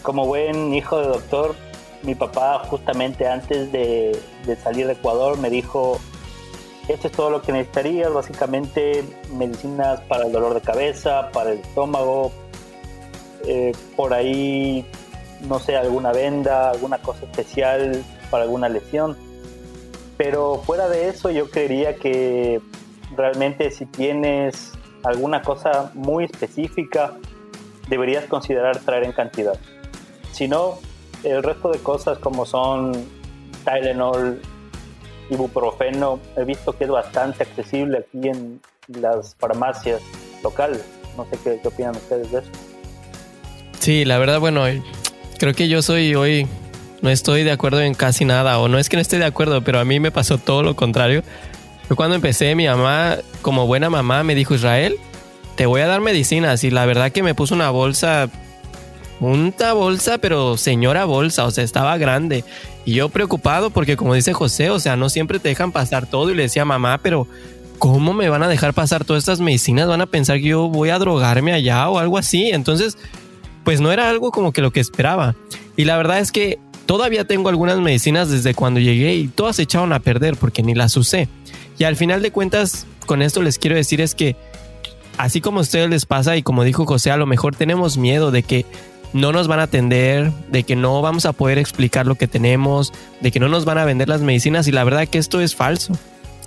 Como 0.01 0.25
buen 0.25 0.73
hijo 0.73 0.99
de 0.99 1.07
doctor, 1.07 1.55
mi 2.03 2.15
papá 2.15 2.59
justamente 2.67 3.27
antes 3.27 3.71
de, 3.71 4.19
salir 4.63 4.87
de 4.87 4.93
Ecuador 4.93 5.37
me 5.37 5.49
dijo, 5.49 5.99
esto 6.87 7.07
es 7.07 7.13
todo 7.13 7.29
lo 7.29 7.41
que 7.41 7.51
necesitarías, 7.51 8.11
básicamente 8.11 9.03
medicinas 9.33 10.01
para 10.01 10.25
el 10.25 10.31
dolor 10.31 10.53
de 10.55 10.61
cabeza, 10.61 11.29
para 11.31 11.51
el 11.51 11.59
estómago, 11.59 12.31
eh, 13.45 13.73
por 13.95 14.13
ahí 14.13 14.85
no 15.47 15.59
sé, 15.59 15.75
alguna 15.75 16.11
venda, 16.11 16.69
alguna 16.69 16.99
cosa 16.99 17.25
especial 17.25 18.03
para 18.29 18.43
alguna 18.43 18.69
lesión. 18.69 19.17
Pero 20.17 20.61
fuera 20.65 20.87
de 20.87 21.09
eso, 21.09 21.31
yo 21.31 21.49
creería 21.49 21.95
que 21.95 22.61
realmente 23.15 23.71
si 23.71 23.85
tienes 23.85 24.71
alguna 25.03 25.41
cosa 25.41 25.91
muy 25.93 26.25
específica, 26.25 27.13
deberías 27.89 28.25
considerar 28.25 28.79
traer 28.79 29.03
en 29.03 29.11
cantidad. 29.11 29.59
Si 30.31 30.47
no, 30.47 30.79
el 31.23 31.43
resto 31.43 31.71
de 31.71 31.79
cosas 31.79 32.17
como 32.19 32.45
son 32.45 32.93
Tylenol, 33.65 34.41
ibuprofeno, 35.29 36.19
he 36.35 36.43
visto 36.43 36.77
que 36.77 36.85
es 36.85 36.89
bastante 36.89 37.43
accesible 37.43 37.99
aquí 37.99 38.27
en 38.27 38.59
las 38.87 39.35
farmacias 39.35 40.01
locales. 40.43 40.83
No 41.17 41.25
sé 41.25 41.37
qué, 41.43 41.59
qué 41.61 41.67
opinan 41.67 41.95
ustedes 41.95 42.31
de 42.31 42.39
eso. 42.39 42.49
Sí, 43.79 44.05
la 44.05 44.17
verdad, 44.19 44.39
bueno, 44.39 44.63
creo 45.39 45.53
que 45.53 45.67
yo 45.67 45.81
soy 45.81 46.15
hoy, 46.15 46.47
no 47.01 47.09
estoy 47.09 47.43
de 47.43 47.51
acuerdo 47.51 47.81
en 47.81 47.93
casi 47.95 48.25
nada, 48.25 48.59
o 48.59 48.67
no 48.67 48.77
es 48.77 48.89
que 48.89 48.97
no 48.97 49.01
esté 49.01 49.17
de 49.17 49.25
acuerdo, 49.25 49.63
pero 49.63 49.79
a 49.79 49.85
mí 49.85 49.99
me 49.99 50.11
pasó 50.11 50.37
todo 50.37 50.63
lo 50.63 50.75
contrario. 50.75 51.23
Yo 51.91 51.97
cuando 51.97 52.15
empecé, 52.15 52.55
mi 52.55 52.67
mamá, 52.67 53.17
como 53.41 53.67
buena 53.67 53.89
mamá, 53.89 54.23
me 54.23 54.33
dijo, 54.33 54.55
Israel, 54.55 54.95
te 55.57 55.65
voy 55.65 55.81
a 55.81 55.87
dar 55.87 55.99
medicinas. 55.99 56.63
Y 56.63 56.71
la 56.71 56.85
verdad 56.85 57.11
que 57.11 57.21
me 57.21 57.35
puso 57.35 57.53
una 57.53 57.69
bolsa, 57.69 58.29
una 59.19 59.73
bolsa, 59.73 60.17
pero 60.17 60.55
señora 60.55 61.03
bolsa, 61.03 61.43
o 61.43 61.51
sea, 61.51 61.65
estaba 61.65 61.97
grande. 61.97 62.45
Y 62.85 62.93
yo 62.93 63.09
preocupado 63.09 63.71
porque 63.71 63.97
como 63.97 64.13
dice 64.13 64.31
José, 64.31 64.69
o 64.69 64.79
sea, 64.79 64.95
no 64.95 65.09
siempre 65.09 65.37
te 65.39 65.49
dejan 65.49 65.73
pasar 65.73 66.05
todo. 66.05 66.31
Y 66.31 66.35
le 66.35 66.43
decía, 66.43 66.63
mamá, 66.63 66.97
pero 67.03 67.27
¿cómo 67.77 68.13
me 68.13 68.29
van 68.29 68.43
a 68.43 68.47
dejar 68.47 68.73
pasar 68.73 69.03
todas 69.03 69.23
estas 69.23 69.41
medicinas? 69.41 69.89
Van 69.89 69.99
a 69.99 70.05
pensar 70.05 70.37
que 70.37 70.47
yo 70.47 70.69
voy 70.69 70.91
a 70.91 70.97
drogarme 70.97 71.51
allá 71.51 71.89
o 71.89 71.99
algo 71.99 72.17
así. 72.17 72.51
Entonces 72.51 72.97
pues 73.65 73.81
no 73.81 73.91
era 73.91 74.09
algo 74.09 74.31
como 74.31 74.53
que 74.53 74.61
lo 74.61 74.71
que 74.71 74.79
esperaba. 74.79 75.35
Y 75.75 75.83
la 75.83 75.97
verdad 75.97 76.19
es 76.19 76.31
que 76.31 76.57
todavía 76.85 77.25
tengo 77.25 77.49
algunas 77.49 77.79
medicinas 77.79 78.29
desde 78.29 78.53
cuando 78.53 78.79
llegué 78.79 79.15
y 79.15 79.27
todas 79.27 79.55
se 79.57 79.63
echaron 79.63 79.93
a 79.93 79.99
perder 79.99 80.35
porque 80.37 80.63
ni 80.63 80.75
las 80.75 80.95
usé. 80.97 81.27
Y 81.77 81.83
al 81.83 81.95
final 81.95 82.21
de 82.21 82.31
cuentas, 82.31 82.85
con 83.05 83.21
esto 83.21 83.41
les 83.41 83.57
quiero 83.57 83.75
decir 83.75 84.01
es 84.01 84.15
que 84.15 84.35
así 85.17 85.41
como 85.41 85.59
a 85.59 85.61
ustedes 85.61 85.89
les 85.89 86.05
pasa 86.05 86.37
y 86.37 86.43
como 86.43 86.63
dijo 86.63 86.85
José, 86.85 87.11
a 87.11 87.17
lo 87.17 87.25
mejor 87.25 87.55
tenemos 87.55 87.97
miedo 87.97 88.31
de 88.31 88.43
que 88.43 88.65
no 89.13 89.31
nos 89.31 89.47
van 89.47 89.59
a 89.59 89.63
atender, 89.63 90.31
de 90.49 90.63
que 90.63 90.75
no 90.75 91.01
vamos 91.01 91.25
a 91.25 91.33
poder 91.33 91.57
explicar 91.57 92.05
lo 92.05 92.15
que 92.15 92.27
tenemos, 92.27 92.93
de 93.19 93.31
que 93.31 93.39
no 93.39 93.49
nos 93.49 93.65
van 93.65 93.77
a 93.77 93.85
vender 93.85 94.09
las 94.09 94.21
medicinas 94.21 94.67
y 94.67 94.71
la 94.71 94.83
verdad 94.83 95.07
que 95.07 95.17
esto 95.17 95.41
es 95.41 95.55
falso. 95.55 95.93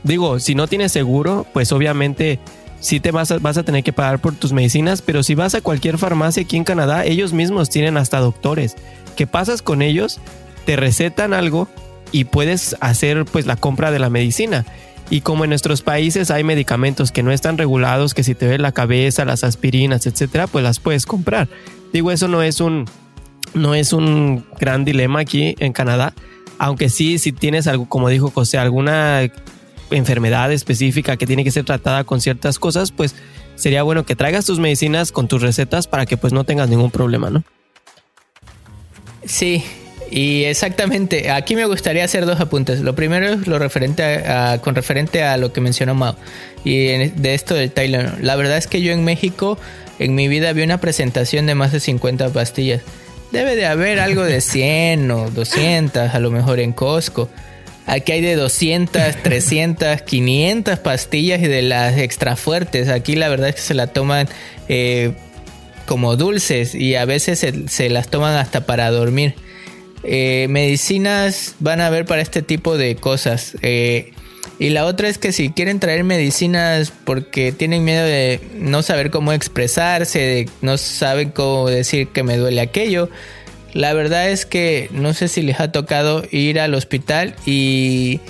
Digo, 0.03 0.39
si 0.39 0.55
no 0.55 0.67
tienes 0.67 0.93
seguro, 0.93 1.47
pues 1.53 1.73
obviamente 1.73 2.39
sí 2.81 3.01
te 3.01 3.11
vas 3.11 3.31
a, 3.31 3.39
vas 3.39 3.57
a 3.57 3.63
tener 3.63 3.83
que 3.83 3.93
pagar 3.93 4.21
por 4.21 4.35
tus 4.35 4.53
medicinas, 4.53 5.03
pero 5.03 5.23
si 5.23 5.35
vas 5.35 5.55
a 5.55 5.61
cualquier 5.61 5.99
farmacia 5.99 6.43
aquí 6.43 6.57
en 6.57 6.65
Canadá, 6.65 7.05
ellos 7.05 7.33
mismos 7.33 7.71
tienen 7.71 7.97
hasta 7.97 8.21
doctores. 8.21 8.77
¿Qué 9.15 9.27
pasas 9.27 9.63
con 9.63 9.83
ellos? 9.83 10.21
Te 10.67 10.77
recetan 10.77 11.33
algo 11.35 11.69
y 12.13 12.25
puedes 12.25 12.77
hacer 12.81 13.25
pues 13.25 13.47
la 13.47 13.57
compra 13.57 13.91
de 13.91 13.99
la 13.99 14.11
medicina. 14.11 14.65
Y 15.11 15.21
como 15.21 15.45
en 15.45 15.51
nuestros 15.51 15.83
países 15.83 16.31
hay 16.31 16.45
medicamentos 16.45 17.13
que 17.13 17.23
no 17.23 17.31
están 17.31 17.59
regulados, 17.59 18.15
que 18.15 18.25
si 18.25 18.35
te 18.35 18.47
ve 18.47 18.59
la 18.59 18.73
cabeza, 18.73 19.25
las 19.25 19.45
aspirinas, 19.45 20.07
etcétera, 20.07 20.47
pues 20.47 20.65
las 20.65 20.81
puedes 20.81 21.07
comprar. 21.07 21.49
Digo, 21.93 22.11
eso 22.11 22.29
no 22.29 22.43
es 22.43 22.61
un 22.61 22.87
no 23.53 23.75
es 23.75 23.93
un 23.93 24.45
gran 24.59 24.85
dilema 24.85 25.21
aquí 25.21 25.55
en 25.59 25.73
Canadá, 25.73 26.13
aunque 26.59 26.89
sí 26.89 27.19
si 27.19 27.33
tienes 27.33 27.67
algo 27.67 27.89
como 27.89 28.09
dijo 28.09 28.31
José, 28.31 28.59
alguna 28.59 29.31
enfermedad 29.91 30.51
específica 30.53 31.17
que 31.17 31.27
tiene 31.27 31.45
que 31.45 31.51
ser 31.51 31.65
tratada 31.65 32.05
con 32.05 32.21
ciertas 32.21 32.59
cosas, 32.59 32.91
pues 32.91 33.15
sería 33.55 33.83
bueno 33.83 34.05
que 34.05 34.17
traigas 34.17 34.47
tus 34.47 34.59
medicinas 34.59 35.13
con 35.13 35.29
tus 35.29 35.43
recetas 35.43 35.87
para 35.87 36.07
que 36.07 36.17
pues 36.17 36.33
no 36.33 36.45
tengas 36.45 36.69
ningún 36.69 36.91
problema, 36.91 37.31
¿no? 37.31 37.45
Sí, 39.27 39.65
y 40.11 40.45
exactamente, 40.45 41.31
aquí 41.31 41.57
me 41.57 41.65
gustaría 41.67 42.05
hacer 42.05 42.27
dos 42.27 42.41
apuntes. 42.41 42.81
Lo 42.81 42.95
primero 42.95 43.33
es 43.33 43.47
lo 43.47 43.59
referente 43.59 44.23
con 44.63 44.75
referente 44.75 45.23
a 45.23 45.37
lo 45.37 45.53
que 45.53 45.61
mencionó 45.61 45.95
Mao 45.95 46.17
y 46.65 47.09
de 47.09 47.35
esto 47.35 47.55
del 47.55 47.73
Tylenol. 47.73 48.19
La 48.21 48.37
verdad 48.37 48.57
es 48.57 48.67
que 48.67 48.81
yo 48.81 48.93
en 48.93 49.05
México, 49.05 49.59
en 49.99 50.15
mi 50.15 50.29
vida, 50.29 50.53
vi 50.53 50.63
una 50.63 50.79
presentación 50.79 51.47
de 51.47 51.55
más 51.55 51.73
de 51.73 51.81
50 51.81 52.31
pastillas. 52.31 52.83
Debe 53.33 53.57
de 53.57 53.67
haber 53.67 53.99
algo 53.99 54.23
de 54.23 54.41
100 54.41 55.11
o 55.11 55.31
200, 55.31 56.15
a 56.15 56.19
lo 56.21 56.31
mejor 56.31 56.61
en 56.61 56.73
Costco. 56.73 57.29
Aquí 57.87 58.13
hay 58.13 58.21
de 58.21 58.37
200, 58.37 59.17
300, 59.23 60.03
500 60.03 60.79
pastillas 60.79 61.43
y 61.43 61.49
de 61.49 61.63
las 61.63 61.99
extra 61.99 62.37
fuertes. 62.37 62.89
Aquí 62.89 63.17
la 63.17 63.29
verdad 63.29 63.49
es 63.49 63.57
que 63.57 63.61
se 63.61 63.75
la 63.75 63.89
toman 63.89 64.29
eh, 64.69 65.13
como 65.87 66.17
dulces 66.17 66.75
y 66.75 66.95
a 66.95 67.05
veces 67.05 67.47
se, 67.67 67.91
las 67.91 68.09
toman 68.09 68.37
hasta 68.37 68.67
para 68.67 68.91
dormir. 68.91 69.35
Eh, 70.03 70.47
medicinas 70.51 71.55
van 71.61 71.81
a 71.81 71.87
haber 71.87 72.05
para 72.05 72.23
este 72.23 72.43
tipo 72.43 72.77
de 72.77 72.97
cosas. 72.97 73.57
Eh, 73.63 74.13
y 74.59 74.71
la 74.71 74.85
otra 74.85 75.09
es 75.09 75.19
que 75.19 75.33
si 75.33 75.51
quieren 75.51 75.81
traer 75.81 76.05
medicinas 76.05 76.93
porque 77.05 77.53
tienen 77.53 77.85
miedo 77.85 78.05
de 78.05 78.41
no 78.55 78.83
saber 78.83 79.11
cómo 79.11 79.33
expresarse, 79.33 80.47
no 80.61 80.79
saben 80.79 81.31
cómo 81.31 81.69
decir 81.69 82.09
que 82.09 82.23
me 82.23 82.37
duele 82.37 82.61
aquello, 82.61 83.09
la 83.75 83.93
verdad 83.93 84.31
es 84.31 84.47
que 84.47 84.89
no 84.93 85.13
sé 85.13 85.27
si 85.29 85.43
les 85.43 85.59
ha 85.59 85.73
tocado 85.73 86.23
ir 86.31 86.61
al 86.61 86.75
hospital 86.75 87.35
y 87.45 88.21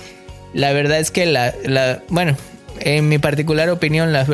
la 0.53 0.73
verdad 0.73 0.99
es 0.99 1.11
que 1.11 1.27
la, 1.27 1.53
bueno, 2.09 2.35
en 2.79 3.07
mi 3.07 3.19
particular 3.19 3.69
opinión, 3.69 4.11
las, 4.11 4.27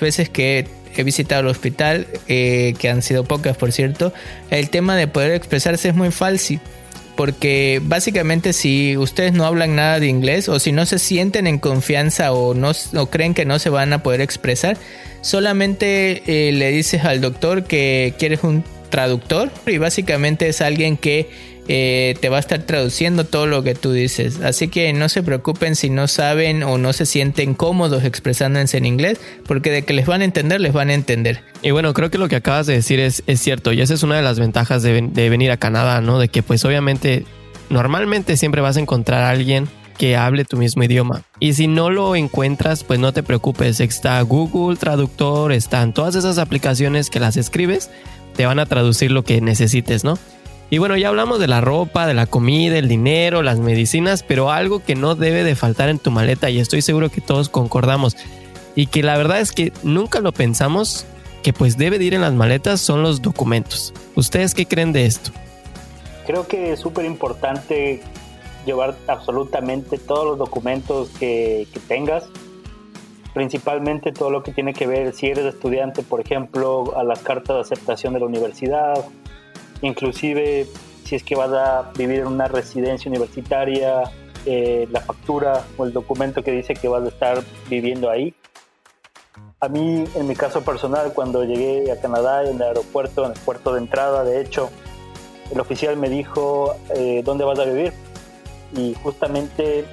veces 0.00 0.28
que 0.28 0.66
he 1.00 1.04
visitado 1.04 1.40
el 1.40 1.48
hospital, 1.48 2.06
eh, 2.28 2.74
que 2.78 2.88
han 2.88 3.02
sido 3.02 3.24
pocas 3.24 3.56
por 3.56 3.72
cierto, 3.72 4.12
el 4.50 4.70
tema 4.70 4.96
de 4.96 5.06
poder 5.06 5.32
expresarse 5.32 5.88
es 5.88 5.94
muy 5.94 6.10
falso. 6.10 6.54
porque 7.16 7.80
básicamente 7.84 8.54
si 8.54 8.96
ustedes 8.96 9.34
no 9.34 9.44
hablan 9.44 9.76
nada 9.76 10.00
de 10.00 10.06
inglés 10.06 10.48
o 10.48 10.58
si 10.58 10.72
no 10.72 10.86
se 10.86 10.98
sienten 10.98 11.46
en 11.46 11.58
confianza 11.58 12.32
o 12.32 12.54
no 12.54 12.72
creen 13.10 13.34
que 13.34 13.44
no 13.44 13.58
se 13.58 13.68
van 13.68 13.92
a 13.92 14.02
poder 14.02 14.22
expresar, 14.22 14.78
solamente 15.20 16.22
eh, 16.26 16.52
le 16.52 16.70
dices 16.70 17.04
al 17.04 17.20
doctor 17.20 17.64
que 17.64 18.14
quieres 18.18 18.42
un 18.42 18.64
traductor 18.90 19.50
y 19.66 19.78
básicamente 19.78 20.48
es 20.48 20.60
alguien 20.60 20.96
que 20.96 21.28
eh, 21.68 22.16
te 22.20 22.28
va 22.28 22.38
a 22.38 22.40
estar 22.40 22.62
traduciendo 22.62 23.24
todo 23.24 23.46
lo 23.46 23.62
que 23.62 23.74
tú 23.74 23.92
dices. 23.92 24.40
Así 24.40 24.68
que 24.68 24.92
no 24.92 25.08
se 25.08 25.22
preocupen 25.22 25.76
si 25.76 25.90
no 25.90 26.08
saben 26.08 26.64
o 26.64 26.76
no 26.76 26.92
se 26.92 27.06
sienten 27.06 27.54
cómodos 27.54 28.04
expresándose 28.04 28.78
en 28.78 28.86
inglés, 28.86 29.20
porque 29.46 29.70
de 29.70 29.82
que 29.82 29.92
les 29.92 30.06
van 30.06 30.22
a 30.22 30.24
entender, 30.24 30.60
les 30.60 30.72
van 30.72 30.90
a 30.90 30.94
entender. 30.94 31.42
Y 31.62 31.70
bueno, 31.70 31.94
creo 31.94 32.10
que 32.10 32.18
lo 32.18 32.28
que 32.28 32.36
acabas 32.36 32.66
de 32.66 32.74
decir 32.74 32.98
es, 32.98 33.22
es 33.26 33.40
cierto, 33.40 33.72
y 33.72 33.80
esa 33.80 33.94
es 33.94 34.02
una 34.02 34.16
de 34.16 34.22
las 34.22 34.40
ventajas 34.40 34.82
de, 34.82 35.00
venir 35.30 35.50
a 35.52 35.56
Canadá, 35.56 36.00
¿no? 36.00 36.18
De 36.18 36.28
que 36.28 36.42
pues 36.42 36.64
obviamente, 36.64 37.24
normalmente 37.70 38.36
siempre 38.36 38.60
vas 38.60 38.76
a 38.76 38.80
encontrar 38.80 39.22
a 39.22 39.30
alguien 39.30 39.68
que 39.98 40.16
hable 40.16 40.44
tu 40.44 40.56
mismo 40.56 40.82
idioma. 40.82 41.22
Y 41.38 41.52
si 41.52 41.68
no 41.68 41.90
lo 41.90 42.16
encuentras, 42.16 42.82
pues 42.82 42.98
no 42.98 43.12
te 43.12 43.22
preocupes, 43.22 43.78
está 43.78 44.20
Google 44.22 44.76
Traductor, 44.76 45.52
están 45.52 45.92
todas 45.94 46.16
esas 46.16 46.38
aplicaciones 46.38 47.08
que 47.08 47.20
las 47.20 47.36
escribes, 47.36 47.88
te 48.34 48.46
van 48.46 48.58
a 48.58 48.66
traducir 48.66 49.12
lo 49.12 49.22
que 49.22 49.40
necesites, 49.40 50.02
¿no? 50.02 50.18
Y 50.72 50.78
bueno, 50.78 50.96
ya 50.96 51.08
hablamos 51.08 51.38
de 51.38 51.48
la 51.48 51.60
ropa, 51.60 52.06
de 52.06 52.14
la 52.14 52.24
comida, 52.24 52.78
el 52.78 52.88
dinero, 52.88 53.42
las 53.42 53.58
medicinas, 53.58 54.22
pero 54.22 54.50
algo 54.50 54.82
que 54.82 54.94
no 54.94 55.14
debe 55.14 55.44
de 55.44 55.54
faltar 55.54 55.90
en 55.90 55.98
tu 55.98 56.10
maleta 56.10 56.48
y 56.48 56.60
estoy 56.60 56.80
seguro 56.80 57.10
que 57.10 57.20
todos 57.20 57.50
concordamos 57.50 58.16
y 58.74 58.86
que 58.86 59.02
la 59.02 59.18
verdad 59.18 59.40
es 59.40 59.52
que 59.52 59.70
nunca 59.82 60.20
lo 60.20 60.32
pensamos 60.32 61.04
que 61.42 61.52
pues 61.52 61.76
debe 61.76 61.98
de 61.98 62.06
ir 62.06 62.14
en 62.14 62.22
las 62.22 62.32
maletas 62.32 62.80
son 62.80 63.02
los 63.02 63.20
documentos. 63.20 63.92
¿Ustedes 64.16 64.54
qué 64.54 64.64
creen 64.64 64.94
de 64.94 65.04
esto? 65.04 65.30
Creo 66.26 66.46
que 66.46 66.72
es 66.72 66.80
súper 66.80 67.04
importante 67.04 68.00
llevar 68.64 68.96
absolutamente 69.08 69.98
todos 69.98 70.24
los 70.24 70.38
documentos 70.38 71.10
que, 71.10 71.68
que, 71.70 71.80
tengas, 71.80 72.24
principalmente 73.34 74.10
todo 74.10 74.30
lo 74.30 74.42
que 74.42 74.52
tiene 74.52 74.72
que 74.72 74.86
ver 74.86 75.12
si 75.12 75.26
eres 75.26 75.44
estudiante, 75.44 76.02
por 76.02 76.22
ejemplo, 76.22 76.96
a 76.96 77.04
las 77.04 77.18
cartas 77.18 77.56
de 77.56 77.60
aceptación 77.60 78.14
de 78.14 78.20
la 78.20 78.24
universidad, 78.24 79.04
inclusive 79.82 80.66
si 81.04 81.16
es 81.16 81.22
que 81.22 81.34
vas 81.34 81.52
a 81.52 81.92
vivir 81.96 82.20
en 82.20 82.28
una 82.28 82.48
residencia 82.48 83.10
universitaria, 83.10 84.04
eh, 84.46 84.88
la 84.90 85.00
factura 85.00 85.64
o 85.76 85.84
el 85.84 85.92
documento 85.92 86.42
que 86.42 86.52
dice 86.52 86.74
que 86.74 86.88
vas 86.88 87.04
a 87.04 87.08
estar 87.08 87.42
viviendo 87.68 88.10
ahí. 88.10 88.34
A 89.60 89.68
mí, 89.68 90.04
en 90.14 90.26
mi 90.26 90.34
caso 90.34 90.62
personal, 90.62 91.12
cuando 91.12 91.44
llegué 91.44 91.92
a 91.92 92.00
Canadá 92.00 92.48
en 92.48 92.56
el 92.56 92.62
aeropuerto, 92.62 93.24
en 93.24 93.32
el 93.32 93.38
puerto 93.38 93.74
de 93.74 93.80
entrada, 93.80 94.24
de 94.24 94.40
hecho, 94.40 94.70
el 95.52 95.60
oficial 95.60 95.96
me 95.96 96.08
dijo, 96.08 96.74
eh, 96.96 97.22
¿dónde 97.24 97.44
vas 97.44 97.58
a 97.58 97.64
vivir? 97.64 97.92
Y 98.76 98.94
justamente, 99.02 99.84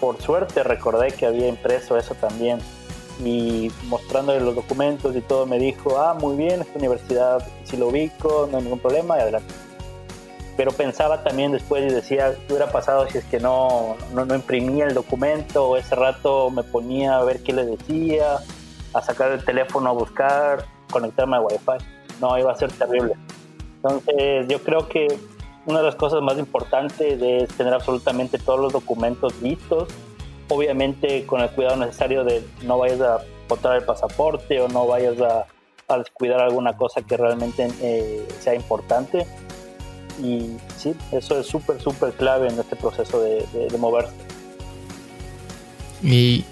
por 0.00 0.22
suerte, 0.22 0.62
recordé 0.62 1.08
que 1.08 1.26
había 1.26 1.48
impreso 1.48 1.98
eso 1.98 2.14
también 2.14 2.60
y 3.24 3.70
mostrándole 3.84 4.40
los 4.40 4.54
documentos 4.54 5.16
y 5.16 5.20
todo 5.20 5.46
me 5.46 5.58
dijo, 5.58 5.98
ah, 5.98 6.14
muy 6.14 6.36
bien, 6.36 6.60
esta 6.60 6.78
universidad 6.78 7.46
si 7.64 7.76
lo 7.76 7.88
ubico, 7.88 8.48
no 8.50 8.58
hay 8.58 8.64
ningún 8.64 8.78
problema 8.78 9.16
y 9.16 9.20
adelante. 9.20 9.52
Pero 10.56 10.72
pensaba 10.72 11.22
también 11.22 11.52
después 11.52 11.90
y 11.90 11.94
decía, 11.94 12.34
¿qué 12.34 12.54
hubiera 12.54 12.70
pasado 12.70 13.06
si 13.08 13.18
es 13.18 13.24
que 13.24 13.40
no, 13.40 13.96
no, 14.14 14.24
no 14.24 14.34
imprimía 14.34 14.86
el 14.86 14.94
documento 14.94 15.68
o 15.68 15.76
ese 15.76 15.94
rato 15.94 16.50
me 16.50 16.62
ponía 16.62 17.18
a 17.18 17.24
ver 17.24 17.42
qué 17.42 17.52
le 17.52 17.64
decía, 17.64 18.38
a 18.94 19.02
sacar 19.02 19.32
el 19.32 19.44
teléfono 19.44 19.90
a 19.90 19.92
buscar, 19.92 20.64
conectarme 20.90 21.36
a 21.36 21.40
Wi-Fi? 21.40 21.84
No, 22.20 22.38
iba 22.38 22.52
a 22.52 22.56
ser 22.56 22.72
terrible. 22.72 23.14
Entonces 23.76 24.48
yo 24.48 24.62
creo 24.62 24.88
que 24.88 25.18
una 25.66 25.80
de 25.80 25.84
las 25.84 25.96
cosas 25.96 26.22
más 26.22 26.38
importantes 26.38 27.20
es 27.20 27.48
tener 27.50 27.74
absolutamente 27.74 28.38
todos 28.38 28.60
los 28.60 28.72
documentos 28.72 29.34
listos 29.42 29.88
obviamente 30.48 31.24
con 31.26 31.40
el 31.40 31.50
cuidado 31.50 31.76
necesario 31.76 32.24
de 32.24 32.42
no 32.62 32.78
vayas 32.78 33.00
a 33.00 33.18
botar 33.48 33.76
el 33.76 33.84
pasaporte 33.84 34.60
o 34.60 34.68
no 34.68 34.86
vayas 34.86 35.16
a, 35.20 35.46
descuidar 35.98 36.40
alguna 36.40 36.76
cosa 36.76 37.00
que 37.02 37.16
realmente 37.16 37.68
eh, 37.80 38.26
sea 38.40 38.56
importante. 38.56 39.24
Y 40.20 40.56
sí, 40.76 40.94
eso 41.12 41.38
es 41.38 41.46
súper, 41.46 41.80
súper 41.80 42.12
clave 42.12 42.48
en 42.48 42.58
este 42.58 42.74
proceso 42.74 43.20
de, 43.20 43.46
moverse. 43.78 44.12
Y 46.02 46.44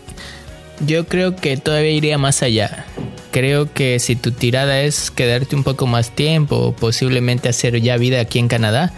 yo 0.86 1.06
creo 1.06 1.34
que 1.34 1.56
todavía 1.56 1.90
iría 1.90 2.16
más 2.16 2.44
allá. 2.44 2.86
Creo 3.32 3.72
que 3.72 3.98
si 3.98 4.14
tu 4.14 4.30
tirada 4.30 4.82
es 4.82 5.10
quedarte 5.10 5.56
un 5.56 5.64
poco 5.64 5.86
más 5.86 6.10
tiempo 6.10 6.72
posiblemente 6.78 7.48
hacer 7.48 7.80
ya 7.80 7.96
vida 7.96 8.20
aquí 8.20 8.38
en 8.38 8.46
Canadá, 8.46 8.92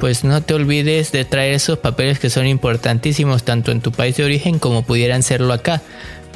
pues 0.00 0.24
no 0.24 0.42
te 0.42 0.54
olvides 0.54 1.12
de 1.12 1.24
traer 1.26 1.54
esos 1.54 1.78
papeles 1.78 2.18
que 2.18 2.30
son 2.30 2.46
importantísimos 2.46 3.44
tanto 3.44 3.70
en 3.70 3.82
tu 3.82 3.92
país 3.92 4.16
de 4.16 4.24
origen 4.24 4.58
como 4.58 4.82
pudieran 4.82 5.22
serlo 5.22 5.52
acá. 5.52 5.82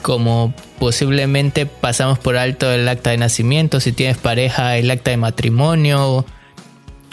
Como 0.02 0.52
posiblemente 0.78 1.64
pasamos 1.64 2.18
por 2.18 2.36
alto 2.36 2.70
el 2.70 2.86
acta 2.86 3.10
de 3.10 3.16
nacimiento, 3.16 3.80
si 3.80 3.92
tienes 3.92 4.18
pareja, 4.18 4.76
el 4.76 4.90
acta 4.90 5.10
de 5.10 5.16
matrimonio, 5.16 6.26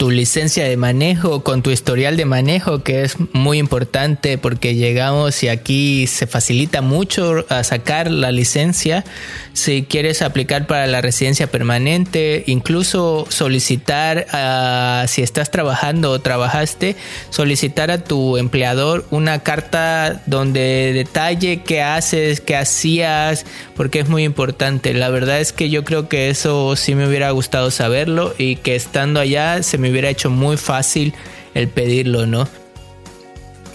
tu 0.02 0.10
licencia 0.10 0.64
de 0.64 0.76
manejo, 0.76 1.44
con 1.44 1.62
tu 1.62 1.70
historial 1.70 2.16
de 2.16 2.24
manejo, 2.24 2.82
que 2.82 3.02
es 3.02 3.14
muy 3.32 3.58
importante 3.58 4.36
porque 4.36 4.74
llegamos 4.74 5.40
y 5.44 5.48
aquí 5.48 6.08
se 6.08 6.26
facilita 6.26 6.82
mucho 6.82 7.46
a 7.48 7.62
sacar 7.62 8.10
la 8.10 8.32
licencia. 8.32 9.04
Si 9.52 9.84
quieres 9.84 10.20
aplicar 10.20 10.66
para 10.66 10.88
la 10.88 11.02
residencia 11.02 11.46
permanente, 11.46 12.42
incluso 12.48 13.26
solicitar, 13.28 14.26
a, 14.32 15.04
si 15.06 15.22
estás 15.22 15.52
trabajando 15.52 16.10
o 16.10 16.20
trabajaste, 16.20 16.96
solicitar 17.30 17.92
a 17.92 18.02
tu 18.02 18.38
empleador 18.38 19.06
una 19.12 19.44
carta 19.44 20.20
donde 20.26 20.92
detalle 20.94 21.62
qué 21.62 21.80
haces, 21.80 22.40
qué 22.40 22.56
hacías, 22.56 23.46
porque 23.76 24.00
es 24.00 24.08
muy 24.08 24.24
importante. 24.24 24.94
La 24.94 25.10
verdad 25.10 25.38
es 25.38 25.52
que 25.52 25.70
yo 25.70 25.84
creo 25.84 26.08
que 26.08 26.28
eso 26.28 26.74
sí 26.74 26.96
me 26.96 27.06
hubiera 27.06 27.30
gustado 27.30 27.70
saberlo 27.70 28.34
y 28.36 28.56
que 28.56 28.74
estando 28.74 29.20
allá 29.20 29.62
se 29.62 29.78
me 29.78 29.91
hubiera 29.92 30.08
hecho 30.08 30.30
muy 30.30 30.56
fácil 30.56 31.14
el 31.54 31.68
pedirlo, 31.68 32.26
¿no? 32.26 32.48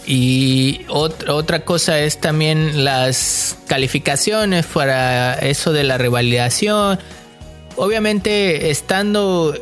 Y 0.06 0.86
otra 0.88 1.66
cosa 1.66 2.00
es 2.00 2.20
también 2.22 2.86
las 2.86 3.58
calificaciones 3.68 4.66
para 4.66 5.34
eso 5.34 5.74
de 5.74 5.84
la 5.84 5.98
revalidación. 5.98 6.98
Obviamente, 7.76 8.72
estando 8.72 9.54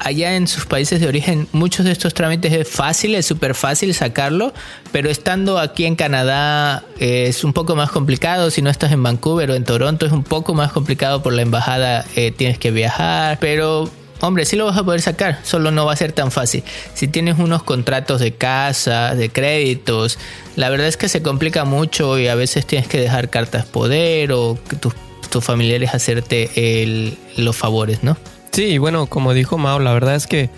allá 0.00 0.34
en 0.34 0.48
sus 0.48 0.66
países 0.66 1.00
de 1.00 1.06
origen, 1.06 1.46
muchos 1.52 1.86
de 1.86 1.92
estos 1.92 2.14
trámites 2.14 2.52
es 2.52 2.68
fácil, 2.68 3.14
es 3.14 3.26
súper 3.26 3.54
fácil 3.54 3.94
sacarlo, 3.94 4.52
pero 4.90 5.08
estando 5.08 5.60
aquí 5.60 5.86
en 5.86 5.94
Canadá 5.94 6.82
es 6.98 7.44
un 7.44 7.52
poco 7.52 7.76
más 7.76 7.92
complicado. 7.92 8.50
Si 8.50 8.60
no 8.60 8.70
estás 8.70 8.90
en 8.90 9.04
Vancouver 9.04 9.52
o 9.52 9.54
en 9.54 9.64
Toronto, 9.64 10.04
es 10.04 10.12
un 10.12 10.24
poco 10.24 10.52
más 10.52 10.72
complicado 10.72 11.22
por 11.22 11.32
la 11.32 11.42
embajada, 11.42 12.04
eh, 12.16 12.32
tienes 12.32 12.58
que 12.58 12.72
viajar, 12.72 13.38
pero 13.40 13.88
hombre, 14.22 14.44
sí 14.44 14.56
lo 14.56 14.64
vas 14.64 14.78
a 14.78 14.84
poder 14.84 15.02
sacar, 15.02 15.40
solo 15.42 15.70
no 15.70 15.84
va 15.84 15.92
a 15.92 15.96
ser 15.96 16.12
tan 16.12 16.30
fácil. 16.30 16.62
Si 16.94 17.08
tienes 17.08 17.38
unos 17.38 17.62
contratos 17.64 18.20
de 18.20 18.32
casa, 18.32 19.14
de 19.14 19.28
créditos, 19.30 20.18
la 20.56 20.70
verdad 20.70 20.86
es 20.86 20.96
que 20.96 21.08
se 21.08 21.22
complica 21.22 21.64
mucho 21.64 22.18
y 22.18 22.28
a 22.28 22.34
veces 22.34 22.64
tienes 22.66 22.88
que 22.88 23.00
dejar 23.00 23.30
cartas 23.30 23.66
poder 23.66 24.32
o 24.32 24.56
tus, 24.80 24.94
tus 25.28 25.44
familiares 25.44 25.92
hacerte 25.92 27.16
los 27.36 27.56
favores, 27.56 28.02
¿no? 28.04 28.16
Sí, 28.52 28.78
bueno, 28.78 29.06
como 29.06 29.34
dijo 29.34 29.58
Mao, 29.58 29.80
la 29.80 29.92
verdad 29.92 30.14
es 30.14 30.26
que 30.26 30.50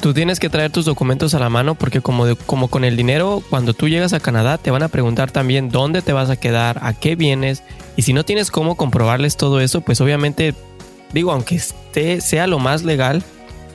tú 0.00 0.14
tienes 0.14 0.40
que 0.40 0.48
traer 0.48 0.70
tus 0.70 0.84
documentos 0.84 1.34
a 1.34 1.38
la 1.38 1.50
mano 1.50 1.74
porque 1.74 2.00
como, 2.00 2.24
como 2.46 2.68
con 2.68 2.84
el 2.84 2.96
dinero, 2.96 3.42
cuando 3.50 3.74
tú 3.74 3.88
llegas 3.88 4.12
a 4.14 4.20
Canadá 4.20 4.56
te 4.56 4.70
van 4.70 4.82
a 4.82 4.88
preguntar 4.88 5.30
también 5.30 5.68
dónde 5.68 6.02
te 6.02 6.12
vas 6.12 6.30
a 6.30 6.36
quedar, 6.36 6.78
a 6.82 6.94
qué 6.94 7.14
vienes 7.16 7.62
y 7.96 8.02
si 8.02 8.12
no 8.12 8.24
tienes 8.24 8.50
cómo 8.50 8.76
comprobarles 8.76 9.36
todo 9.36 9.60
eso, 9.60 9.80
pues 9.80 10.00
obviamente 10.00 10.54
digo, 11.12 11.32
aunque 11.32 11.56
esté, 11.56 12.20
sea 12.20 12.46
lo 12.46 12.58
más 12.58 12.84
legal, 12.84 13.22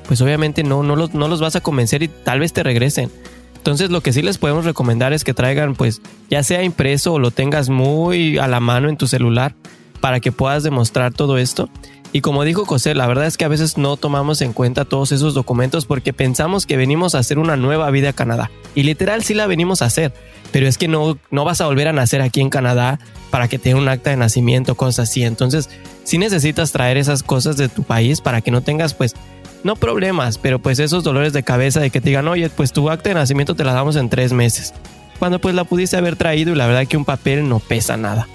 pues 0.08 0.22
obviamente 0.22 0.64
no, 0.64 0.84
no, 0.84 0.96
los, 0.96 1.14
no 1.14 1.28
los 1.28 1.42
vas 1.42 1.56
a 1.56 1.62
convencer 1.62 2.04
y 2.04 2.08
tal 2.08 2.40
vez 2.40 2.54
te 2.54 2.64
regresen. 2.64 3.12
Entonces 3.56 3.92
lo 3.92 4.02
que 4.02 4.12
sí 4.12 4.22
les 4.22 4.38
podemos 4.38 4.66
recomendar 4.66 5.14
es 5.14 5.24
que 5.24 5.34
traigan 5.34 5.76
pues 5.76 6.02
ya 6.30 6.42
sea 6.42 6.64
impreso 6.64 7.14
o 7.14 7.20
lo 7.20 7.30
tengas 7.30 7.70
muy 7.70 8.40
a 8.40 8.48
la 8.48 8.60
mano 8.60 8.90
en 8.90 8.98
tu 8.98 9.06
celular 9.06 9.54
para 10.00 10.20
que 10.20 10.32
puedas 10.32 10.64
demostrar 10.64 11.14
todo 11.14 11.38
esto. 11.38 11.70
Y 12.14 12.22
como 12.22 12.44
dijo 12.44 12.66
José, 12.66 12.94
la 12.94 13.08
verdad 13.08 13.26
es 13.26 13.38
que 13.38 13.46
a 13.46 13.50
veces 13.50 13.78
no 13.78 13.96
tomamos 13.96 14.42
en 14.42 14.52
cuenta 14.52 14.86
todos 14.86 15.12
esos 15.12 15.34
documentos 15.34 15.86
porque 15.86 16.12
pensamos 16.12 16.66
que 16.66 16.76
venimos 16.76 17.16
a 17.16 17.20
hacer 17.20 17.40
una 17.40 17.56
nueva 17.56 17.90
vida 17.90 18.10
a 18.10 18.14
Canadá. 18.14 18.52
Y 18.76 18.84
literal 18.84 19.24
sí 19.24 19.34
la 19.34 19.48
venimos 19.48 19.82
a 19.82 19.86
hacer, 19.86 20.14
pero 20.52 20.68
es 20.68 20.78
que 20.78 20.90
no, 20.90 21.18
no 21.30 21.46
vas 21.46 21.62
a 21.62 21.68
volver 21.68 21.88
a 21.88 21.94
nacer 21.94 22.22
aquí 22.22 22.42
en 22.42 22.50
Canadá 22.50 23.00
para 23.30 23.48
que 23.48 23.60
tenga 23.60 23.78
un 23.78 23.88
acta 23.88 24.10
de 24.10 24.18
nacimiento, 24.18 24.76
cosas 24.76 25.10
así. 25.10 25.24
Entonces 25.24 25.70
si 26.04 26.18
necesitas 26.18 26.72
traer 26.72 26.98
esas 26.98 27.24
cosas 27.24 27.58
de 27.58 27.70
tu 27.70 27.84
país 27.84 28.22
para 28.22 28.42
que 28.42 28.52
no 28.52 28.62
tengas 28.62 28.94
pues 28.94 29.16
no 29.64 29.76
problemas, 29.76 30.38
pero 30.38 30.60
pues 30.60 30.80
esos 30.80 31.04
dolores 31.04 31.34
de 31.34 31.44
cabeza 31.44 31.80
de 31.80 31.92
que 31.92 32.02
te 32.02 32.10
digan, 32.10 32.28
oye, 32.28 32.50
pues 32.50 32.74
tu 32.74 32.90
acta 32.90 33.10
de 33.10 33.16
nacimiento 33.16 33.56
te 33.56 33.64
la 33.64 33.74
damos 33.74 33.96
en 33.96 34.10
tres 34.10 34.34
meses. 34.34 34.74
Cuando 35.20 35.40
pues 35.40 35.54
la 35.54 35.64
pudiste 35.64 35.98
haber 35.98 36.16
traído 36.16 36.52
y 36.52 36.56
la 36.56 36.66
verdad 36.66 36.88
que 36.88 36.98
un 36.98 37.06
papel 37.06 37.48
no 37.48 37.60
pesa 37.60 37.96
nada. 37.96 38.28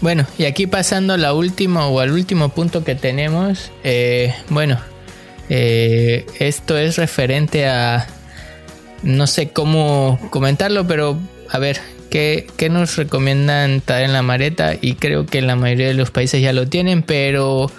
Bueno, 0.00 0.26
y 0.38 0.44
aquí 0.44 0.66
pasando 0.66 1.16
la 1.16 1.32
última 1.32 1.86
o 1.86 2.00
al 2.00 2.12
último 2.12 2.50
punto 2.50 2.84
que 2.84 2.94
tenemos, 2.94 3.70
eh, 3.84 4.34
bueno, 4.50 4.78
eh, 5.48 6.26
esto 6.38 6.76
es 6.76 6.96
referente 6.96 7.66
a 7.66 8.06
no 9.02 9.26
sé 9.26 9.50
cómo 9.50 10.18
comentarlo, 10.30 10.86
pero 10.86 11.18
a 11.50 11.58
ver, 11.58 11.80
¿qué, 12.10 12.46
¿qué, 12.56 12.68
nos 12.70 12.96
recomiendan 12.96 13.80
traer 13.82 14.06
en 14.06 14.12
la 14.12 14.22
maleta? 14.22 14.74
Y 14.80 14.94
creo 14.94 15.26
que 15.26 15.42
la 15.42 15.56
mayoría 15.56 15.88
de 15.88 15.94
los 15.94 16.10
países 16.10 16.42
ya 16.42 16.52
lo 16.52 16.66
tienen, 16.66 17.02
pero 17.02 17.70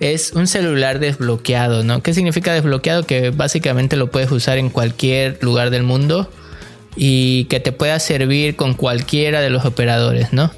es 0.00 0.32
un 0.32 0.46
celular 0.46 1.00
desbloqueado, 1.00 1.82
¿no? 1.82 2.02
¿Qué 2.02 2.14
significa 2.14 2.52
desbloqueado? 2.52 3.04
Que 3.04 3.30
básicamente 3.30 3.96
lo 3.96 4.10
puedes 4.10 4.30
usar 4.30 4.58
en 4.58 4.70
cualquier 4.70 5.38
lugar 5.42 5.70
del 5.70 5.82
mundo 5.82 6.30
y 6.96 7.44
que 7.44 7.60
te 7.60 7.72
pueda 7.72 7.98
servir 7.98 8.56
con 8.56 8.74
cualquiera 8.74 9.40
de 9.40 9.50
los 9.50 9.64
operadores, 9.64 10.32
¿no? 10.32 10.52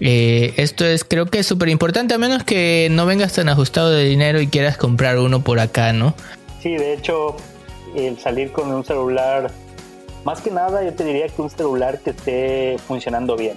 Eh, 0.00 0.54
esto 0.56 0.84
es, 0.84 1.04
creo 1.04 1.26
que 1.26 1.38
es 1.40 1.46
súper 1.46 1.68
importante, 1.68 2.14
a 2.14 2.18
menos 2.18 2.44
que 2.44 2.88
no 2.90 3.06
vengas 3.06 3.32
tan 3.32 3.48
ajustado 3.48 3.90
de 3.90 4.04
dinero 4.04 4.40
y 4.40 4.48
quieras 4.48 4.76
comprar 4.76 5.18
uno 5.18 5.42
por 5.42 5.60
acá, 5.60 5.92
¿no? 5.92 6.14
Sí, 6.60 6.76
de 6.76 6.94
hecho, 6.94 7.36
el 7.94 8.18
salir 8.18 8.52
con 8.52 8.72
un 8.72 8.84
celular, 8.84 9.50
más 10.24 10.40
que 10.40 10.50
nada 10.50 10.82
yo 10.82 10.92
te 10.94 11.04
diría 11.04 11.28
que 11.28 11.42
un 11.42 11.50
celular 11.50 12.00
que 12.00 12.10
esté 12.10 12.76
funcionando 12.86 13.36
bien. 13.36 13.56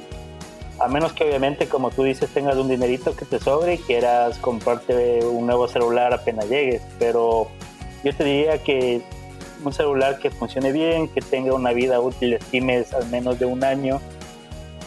A 0.80 0.88
menos 0.88 1.14
que 1.14 1.24
obviamente, 1.24 1.68
como 1.68 1.90
tú 1.90 2.04
dices, 2.04 2.30
tengas 2.30 2.56
un 2.56 2.70
dinerito 2.70 3.16
que 3.16 3.26
te 3.26 3.40
sobre 3.40 3.76
y 3.76 3.78
quieras 3.80 4.38
comprarte 4.38 5.26
un 5.26 5.48
nuevo 5.48 5.68
celular 5.68 6.14
apenas 6.14 6.48
llegues. 6.48 6.84
Pero 7.00 7.48
yo 8.04 8.16
te 8.16 8.24
diría 8.24 8.62
que 8.62 9.02
un 9.64 9.74
celular 9.74 10.20
que 10.20 10.30
funcione 10.30 10.72
bien, 10.72 11.08
que 11.08 11.22
tenga 11.22 11.54
una 11.56 11.74
vida 11.74 12.00
útil, 12.00 12.34
estimes 12.34 12.94
al 12.94 13.08
menos 13.08 13.40
de 13.40 13.46
un 13.46 13.64
año, 13.64 14.00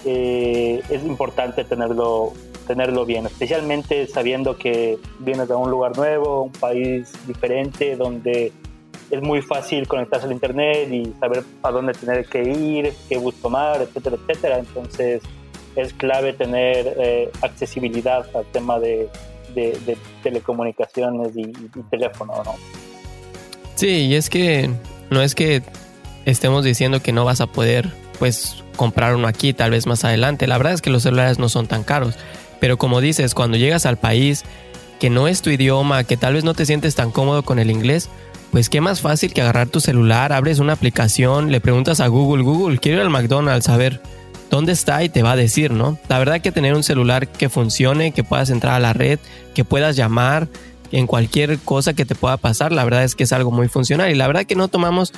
eh, 0.05 0.83
es 0.89 1.05
importante 1.05 1.65
tenerlo, 1.65 2.33
tenerlo 2.67 3.05
bien, 3.05 3.27
especialmente 3.27 4.07
sabiendo 4.07 4.57
que 4.57 4.99
vienes 5.19 5.49
de 5.49 5.55
un 5.55 5.71
lugar 5.71 5.97
nuevo, 5.97 6.43
un 6.45 6.53
país 6.53 7.13
diferente, 7.27 7.97
donde 7.97 8.53
es 9.11 9.23
muy 9.23 9.43
fácil 9.43 9.89
conectarse 9.89 10.27
al 10.27 10.33
internet 10.33 10.89
y 10.91 11.13
saber 11.19 11.43
a 11.63 11.71
dónde 11.71 11.93
tener 11.93 12.25
que 12.27 12.43
ir, 12.43 12.93
qué 13.09 13.19
bus 13.19 13.35
tomar, 13.37 13.83
etcétera, 13.83 14.17
etcétera. 14.17 14.59
Entonces 14.59 15.23
es 15.77 15.93
clave 15.93 16.33
tener 16.33 16.95
eh, 16.99 17.31
accesibilidad 17.43 18.25
al 18.35 18.45
tema 18.47 18.79
de, 18.79 19.09
telecomunicaciones 20.23 21.37
y, 21.37 21.41
y, 21.41 21.83
teléfono, 21.91 22.35
¿no? 22.45 22.55
Sí, 23.75 24.07
y 24.07 24.15
es 24.15 24.31
que 24.31 24.71
no 25.11 25.23
es 25.23 25.35
que 25.35 25.63
estemos 26.25 26.65
diciendo 26.65 27.03
que 27.03 27.13
no 27.13 27.25
vas 27.25 27.41
a 27.41 27.47
poder 27.47 27.89
pues 28.21 28.63
comprar 28.81 29.15
uno 29.15 29.29
aquí 29.29 29.53
tal 29.53 29.73
vez 29.73 29.87
más 29.87 30.07
adelante. 30.07 30.47
La 30.47 30.57
verdad 30.57 30.73
es 30.73 30.81
que 30.81 30.89
los 30.89 31.03
celulares 31.03 31.39
no 31.39 31.51
son 31.51 31.67
tan 31.67 31.85
caros, 31.85 32.15
pero 32.61 32.79
como 32.79 33.03
dices, 33.03 33.35
cuando 33.35 33.59
llegas 33.59 33.85
al 33.85 33.99
país 33.99 34.43
que 34.99 35.11
no 35.11 35.29
es 35.29 35.43
tu 35.43 35.51
idioma, 35.51 36.05
que 36.05 36.17
tal 36.17 36.33
vez 36.33 36.45
no 36.45 36.55
te 36.55 36.65
sientes 36.65 36.95
tan 36.95 37.11
cómodo 37.11 37.43
con 37.43 37.59
el 37.59 37.71
inglés, 37.71 38.09
pues 38.53 38.71
qué 38.71 38.81
más 38.81 39.03
fácil 39.03 39.35
que 39.35 39.43
agarrar 39.43 39.69
tu 39.69 39.81
celular, 39.81 40.33
abres 40.33 40.61
una 40.61 40.73
aplicación, 40.73 41.53
le 41.53 41.61
preguntas 41.61 42.01
a 42.01 42.07
Google, 42.07 42.43
Google, 42.43 42.79
quiero 42.79 42.97
ir 42.97 43.03
al 43.03 43.11
McDonald's 43.11 43.69
a 43.69 43.77
ver 43.77 44.01
dónde 44.49 44.73
está 44.73 45.05
y 45.05 45.11
te 45.11 45.23
va 45.23 45.33
a 45.33 45.37
decir, 45.37 45.73
¿no? 45.73 45.99
La 46.09 46.19
verdad 46.19 46.41
que 46.41 46.51
tener 46.51 46.73
un 46.73 46.83
celular 46.83 47.29
que 47.29 47.51
funcione, 47.51 48.13
que 48.13 48.25
puedas 48.25 48.49
entrar 48.49 48.73
a 48.73 48.81
la 48.81 48.95
red, 48.95 49.19
que 49.55 49.63
puedas 49.63 49.95
llamar 49.95 50.49
en 50.91 51.07
cualquier 51.07 51.59
cosa 51.59 51.93
que 51.93 52.07
te 52.07 52.15
pueda 52.15 52.39
pasar, 52.39 52.73
la 52.73 52.85
verdad 52.85 53.05
es 53.05 53.15
que 53.15 53.25
es 53.25 53.33
algo 53.35 53.51
muy 53.51 53.69
funcional 53.69 54.11
y 54.11 54.15
la 54.15 54.27
verdad 54.27 54.47
que 54.47 54.57
no 54.57 54.69
tomamos 54.69 55.13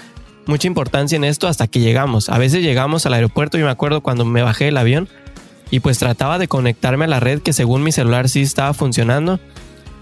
mucha 0.47 0.67
importancia 0.67 1.17
en 1.17 1.25
esto 1.25 1.49
hasta 1.49 1.67
que 1.67 1.81
llegamos. 1.81 2.29
A 2.29 2.39
veces 2.39 2.63
llegamos 2.63 3.07
al 3.07 3.15
aeropuerto, 3.15 3.59
y 3.59 3.63
me 3.63 3.71
acuerdo 3.71 4.01
cuando 4.01 4.25
me 4.25 4.43
bajé 4.43 4.67
del 4.67 4.77
avión 4.77 5.09
y 5.71 5.81
pues 5.81 5.99
trataba 5.99 6.39
de 6.39 6.49
conectarme 6.49 7.07
a 7.07 7.09
la 7.09 7.19
red 7.21 7.41
que 7.41 7.53
según 7.53 7.83
mi 7.83 7.93
celular 7.93 8.29
sí 8.29 8.43
estaba 8.43 8.75
funcionando 8.75 9.41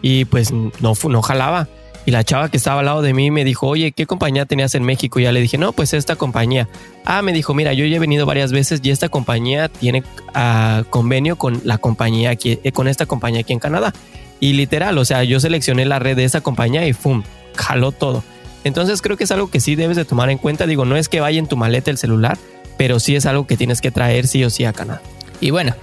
y 0.03 0.24
pues 0.24 0.53
no, 0.53 0.72
no 0.80 1.22
jalaba. 1.22 1.68
Y 2.07 2.12
la 2.12 2.24
chava 2.24 2.49
que 2.49 2.57
estaba 2.57 2.80
al 2.80 2.86
lado 2.86 3.03
de 3.03 3.12
mí 3.12 3.30
me 3.30 3.45
dijo, 3.45 3.68
oye, 3.68 3.93
¿qué 3.93 4.07
compañía 4.07 4.47
tenías 4.47 4.74
en 4.74 4.82
México? 4.82 5.20
Y 5.20 5.24
ya 5.24 5.32
le 5.32 5.41
dije, 5.41 5.59
no, 5.59 5.72
pues 5.72 5.93
esta 5.93 6.16
compañía. 6.16 6.68
Ah, 7.05 7.22
me 7.22 7.32
dijo, 7.32 7.55
mira, 7.55 7.72
yo 7.74 7.84
ya 7.84 7.97
he 7.97 7.99
venido 8.01 8.26
varias 8.26 8.53
veces 8.53 8.80
y 8.82 8.91
esta 8.91 9.09
compañía 9.11 9.68
tiene 9.68 10.03
uh, 10.34 10.82
convenio 10.88 11.36
con 11.36 11.61
la 11.64 11.78
compañía 11.78 12.30
aquí, 12.30 12.59
eh, 12.64 12.72
con 12.72 12.88
esta 12.88 13.07
compañía 13.07 13.43
aquí 13.43 13.53
en 13.53 13.59
Canadá. 13.59 13.93
Y 14.41 14.55
literal, 14.55 14.97
o 14.97 15.05
sea, 15.05 15.22
yo 15.24 15.38
seleccioné 15.38 15.84
la 15.84 15.99
red 15.99 16.16
de 16.16 16.24
esa 16.24 16.41
compañía 16.41 16.86
y 16.86 16.95
¡fum! 16.95 17.22
Jaló 17.55 17.93
todo. 17.93 18.24
Entonces 18.64 19.00
creo 19.02 19.16
que 19.16 19.24
es 19.24 19.30
algo 19.30 19.50
que 19.50 19.61
sí 19.61 19.74
debes 19.74 19.96
de 19.96 20.04
tomar 20.04 20.30
en 20.30 20.38
cuenta. 20.38 20.66
Digo, 20.66 20.84
no 20.84 20.96
es 20.96 21.08
que 21.08 21.20
vaya 21.20 21.38
en 21.38 21.46
tu 21.46 21.56
maleta 21.56 21.90
el 21.90 21.98
celular, 21.98 22.38
pero 22.76 23.00
sí 23.00 23.16
es 23.16 23.26
algo 23.26 23.46
que 23.46 23.56
tienes 23.56 23.80
que 23.80 23.90
traer 23.90 24.26
sí 24.26 24.44
o 24.44 24.50
sí 24.50 24.64
a 24.64 24.72
Canadá. 24.72 25.00
Y 25.40 25.50
bueno, 25.50 25.74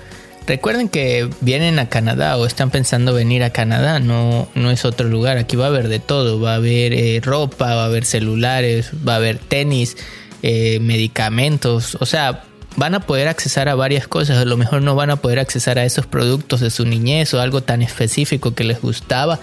recuerden 0.45 0.87
que 0.89 1.29
vienen 1.41 1.79
a 1.79 1.89
Canadá 1.89 2.37
o 2.37 2.45
están 2.45 2.69
pensando 2.69 3.13
venir 3.13 3.43
a 3.43 3.49
Canadá, 3.49 3.99
no, 3.99 4.47
no 4.55 4.71
es 4.71 4.85
otro 4.85 5.07
lugar. 5.07 5.37
Aquí 5.37 5.55
va 5.55 5.65
a 5.65 5.69
haber 5.69 5.87
de 5.87 5.99
todo. 5.99 6.39
Va 6.39 6.53
a 6.53 6.55
haber 6.55 6.93
eh, 6.93 7.19
ropa, 7.23 7.75
va 7.75 7.83
a 7.83 7.85
haber 7.85 8.05
celulares, 8.05 8.91
va 9.07 9.13
a 9.13 9.17
haber 9.17 9.39
tenis, 9.39 9.97
eh, 10.43 10.79
medicamentos. 10.79 11.97
O 11.99 12.05
sea, 12.05 12.43
van 12.75 12.93
a 12.93 12.99
poder 12.99 13.27
accesar 13.27 13.69
a 13.69 13.75
varias 13.75 14.07
cosas. 14.07 14.37
A 14.37 14.45
lo 14.45 14.55
mejor 14.55 14.83
no 14.83 14.95
van 14.95 15.09
a 15.09 15.15
poder 15.15 15.39
accesar 15.39 15.79
a 15.79 15.85
esos 15.85 16.05
productos 16.05 16.61
de 16.61 16.69
su 16.69 16.85
niñez 16.85 17.33
o 17.33 17.41
algo 17.41 17.61
tan 17.61 17.81
específico 17.81 18.53
que 18.53 18.63
les 18.63 18.81
gustaba 18.81 19.39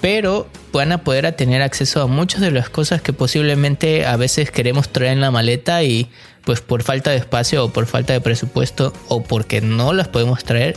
pero 0.00 0.46
van 0.72 0.92
a 0.92 1.04
poder 1.04 1.30
tener 1.32 1.62
acceso 1.62 2.02
a 2.02 2.06
muchas 2.06 2.40
de 2.40 2.50
las 2.50 2.70
cosas 2.70 3.02
que 3.02 3.12
posiblemente 3.12 4.06
a 4.06 4.16
veces 4.16 4.50
queremos 4.50 4.88
traer 4.88 5.12
en 5.12 5.20
la 5.20 5.30
maleta 5.30 5.82
y 5.82 6.08
pues 6.44 6.60
por 6.60 6.82
falta 6.82 7.10
de 7.10 7.18
espacio 7.18 7.64
o 7.64 7.70
por 7.70 7.86
falta 7.86 8.12
de 8.12 8.20
presupuesto 8.20 8.92
o 9.08 9.22
porque 9.22 9.60
no 9.60 9.92
las 9.92 10.08
podemos 10.08 10.44
traer, 10.44 10.76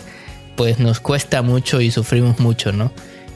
pues 0.56 0.80
nos 0.80 1.00
cuesta 1.00 1.42
mucho 1.42 1.82
y 1.82 1.92
sufrimos 1.92 2.40
mucho, 2.40 2.72
¿no? 2.72 2.92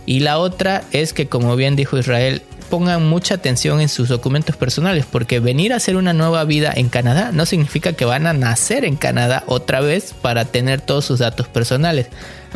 Y 0.06 0.22
la 0.22 0.38
otra 0.38 0.84
es 0.92 1.14
que 1.14 1.28
como 1.28 1.56
bien 1.56 1.76
dijo 1.76 1.98
Israel, 1.98 2.42
pongan 2.70 3.08
mucha 3.08 3.36
atención 3.36 3.82
en 3.82 3.90
sus 3.90 4.10
documentos 4.10 4.56
personales, 4.56 5.06
porque 5.10 5.40
venir 5.40 5.74
a 5.74 5.78
hacer 5.78 5.96
una 5.96 6.14
nueva 6.14 6.44
vida 6.44 6.72
en 6.76 6.90
Canadá 6.90 7.32
no 7.32 7.46
significa 7.46 7.94
que 7.94 8.06
van 8.06 8.28
a 8.28 8.34
nacer 8.34 8.86
en 8.86 8.96
Canadá 8.96 9.44
otra 9.48 9.82
vez 9.82 10.14
para 10.22 10.46
tener 10.46 10.82
todos 10.82 11.06
sus 11.06 11.20
datos 11.20 11.48
personales. 11.48 12.08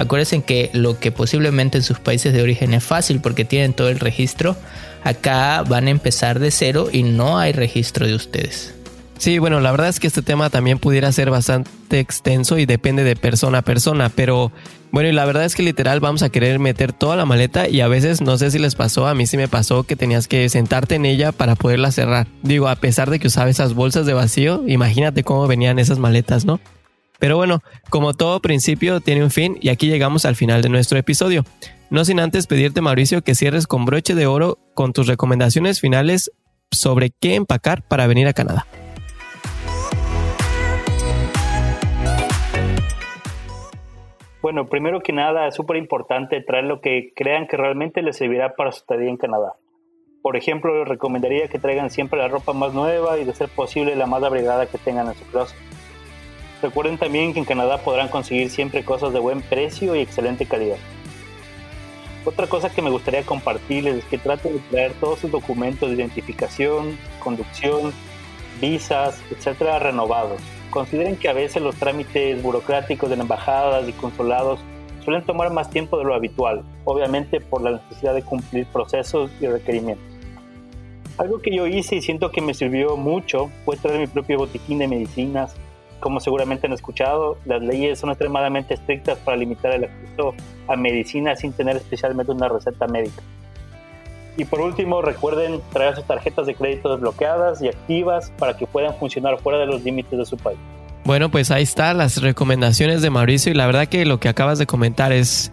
Acuérdense 0.01 0.41
que 0.41 0.71
lo 0.73 0.99
que 0.99 1.11
posiblemente 1.11 1.77
en 1.77 1.83
sus 1.83 1.99
países 1.99 2.33
de 2.33 2.41
origen 2.41 2.73
es 2.73 2.83
fácil 2.83 3.21
porque 3.21 3.45
tienen 3.45 3.73
todo 3.73 3.89
el 3.89 3.99
registro, 3.99 4.55
acá 5.03 5.61
van 5.61 5.85
a 5.87 5.91
empezar 5.91 6.39
de 6.39 6.49
cero 6.49 6.89
y 6.91 7.03
no 7.03 7.37
hay 7.37 7.51
registro 7.51 8.07
de 8.07 8.15
ustedes. 8.15 8.73
Sí, 9.19 9.37
bueno, 9.37 9.59
la 9.59 9.69
verdad 9.69 9.89
es 9.89 9.99
que 9.99 10.07
este 10.07 10.23
tema 10.23 10.49
también 10.49 10.79
pudiera 10.79 11.11
ser 11.11 11.29
bastante 11.29 11.99
extenso 11.99 12.57
y 12.57 12.65
depende 12.65 13.03
de 13.03 13.15
persona 13.15 13.59
a 13.59 13.61
persona, 13.61 14.09
pero 14.09 14.51
bueno, 14.91 15.09
y 15.09 15.11
la 15.11 15.25
verdad 15.25 15.45
es 15.45 15.53
que 15.53 15.61
literal 15.61 15.99
vamos 15.99 16.23
a 16.23 16.29
querer 16.29 16.57
meter 16.57 16.93
toda 16.93 17.15
la 17.15 17.25
maleta 17.25 17.69
y 17.69 17.81
a 17.81 17.87
veces 17.87 18.21
no 18.21 18.39
sé 18.39 18.49
si 18.49 18.57
les 18.57 18.73
pasó, 18.73 19.05
a 19.05 19.13
mí 19.13 19.27
sí 19.27 19.37
me 19.37 19.47
pasó 19.47 19.83
que 19.83 19.95
tenías 19.95 20.27
que 20.27 20.49
sentarte 20.49 20.95
en 20.95 21.05
ella 21.05 21.31
para 21.31 21.55
poderla 21.55 21.91
cerrar. 21.91 22.25
Digo, 22.41 22.67
a 22.67 22.75
pesar 22.75 23.11
de 23.11 23.19
que 23.19 23.27
usaba 23.27 23.51
esas 23.51 23.75
bolsas 23.75 24.07
de 24.07 24.13
vacío, 24.13 24.63
imagínate 24.65 25.23
cómo 25.23 25.45
venían 25.45 25.77
esas 25.77 25.99
maletas, 25.99 26.43
¿no? 26.43 26.59
Pero 27.21 27.37
bueno, 27.37 27.59
como 27.91 28.15
todo 28.15 28.39
principio 28.39 28.99
tiene 28.99 29.23
un 29.23 29.29
fin 29.29 29.55
y 29.61 29.69
aquí 29.69 29.87
llegamos 29.87 30.25
al 30.25 30.35
final 30.35 30.63
de 30.63 30.69
nuestro 30.69 30.97
episodio. 30.97 31.43
No 31.91 32.03
sin 32.03 32.19
antes 32.19 32.47
pedirte 32.47 32.81
Mauricio 32.81 33.21
que 33.21 33.35
cierres 33.35 33.67
con 33.67 33.85
broche 33.85 34.15
de 34.15 34.25
oro 34.25 34.57
con 34.73 34.91
tus 34.91 35.05
recomendaciones 35.05 35.79
finales 35.79 36.31
sobre 36.71 37.11
qué 37.11 37.35
empacar 37.35 37.83
para 37.83 38.07
venir 38.07 38.27
a 38.27 38.33
Canadá. 38.33 38.65
Bueno, 44.41 44.67
primero 44.67 45.01
que 45.01 45.13
nada, 45.13 45.47
es 45.47 45.53
súper 45.53 45.77
importante 45.77 46.41
traer 46.41 46.65
lo 46.65 46.81
que 46.81 47.13
crean 47.15 47.45
que 47.47 47.55
realmente 47.55 48.01
les 48.01 48.17
servirá 48.17 48.55
para 48.55 48.71
su 48.71 48.79
estadía 48.79 49.11
en 49.11 49.17
Canadá. 49.17 49.53
Por 50.23 50.37
ejemplo, 50.37 50.75
les 50.79 50.87
recomendaría 50.87 51.47
que 51.49 51.59
traigan 51.59 51.91
siempre 51.91 52.17
la 52.17 52.29
ropa 52.29 52.53
más 52.53 52.73
nueva 52.73 53.19
y, 53.19 53.25
de 53.25 53.33
ser 53.35 53.49
posible, 53.49 53.95
la 53.95 54.07
más 54.07 54.23
abrigada 54.23 54.65
que 54.65 54.79
tengan 54.79 55.07
en 55.07 55.13
su 55.13 55.25
closet. 55.25 55.70
Recuerden 56.61 56.97
también 56.97 57.33
que 57.33 57.39
en 57.39 57.45
Canadá 57.45 57.79
podrán 57.79 58.09
conseguir 58.09 58.49
siempre 58.49 58.85
cosas 58.85 59.13
de 59.13 59.19
buen 59.19 59.41
precio 59.41 59.95
y 59.95 59.99
excelente 59.99 60.45
calidad. 60.45 60.77
Otra 62.23 62.47
cosa 62.47 62.69
que 62.69 62.81
me 62.81 62.91
gustaría 62.91 63.23
compartirles 63.23 63.95
es 63.95 64.05
que 64.05 64.19
traten 64.19 64.53
de 64.53 64.59
traer 64.69 64.93
todos 64.93 65.19
sus 65.19 65.31
documentos 65.31 65.89
de 65.89 65.95
identificación, 65.95 66.97
conducción, 67.19 67.91
visas, 68.59 69.19
etcétera, 69.31 69.79
renovados 69.79 70.39
Consideren 70.71 71.17
que 71.17 71.27
a 71.27 71.33
veces 71.33 71.61
los 71.61 71.75
trámites 71.75 72.41
burocráticos 72.41 73.09
de 73.09 73.17
embajadas 73.17 73.87
y 73.89 73.91
consulados 73.91 74.61
suelen 75.03 75.25
tomar 75.25 75.51
más 75.51 75.69
tiempo 75.69 75.97
de 75.97 76.05
lo 76.05 76.15
habitual, 76.15 76.63
obviamente 76.85 77.41
por 77.41 77.61
la 77.61 77.71
necesidad 77.71 78.13
de 78.13 78.23
cumplir 78.23 78.65
procesos 78.67 79.29
y 79.41 79.47
requerimientos. 79.47 80.05
Algo 81.17 81.41
que 81.41 81.53
yo 81.53 81.67
hice 81.67 81.97
y 81.97 82.01
siento 82.01 82.31
que 82.31 82.39
me 82.39 82.53
sirvió 82.53 82.95
mucho 82.95 83.51
fue 83.65 83.75
traer 83.75 83.99
mi 83.99 84.07
propio 84.07 84.37
botiquín 84.37 84.79
de 84.79 84.87
medicinas. 84.87 85.53
Como 86.01 86.19
seguramente 86.19 86.67
han 86.67 86.73
escuchado, 86.73 87.37
las 87.45 87.61
leyes 87.61 87.99
son 87.99 88.09
extremadamente 88.09 88.73
estrictas 88.73 89.17
para 89.19 89.37
limitar 89.37 89.71
el 89.71 89.85
acceso 89.85 90.33
a 90.67 90.75
medicina 90.75 91.35
sin 91.35 91.53
tener 91.53 91.77
especialmente 91.77 92.31
una 92.31 92.49
receta 92.49 92.87
médica. 92.87 93.21
Y 94.35 94.45
por 94.45 94.61
último, 94.61 95.01
recuerden 95.01 95.61
traer 95.71 95.95
sus 95.95 96.05
tarjetas 96.05 96.47
de 96.47 96.55
crédito 96.55 96.91
desbloqueadas 96.91 97.61
y 97.61 97.67
activas 97.67 98.31
para 98.39 98.57
que 98.57 98.65
puedan 98.65 98.95
funcionar 98.95 99.39
fuera 99.39 99.59
de 99.59 99.67
los 99.67 99.83
límites 99.83 100.17
de 100.17 100.25
su 100.25 100.37
país. 100.37 100.57
Bueno, 101.03 101.29
pues 101.29 101.51
ahí 101.51 101.63
están 101.63 101.99
las 101.99 102.21
recomendaciones 102.21 103.01
de 103.01 103.09
Mauricio 103.11 103.51
y 103.51 103.55
la 103.55 103.67
verdad 103.67 103.87
que 103.87 104.05
lo 104.05 104.19
que 104.19 104.29
acabas 104.29 104.57
de 104.57 104.65
comentar 104.65 105.11
es, 105.11 105.51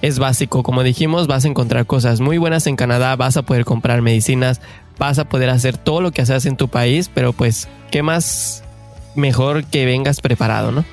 es 0.00 0.18
básico. 0.18 0.62
Como 0.62 0.82
dijimos, 0.82 1.26
vas 1.26 1.44
a 1.44 1.48
encontrar 1.48 1.86
cosas 1.86 2.20
muy 2.20 2.38
buenas 2.38 2.66
en 2.66 2.76
Canadá, 2.76 3.14
vas 3.16 3.36
a 3.36 3.42
poder 3.42 3.66
comprar 3.66 4.00
medicinas, 4.00 4.62
vas 4.98 5.18
a 5.18 5.28
poder 5.28 5.50
hacer 5.50 5.76
todo 5.76 6.00
lo 6.00 6.12
que 6.12 6.22
haces 6.22 6.46
en 6.46 6.56
tu 6.56 6.68
país, 6.68 7.10
pero 7.12 7.32
pues, 7.32 7.68
¿qué 7.90 8.02
más 8.02 8.64
mejor 9.14 9.64
que 9.64 9.86
vengas 9.86 10.20
preparado, 10.20 10.72
¿no? 10.72 10.84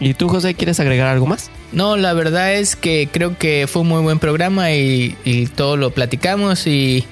¿Y 0.00 0.14
tú, 0.14 0.28
José, 0.28 0.54
quieres 0.54 0.80
agregar 0.80 1.08
algo 1.08 1.26
más? 1.26 1.50
No, 1.72 1.96
la 1.96 2.14
verdad 2.14 2.54
es 2.54 2.74
que 2.74 3.08
creo 3.12 3.36
que 3.36 3.66
fue 3.68 3.82
un 3.82 3.88
muy 3.88 4.00
buen 4.00 4.18
programa 4.18 4.72
y, 4.72 5.48
todo 5.54 5.76
lo 5.76 5.90
platicamos 5.90 6.66
y 6.66 7.04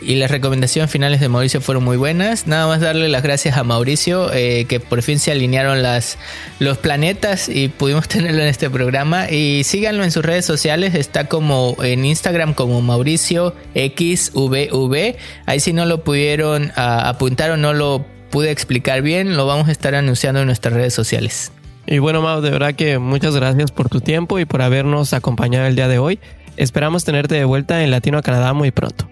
y 0.00 0.16
las 0.16 0.30
recomendaciones 0.30 0.90
finales 0.90 1.20
de 1.20 1.28
Mauricio 1.28 1.60
fueron 1.60 1.84
muy 1.84 1.96
buenas. 1.96 2.46
Nada 2.46 2.66
más 2.66 2.80
darle 2.80 3.08
las 3.08 3.22
gracias 3.22 3.56
a 3.56 3.64
Mauricio, 3.64 4.32
eh, 4.32 4.66
que 4.68 4.78
por 4.78 5.02
fin 5.02 5.18
se 5.18 5.32
alinearon 5.32 5.82
las, 5.82 6.18
los 6.58 6.78
planetas 6.78 7.48
y 7.48 7.68
pudimos 7.68 8.06
tenerlo 8.08 8.42
en 8.42 8.48
este 8.48 8.70
programa. 8.70 9.30
Y 9.30 9.64
síganlo 9.64 10.04
en 10.04 10.12
sus 10.12 10.24
redes 10.24 10.44
sociales, 10.44 10.94
está 10.94 11.26
como 11.26 11.76
en 11.82 12.04
Instagram 12.04 12.54
como 12.54 12.82
Mauricio 12.82 13.54
XVV. 13.74 15.16
Ahí 15.46 15.60
si 15.60 15.72
no 15.72 15.86
lo 15.86 16.04
pudieron 16.04 16.72
ah, 16.76 17.08
apuntar 17.08 17.50
o 17.50 17.56
no 17.56 17.72
lo 17.72 18.04
pude 18.30 18.50
explicar 18.50 19.02
bien, 19.02 19.36
lo 19.36 19.46
vamos 19.46 19.68
a 19.68 19.72
estar 19.72 19.94
anunciando 19.94 20.40
en 20.40 20.46
nuestras 20.46 20.74
redes 20.74 20.94
sociales. 20.94 21.52
Y 21.86 21.98
bueno, 21.98 22.20
Mau, 22.20 22.40
de 22.40 22.50
verdad 22.50 22.74
que 22.74 22.98
muchas 22.98 23.34
gracias 23.36 23.70
por 23.70 23.88
tu 23.88 24.00
tiempo 24.00 24.38
y 24.38 24.44
por 24.44 24.62
habernos 24.62 25.12
acompañado 25.12 25.66
el 25.66 25.76
día 25.76 25.88
de 25.88 25.98
hoy. 25.98 26.18
Esperamos 26.56 27.04
tenerte 27.04 27.34
de 27.34 27.44
vuelta 27.44 27.84
en 27.84 27.90
Latino 27.90 28.22
Canadá 28.22 28.52
muy 28.52 28.70
pronto. 28.70 29.08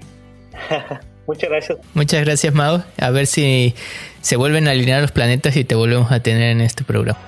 Muchas 1.27 1.49
gracias. 1.49 1.79
Muchas 1.95 2.25
gracias, 2.25 2.53
Mao. 2.53 2.85
A 2.99 3.11
ver 3.11 3.27
si 3.27 3.75
se 4.21 4.37
vuelven 4.37 4.69
a 4.69 4.73
alinear 4.73 5.01
los 5.01 5.13
planetas 5.13 5.57
y 5.57 5.65
te 5.65 5.75
volvemos 5.75 6.13
a 6.13 6.21
tener 6.21 6.51
en 6.51 6.61
este 6.61 6.85
programa. 6.85 7.19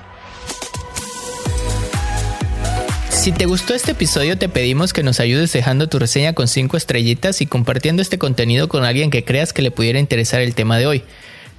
Si 3.11 3.32
te 3.32 3.47
gustó 3.47 3.74
este 3.74 3.93
episodio, 3.93 4.39
te 4.39 4.49
pedimos 4.49 4.93
que 4.93 5.03
nos 5.03 5.18
ayudes 5.18 5.53
dejando 5.53 5.89
tu 5.89 5.99
reseña 5.99 6.34
con 6.34 6.47
5 6.47 6.76
estrellitas 6.76 7.41
y 7.41 7.47
compartiendo 7.47 8.03
este 8.03 8.18
contenido 8.18 8.68
con 8.68 8.84
alguien 8.84 9.11
que 9.11 9.24
creas 9.24 9.53
que 9.53 9.62
le 9.62 9.70
pudiera 9.70 9.99
interesar 9.99 10.43
el 10.43 10.55
tema 10.55 10.78
de 10.78 10.87
hoy. 10.87 11.03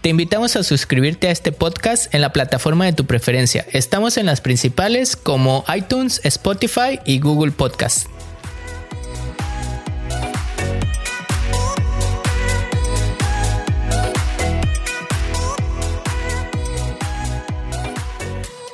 Te 0.01 0.09
invitamos 0.09 0.55
a 0.55 0.63
suscribirte 0.63 1.27
a 1.27 1.31
este 1.31 1.51
podcast 1.51 2.13
en 2.13 2.21
la 2.21 2.31
plataforma 2.31 2.85
de 2.85 2.93
tu 2.93 3.05
preferencia. 3.05 3.65
Estamos 3.73 4.17
en 4.17 4.27
las 4.27 4.41
principales 4.41 5.15
como 5.15 5.65
iTunes, 5.75 6.21
Spotify 6.23 6.99
y 7.03 7.19
Google 7.19 7.51
Podcast. 7.51 8.07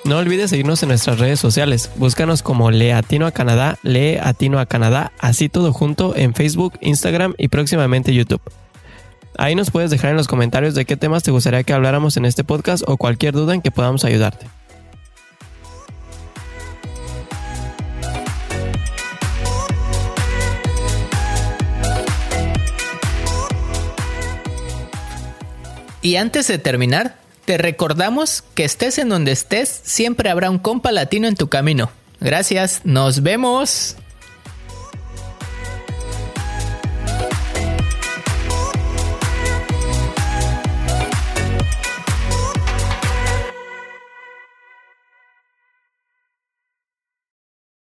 No 0.05 0.17
olvides 0.17 0.49
seguirnos 0.49 0.83
en 0.83 0.89
nuestras 0.89 1.17
redes 1.17 1.39
sociales. 1.39 1.89
Búscanos 1.95 2.43
como 2.43 2.69
Leatino 2.69 3.25
a 3.25 3.31
Canadá, 3.31 3.79
Leatino 3.83 4.59
a 4.59 4.65
Canadá, 4.65 5.13
así 5.17 5.47
todo 5.47 5.71
junto 5.71 6.13
en 6.17 6.35
Facebook, 6.35 6.73
Instagram 6.81 7.33
y 7.37 7.47
próximamente 7.47 8.13
YouTube. 8.13 8.41
Ahí 9.37 9.55
nos 9.55 9.71
puedes 9.71 9.89
dejar 9.89 10.11
en 10.11 10.17
los 10.17 10.27
comentarios 10.27 10.75
de 10.75 10.85
qué 10.85 10.95
temas 10.95 11.23
te 11.23 11.31
gustaría 11.31 11.63
que 11.63 11.73
habláramos 11.73 12.17
en 12.17 12.25
este 12.25 12.43
podcast 12.43 12.83
o 12.87 12.97
cualquier 12.97 13.33
duda 13.33 13.53
en 13.53 13.61
que 13.61 13.71
podamos 13.71 14.05
ayudarte. 14.05 14.47
Y 26.01 26.17
antes 26.17 26.47
de 26.47 26.57
terminar, 26.57 27.15
te 27.45 27.57
recordamos 27.57 28.43
que 28.55 28.65
estés 28.65 28.97
en 28.97 29.07
donde 29.07 29.31
estés, 29.31 29.69
siempre 29.83 30.29
habrá 30.29 30.49
un 30.49 30.59
compa 30.59 30.91
latino 30.91 31.29
en 31.29 31.35
tu 31.35 31.47
camino. 31.47 31.89
Gracias, 32.19 32.81
nos 32.83 33.23
vemos. 33.23 33.95